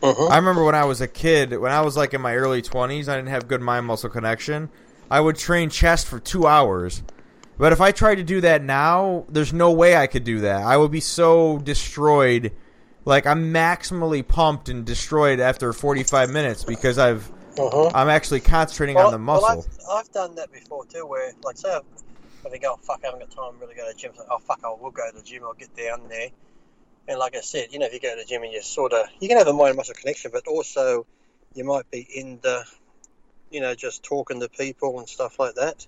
[0.01, 0.27] Uh-huh.
[0.27, 3.07] I remember when I was a kid, when I was like in my early 20s,
[3.07, 4.69] I didn't have good mind muscle connection.
[5.09, 7.03] I would train chest for 2 hours.
[7.57, 10.63] But if I tried to do that now, there's no way I could do that.
[10.63, 12.51] I would be so destroyed.
[13.05, 17.91] Like I'm maximally pumped and destroyed after 45 minutes because I've Uh-huh.
[17.93, 19.47] I'm actually concentrating on the muscle.
[19.47, 21.83] Well, I've, I've done that before too, where like say I've,
[22.45, 24.11] I think, oh fuck, I haven't got time really go to the gym.
[24.15, 25.43] So, oh fuck, I will go to the gym.
[25.43, 26.29] I'll get down there.
[27.07, 28.93] And like I said, you know, if you go to the gym and you sort
[28.93, 31.05] of, you can have a mind muscle connection, but also
[31.53, 32.63] you might be in the,
[33.51, 35.85] you know, just talking to people and stuff like that,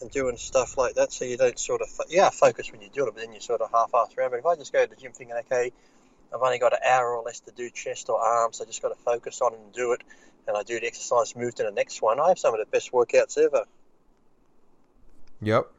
[0.00, 1.12] and doing stuff like that.
[1.12, 3.40] So you don't sort of, fo- yeah, focus when you do it, but then you
[3.40, 4.30] sort of half-ass around.
[4.30, 5.72] But if I just go to the gym thinking, okay,
[6.34, 8.88] I've only got an hour or less to do chest or arms, I just got
[8.88, 10.02] to focus on and do it
[10.46, 12.18] and I do the exercise, move to the next one.
[12.18, 13.64] I have some of the best workouts ever.
[15.40, 15.70] Yep.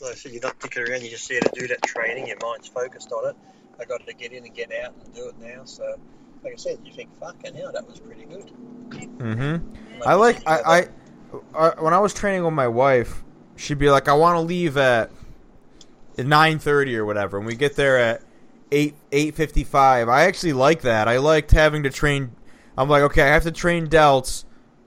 [0.00, 2.36] Like I said, you're not dicking around, you're just there to do that training, your
[2.42, 3.36] mind's focused on it.
[3.80, 5.64] I got to get in and get out and do it now.
[5.64, 5.98] So,
[6.42, 8.50] like I said, you think, fucking hell, that was pretty good.
[8.90, 9.98] Mm-hmm.
[10.00, 10.88] Like I like said, you got I, I
[11.54, 13.22] I when I was training with my wife,
[13.56, 15.10] she'd be like, "I want to leave at
[16.18, 18.22] nine thirty or whatever," and we get there at
[18.70, 20.08] eight eight fifty five.
[20.08, 21.08] I actually like that.
[21.08, 22.32] I liked having to train.
[22.76, 24.44] I'm like, okay, I have to train delts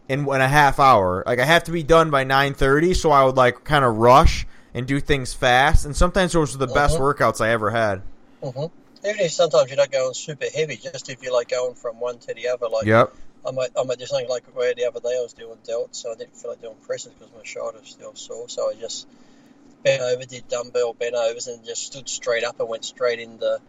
[0.08, 1.24] in in a half hour.
[1.26, 3.98] Like I have to be done by nine thirty, so I would like kind of
[3.98, 5.86] rush and do things fast.
[5.86, 7.04] And sometimes those are the best Uh-huh.
[7.04, 8.02] workouts I ever had.
[8.44, 8.72] Mhm.
[9.04, 12.18] Even if sometimes you're not going super heavy, just if you're like going from one
[12.20, 13.14] to the other, like Yep.
[13.46, 15.96] I might, I might do something like where the other day I was doing delts,
[15.96, 18.50] so I didn't feel like doing presses because my shoulder's still sore.
[18.50, 19.08] So I just
[19.84, 23.60] bent over, did dumbbell bent overs, and just stood straight up and went straight into,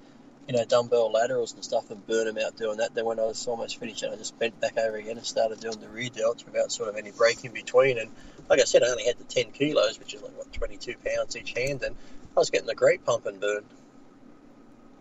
[0.49, 2.95] you know, dumbbell laterals and stuff and burn them out doing that.
[2.95, 5.79] Then when I was almost finished, I just bent back over again and started doing
[5.79, 7.99] the rear delts without sort of any break in between.
[7.99, 8.11] And
[8.49, 11.37] like I said, I only had the 10 kilos, which is like, what, 22 pounds
[11.37, 11.95] each hand, and
[12.35, 13.63] I was getting a great pump and burn.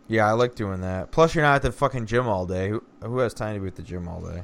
[0.09, 1.11] Yeah, I like doing that.
[1.11, 2.69] Plus, you're not at the fucking gym all day.
[2.69, 4.43] Who, who has time to be at the gym all day?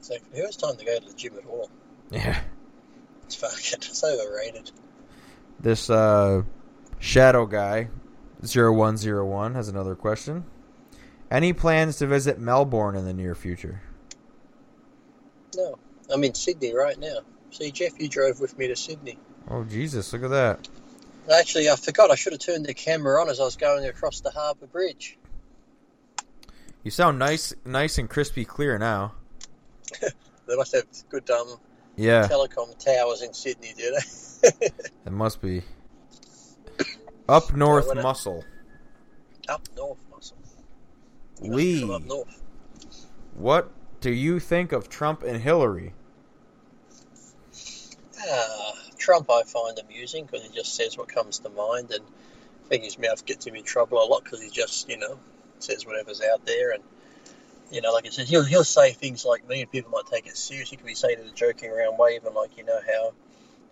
[0.00, 1.70] So who has time to go to the gym at all?
[2.10, 2.40] Yeah.
[3.24, 4.70] It's fucking, it's overrated.
[5.60, 6.42] This uh,
[6.98, 7.88] shadow guy,
[8.42, 10.44] 0101, has another question.
[11.30, 13.80] Any plans to visit Melbourne in the near future?
[15.56, 15.78] No,
[16.12, 17.18] I'm in Sydney right now.
[17.50, 19.18] See, Jeff, you drove with me to Sydney.
[19.48, 20.68] Oh Jesus, look at that.
[21.32, 22.10] Actually, I forgot.
[22.10, 25.18] I should have turned the camera on as I was going across the Harbour Bridge.
[26.82, 29.14] You sound nice, nice and crispy clear now.
[30.46, 31.56] They must have good um,
[31.96, 33.96] Yeah, telecom towers in Sydney, do
[34.42, 34.50] they?
[35.06, 35.62] it must be.
[37.28, 38.44] Up north I- muscle.
[39.48, 40.36] up north, muscle.
[41.40, 42.42] You must be Lee, Up north.
[43.34, 43.70] what
[44.00, 45.94] do you think of Trump and Hillary?
[48.30, 52.04] Ah, Trump, I find amusing because he just says what comes to mind, and
[52.64, 55.18] I think his mouth gets him in trouble a lot because he just, you know,
[55.58, 56.82] says whatever's out there, and
[57.70, 60.26] you know, like I said, he'll he'll say things like me, and people might take
[60.26, 60.70] it serious.
[60.70, 63.12] He could be saying it in a joking around way, even like you know how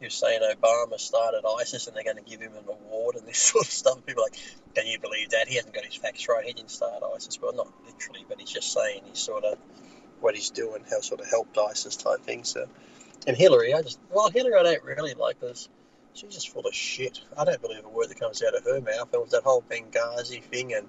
[0.00, 3.38] you're saying Obama started ISIS and they're going to give him an award and this
[3.52, 4.04] sort of stuff.
[4.06, 4.38] People are like,
[4.74, 5.48] can you believe that?
[5.48, 6.44] He hasn't got his facts right.
[6.44, 7.40] He didn't start ISIS.
[7.40, 9.58] Well, not literally, but he's just saying he's sort of
[10.20, 12.44] what he's doing, how sort of helped ISIS type thing.
[12.44, 12.66] So,
[13.26, 15.68] and Hillary, I just well, Hillary, I don't really like this.
[16.14, 17.20] she's just full of shit.
[17.36, 19.12] I don't believe a word that comes out of her mouth.
[19.12, 20.88] And with that whole Benghazi thing and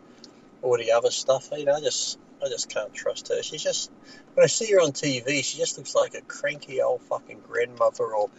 [0.62, 3.44] all the other stuff, you know, just I just can't trust her.
[3.44, 3.92] She's just
[4.34, 8.06] when I see her on TV, she just looks like a cranky old fucking grandmother
[8.06, 8.30] or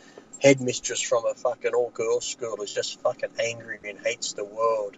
[0.40, 4.96] headmistress from a fucking all girls school who's just fucking angry and hates the world.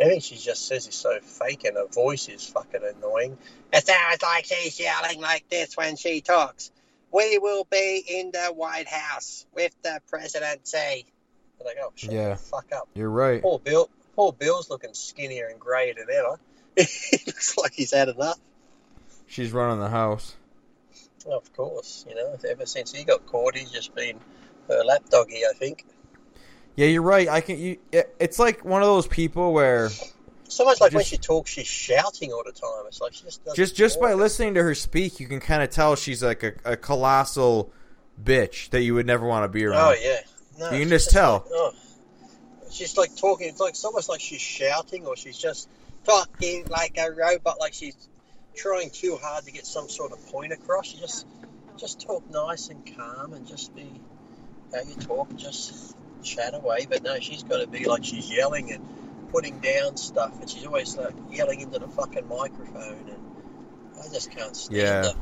[0.00, 3.38] I think she just says it's so fake and her voice is fucking annoying.
[3.72, 6.70] It sounds like she's yelling like this when she talks.
[7.12, 11.06] We will be in the White House with the presidency.
[11.60, 12.30] I'm like, oh, shut Yeah.
[12.30, 12.88] the fuck up.
[12.94, 13.40] You're right.
[13.40, 13.88] Poor Bill.
[14.16, 16.38] Poor Bill's looking skinnier and greyer than ever.
[17.10, 18.38] he looks like he's had enough.
[19.26, 20.36] She's running the house.
[21.26, 24.18] Well, of course, you know, ever since he got caught, he's just been
[24.68, 25.86] her lapdoggy, I think.
[26.76, 27.28] Yeah, you're right.
[27.28, 27.58] I can.
[27.58, 29.90] You, it, it's like one of those people where
[30.48, 32.84] So much like when she talks, she's shouting all the time.
[32.86, 34.20] It's like she just just just by talk.
[34.20, 37.72] listening to her speak, you can kind of tell she's like a, a colossal
[38.22, 39.78] bitch that you would never want to be around.
[39.80, 40.20] Oh yeah,
[40.58, 41.32] no, You can she's just tell.
[41.32, 41.74] Like, oh.
[42.70, 43.48] She's like talking.
[43.48, 45.68] It's like it's almost like she's shouting, or she's just
[46.04, 47.96] talking like a robot, like she's
[48.54, 50.92] trying too hard to get some sort of point across.
[50.94, 51.26] You just
[51.76, 54.00] just talk nice and calm, and just be
[54.72, 55.34] how you talk.
[55.36, 56.86] Just chat away.
[56.88, 58.86] But no, she's got to be like she's yelling and
[59.32, 64.30] putting down stuff, and she's always like yelling into the fucking microphone, and I just
[64.30, 65.02] can't stand Yeah.
[65.12, 65.14] her.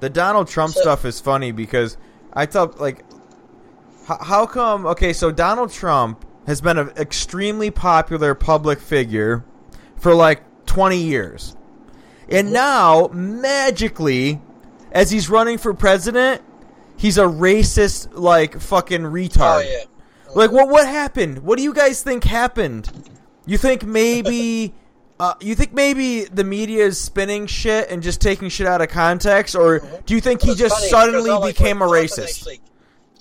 [0.00, 1.96] The Donald Trump So- stuff is funny because
[2.32, 3.04] I thought like,
[4.06, 4.86] how, how come?
[4.86, 9.44] Okay, so Donald Trump has been an extremely popular public figure
[9.96, 11.56] for like 20 years,
[12.28, 14.40] and now magically,
[14.92, 16.42] as he's running for president,
[16.96, 19.56] he's a racist like fucking retard.
[19.56, 19.84] Oh yeah.
[20.34, 20.68] Like what?
[20.68, 21.38] What happened?
[21.38, 22.90] What do you guys think happened?
[23.46, 24.74] You think maybe?
[25.18, 28.90] Uh, you think maybe the media is spinning shit and just taking shit out of
[28.90, 32.26] context, or do you think he just suddenly like became when- a I like when
[32.26, 32.58] they racist?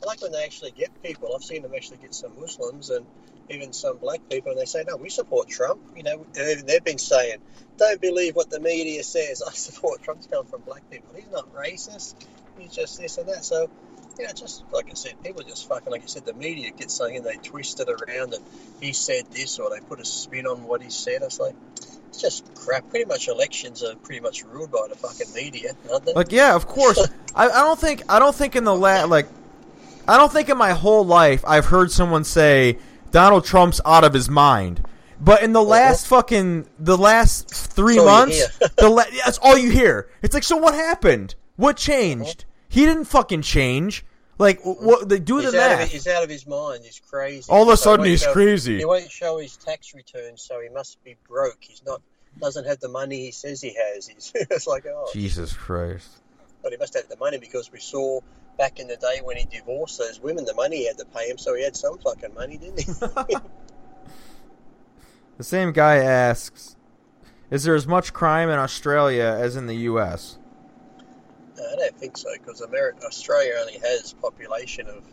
[0.03, 1.31] I like when they actually get people.
[1.33, 3.05] I've seen them actually get some Muslims and
[3.49, 6.83] even some black people, and they say, "No, we support Trump." You know, and they've
[6.83, 7.37] been saying,
[7.77, 11.09] "Don't believe what the media says." I support Trump's come from black people.
[11.15, 12.15] He's not racist.
[12.57, 13.43] He's just this and that.
[13.43, 13.69] So,
[14.17, 16.25] you know, just like I said, people just fucking like I said.
[16.25, 18.43] The media gets something and they twist it around, and
[18.81, 21.21] he said this, or they put a spin on what he said.
[21.21, 21.55] It's like.
[22.09, 22.89] It's just crap.
[22.89, 26.13] Pretty much elections are pretty much ruled by the fucking media, aren't they?
[26.13, 27.05] Like, yeah, of course.
[27.35, 29.27] I, I don't think I don't think in the la- like
[30.07, 32.77] I don't think in my whole life I've heard someone say
[33.11, 34.83] Donald Trump's out of his mind.
[35.19, 38.05] But in the last fucking the last three Uh-huh.
[38.25, 40.09] months, the la- that's all you hear.
[40.21, 41.35] It's like, so what happened?
[41.55, 42.43] What changed?
[42.67, 44.05] He didn't fucking change.
[44.37, 45.07] Like, what?
[45.07, 45.51] They do the Uh-huh.
[45.51, 45.87] He's out, of, math.
[45.87, 46.81] it- he's out of his mind.
[46.83, 47.49] He's crazy.
[47.49, 48.77] All of a So he sudden won't he's show- crazy.
[48.79, 51.57] He won't show his tax returns, so he must be broke.
[51.61, 52.01] He's not.
[52.41, 54.07] Doesn't have the money he says he has.
[54.13, 56.09] He's it's like oh, Jesus Christ.
[56.61, 58.19] but he must have the money because we saw
[58.57, 61.29] back in the day when he divorced those women, the money he had to pay
[61.29, 63.37] him, so he had some fucking money, didn't he?
[65.37, 66.75] The same guy asks,
[67.51, 70.39] "Is there as much crime in Australia as in the U.S.?"
[71.57, 75.03] No, I don't think so because America, Australia only has population of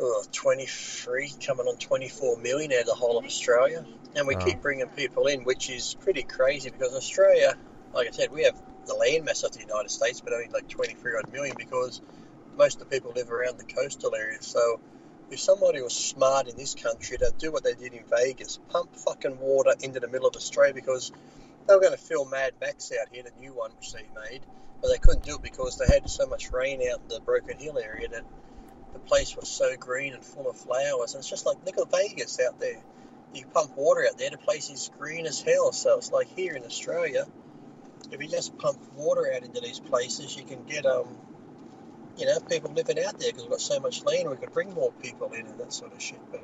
[0.00, 3.84] oh, 23, coming on 24 million out of the whole of Australia,
[4.16, 4.44] and we Wow.
[4.44, 7.54] keep bringing people in, which is pretty crazy because Australia,
[7.94, 10.68] like I said, we have the land mass of the United States, but only like
[10.68, 12.00] 23 odd million because
[12.56, 14.46] most of the people live around the coastal areas.
[14.46, 14.80] So
[15.30, 18.94] if somebody was smart in this country, they'd do what they did in Vegas, pump
[18.96, 21.12] fucking water into the middle of Australia because
[21.66, 24.40] they were going to film Mad Max out here, the new one which they made,
[24.80, 27.56] but they couldn't do it because they had so much rain out in the Broken
[27.58, 28.24] Hill area that
[28.92, 31.14] the place was so green and full of flowers.
[31.14, 32.82] And it's just like look at Vegas out there.
[33.34, 34.30] you pump water out there.
[34.30, 35.72] The place is green as hell.
[35.72, 37.26] So it's like here in Australia,
[38.10, 41.06] if you just pump water out into these places, you can get um,
[42.16, 44.28] you know, people living out there because we've got so much land.
[44.28, 46.20] We could bring more people in and that sort of shit.
[46.30, 46.42] But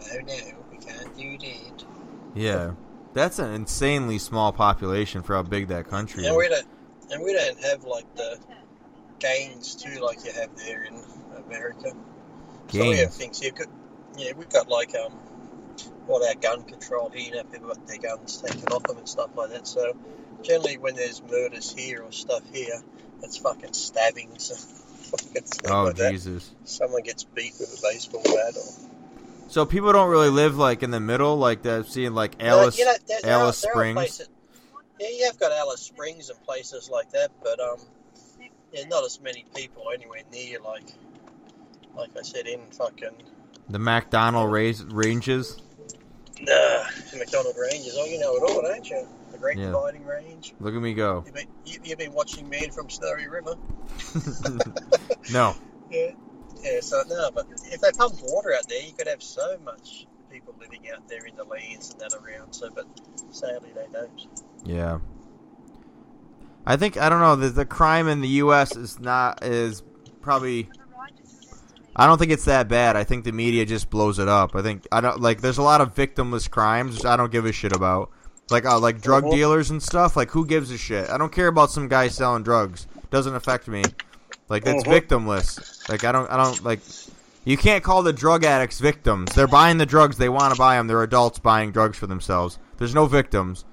[0.00, 0.34] oh no,
[0.70, 1.84] we can't do that.
[2.34, 2.72] Yeah,
[3.12, 6.50] that's an insanely small population for how big that country And we is.
[6.50, 6.66] don't,
[7.12, 8.38] and we don't have like the
[9.18, 10.98] gains too, like you have there in
[11.46, 11.92] America.
[12.68, 13.52] So we have things here.
[14.16, 15.12] Yeah, we've got like um,
[16.06, 17.22] what our gun control here.
[17.22, 19.66] You know, people got their guns taken off them and stuff like that.
[19.66, 19.94] So
[20.42, 22.82] generally, when there's murders here or stuff here,
[23.22, 24.78] it's fucking stabbings.
[25.68, 26.10] Oh like that.
[26.12, 26.52] Jesus!
[26.64, 28.62] Someone gets beat with a baseball bat or
[29.48, 31.84] So people don't really live like in the middle, like that.
[31.86, 33.94] Seeing like Alice, you know, there, there Alice are Springs.
[33.94, 34.28] places-
[34.98, 37.76] yeah, you have got Alice Springs and places like that, but um,
[38.72, 40.90] yeah, not as many people anywhere near like,
[41.94, 43.10] like I said, in fucking
[43.68, 45.58] The MacDonald raise, ranges.
[46.40, 47.96] nah, the McDonald Ranges.
[47.98, 49.06] Oh, you know it all, don't you?
[49.42, 49.72] Great Yeah.
[50.06, 50.54] Range.
[50.60, 51.24] Look at me go.
[51.26, 53.56] You've been, you, you've been watching Man from Snowy River.
[55.32, 55.56] no,
[55.90, 56.10] Yeah,
[56.62, 56.80] yeah.
[56.80, 60.54] So no, but if they pump water out there, you could have so much people
[60.60, 62.52] living out there in the lands and that around.
[62.52, 62.86] So, but
[63.32, 64.26] sadly they don't.
[64.64, 65.00] yeah.
[66.64, 67.34] I think I don't know.
[67.34, 68.76] The, the crime in the U.S.
[68.76, 69.82] is not is
[70.20, 70.70] probably.
[71.96, 72.94] I don't think it's that bad.
[72.94, 74.54] I think the media just blows it up.
[74.54, 75.40] I think I don't like.
[75.40, 78.10] There's a lot of victimless crimes which I don't give a shit about.
[78.50, 79.32] Like uh, like drug Mhm.
[79.32, 80.16] dealers and stuff.
[80.16, 81.08] Like who gives a shit?
[81.08, 82.86] I don't care about some guy selling drugs.
[83.10, 83.82] Doesn't affect me.
[84.48, 85.00] Like that's Mhm.
[85.08, 85.88] victimless.
[85.88, 86.80] Like I don't I don't like.
[87.44, 89.32] You can't call the drug addicts victims.
[89.34, 90.16] They're buying the drugs.
[90.18, 90.86] They want to buy them.
[90.86, 92.58] They're adults buying drugs for themselves.
[92.78, 93.64] There's no victims.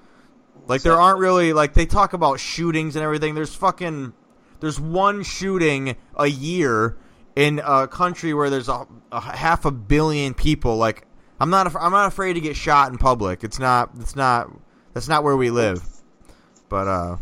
[0.66, 3.34] Like there aren't really like they talk about shootings and everything.
[3.34, 4.12] There's fucking
[4.60, 6.96] there's one shooting a year
[7.36, 10.76] in a country where there's a, a half a billion people.
[10.76, 11.06] Like
[11.40, 13.42] I'm not I'm not afraid to get shot in public.
[13.42, 14.50] It's not it's not
[14.92, 15.82] that's not where we live.
[16.68, 17.16] But uh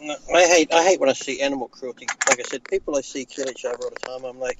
[0.00, 2.06] No, I hate I hate when I see animal cruelty.
[2.28, 4.24] Like I said, people I see kill each other all the time.
[4.24, 4.58] I'm like,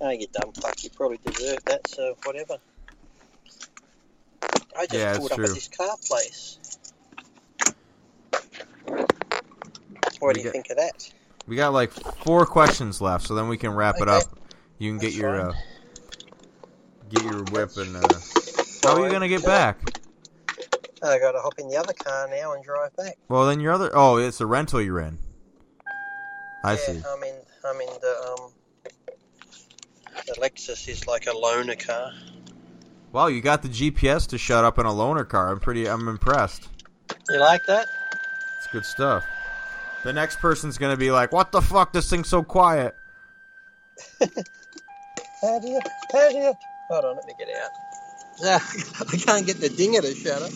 [0.00, 1.86] oh, you dumb fuck, you probably deserve that.
[1.88, 2.56] So whatever.
[4.76, 5.44] I just Yeah, pulled up true.
[5.44, 6.58] at this car place.
[10.20, 11.12] What We do you think of that?
[11.46, 14.38] we got like four questions left, so then we can wrap it up.
[14.78, 15.54] You can get your uh,
[17.14, 18.08] get your whip and uh,
[18.82, 19.78] how are you gonna get back?
[21.02, 23.18] I got to hop in the other car now and drive back.
[23.28, 25.18] Well, then your other oh, it's a rental you're in.
[26.64, 26.92] I yeah, see.
[26.92, 27.34] I'm in.
[27.64, 28.50] I'm in the um.
[30.26, 32.12] The Lexus is like a loaner car.
[33.12, 35.50] Wow, you got the GPS to shut up in a loaner car.
[35.50, 35.86] I'm pretty.
[35.88, 36.68] I'm impressed.
[37.30, 37.86] You like that?
[38.58, 39.24] It's good stuff.
[40.04, 41.92] The next person's gonna be like, "What the fuck?
[41.92, 42.94] This thing's so quiet."
[44.20, 45.80] How do you?
[46.12, 46.54] How do you?
[46.90, 47.70] Hold on, let me get out.
[48.38, 48.58] Yeah,
[49.12, 50.50] I can't get the dinger to shut up.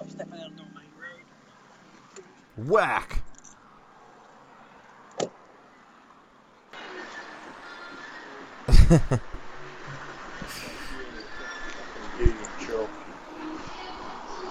[0.00, 2.68] I'm stepping out on the main road.
[2.68, 3.22] Whack.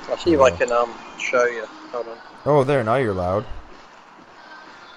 [0.09, 1.65] I'll see if I can um show you.
[1.91, 2.17] Hold on.
[2.45, 2.83] Oh, there.
[2.83, 3.45] Now you're loud.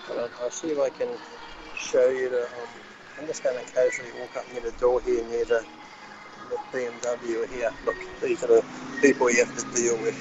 [0.07, 0.31] Hold on.
[0.41, 1.09] I'll see if I can
[1.77, 2.45] show you the.
[2.45, 2.82] Um,
[3.19, 5.65] I'm just going to casually walk up near the door here near the,
[6.51, 7.71] the BMW here.
[7.87, 8.65] Look, these are the
[9.01, 10.17] people you have to deal with.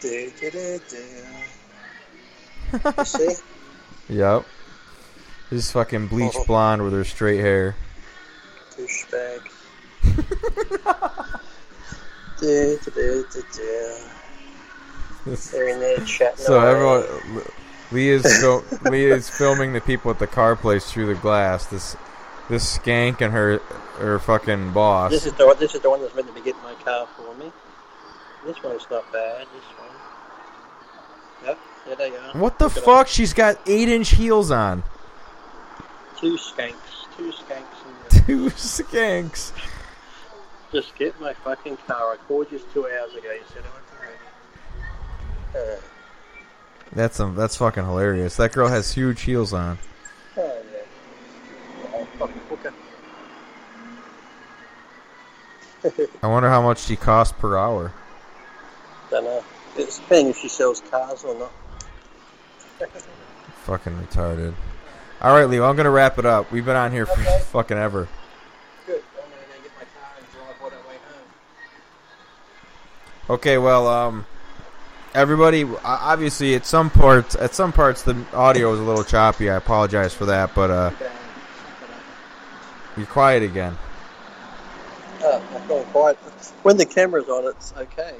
[0.00, 0.96] Do, do, do, do.
[2.98, 3.34] You see?
[4.08, 4.44] Yep.
[5.50, 6.44] This fucking bleach Oh.
[6.44, 7.74] blonde with her straight hair.
[8.76, 9.40] Douchebag.
[12.40, 15.36] do, do, do, do, do.
[15.50, 16.36] They're in there chatting.
[16.44, 16.70] So away.
[16.70, 17.42] everyone,
[17.92, 21.66] Leah's fil- Leah's filming the people at the car place through the glass.
[21.66, 21.96] This
[22.48, 23.58] this skank and her
[23.98, 25.10] her fucking boss.
[25.10, 25.58] This is the one.
[25.58, 27.52] This is the one that's meant to be getting my car for me.
[28.44, 29.46] This one's not bad.
[29.54, 29.88] This one.
[31.44, 31.58] Yep.
[31.86, 32.32] There they are.
[32.40, 33.08] What the Look at fuck?
[33.08, 34.82] She's got eight inch heels on.
[36.18, 36.74] Two skanks.
[37.16, 38.18] Two skanks.
[38.18, 39.52] In Two skanks.
[40.72, 42.12] Just get my fucking car.
[42.12, 43.30] I called you two hours ago.
[43.30, 45.72] You said it was ready.
[45.72, 45.80] Uh,
[46.96, 48.36] That's um, that's fucking hilarious.
[48.36, 49.78] That girl has huge heels on.
[50.38, 52.06] oh yeah.
[52.20, 52.72] Oh.
[56.22, 57.92] I wonder how much she costs per hour.
[59.10, 59.44] Don't know.
[59.76, 61.52] It's depending if she sells cars or not.
[63.64, 64.54] Fucking retarded.
[65.20, 65.68] All right, Leo.
[65.68, 66.50] I'm gonna wrap it up.
[66.50, 67.40] We've been on here for Okay.
[67.52, 68.08] fucking ever.
[68.86, 69.02] Good.
[69.16, 70.96] I'm gonna get my car and drive all the way
[73.28, 73.34] home.
[73.34, 74.24] Okay, well, um,
[75.16, 79.50] everybody, obviously, at some parts, at some parts, the audio is a little choppy.
[79.50, 80.90] I apologize for that, but uh,
[82.96, 83.76] you're quiet again.
[85.22, 86.16] Oh, I've gone quiet.
[86.62, 88.14] When the camera's on, it's okay.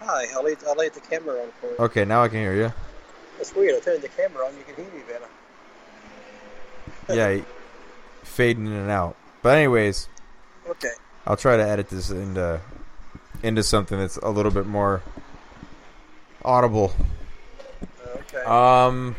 [0.00, 1.76] Hi, I'll leave, I'll leave the camera on for you.
[1.78, 2.72] Okay, now I can hear you.
[3.40, 3.74] It's weird.
[3.76, 5.24] I turned the camera on, you can hear me better.
[7.10, 7.40] Yeah,
[8.22, 9.16] fading in and out.
[9.42, 10.08] But anyways,
[10.68, 10.90] Okay.
[11.26, 12.60] I'll try to edit this into
[13.42, 15.00] into something that's a little bit more
[16.48, 16.92] audible.
[18.16, 18.42] Okay.
[18.44, 19.14] Um,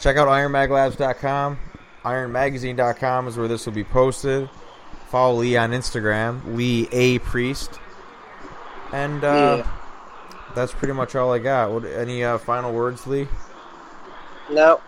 [0.00, 1.58] check out IronMagLabs.com.
[2.04, 4.50] IronMagazine.com is where this will be posted.
[5.10, 7.78] Follow Lee on Instagram, Lee A Priest,
[8.92, 9.70] and uh, Yeah.
[10.56, 11.70] that's pretty much all I got.
[11.70, 13.28] What, any uh, final words, Lee?
[14.50, 14.80] no.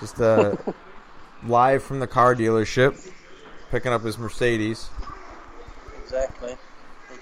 [0.00, 0.54] Just uh,
[1.46, 3.10] live from the car dealership,
[3.70, 4.90] picking up his Mercedes.
[6.02, 6.56] Exactly.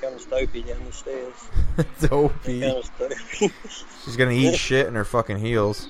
[0.01, 1.49] Here comes Dopey down the stairs.
[2.01, 2.61] Dopey.
[2.61, 3.17] Dopey.
[4.05, 5.89] She's gonna eat shit in her fucking heels.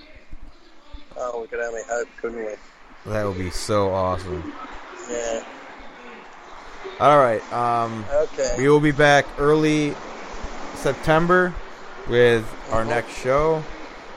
[1.16, 2.55] oh, we could only hope, couldn't we?
[3.06, 4.52] That would be so awesome.
[5.10, 5.44] Yeah.
[7.01, 7.52] All right.
[7.52, 8.55] Um, Okay.
[8.59, 9.94] we will be back early
[10.74, 11.55] September
[12.09, 13.62] with our next show.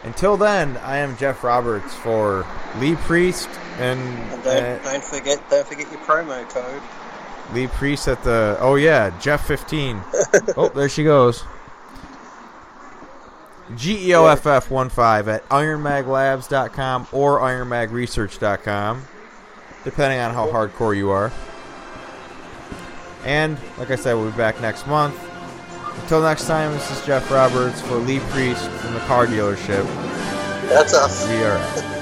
[0.03, 2.45] Until then, I am Jeff Roberts for
[2.79, 6.81] Lee Priest and And don't, uh, don't forget, don't forget your promo code.
[7.53, 8.57] Lee Priest at the.
[8.59, 10.01] Oh yeah, Jeff fifteen.
[10.57, 11.43] oh, there she goes.
[13.75, 19.05] G E O F F one five at IronMagLabs.com or IronMagResearch.com,
[19.83, 21.31] depending on how hardcore you are.
[23.23, 25.17] And like I said, we'll be back next month.
[26.01, 29.85] Until next time, this is Jeff Roberts for Lee Priest from the car dealership.
[30.67, 31.27] That's us.
[31.27, 31.97] We are.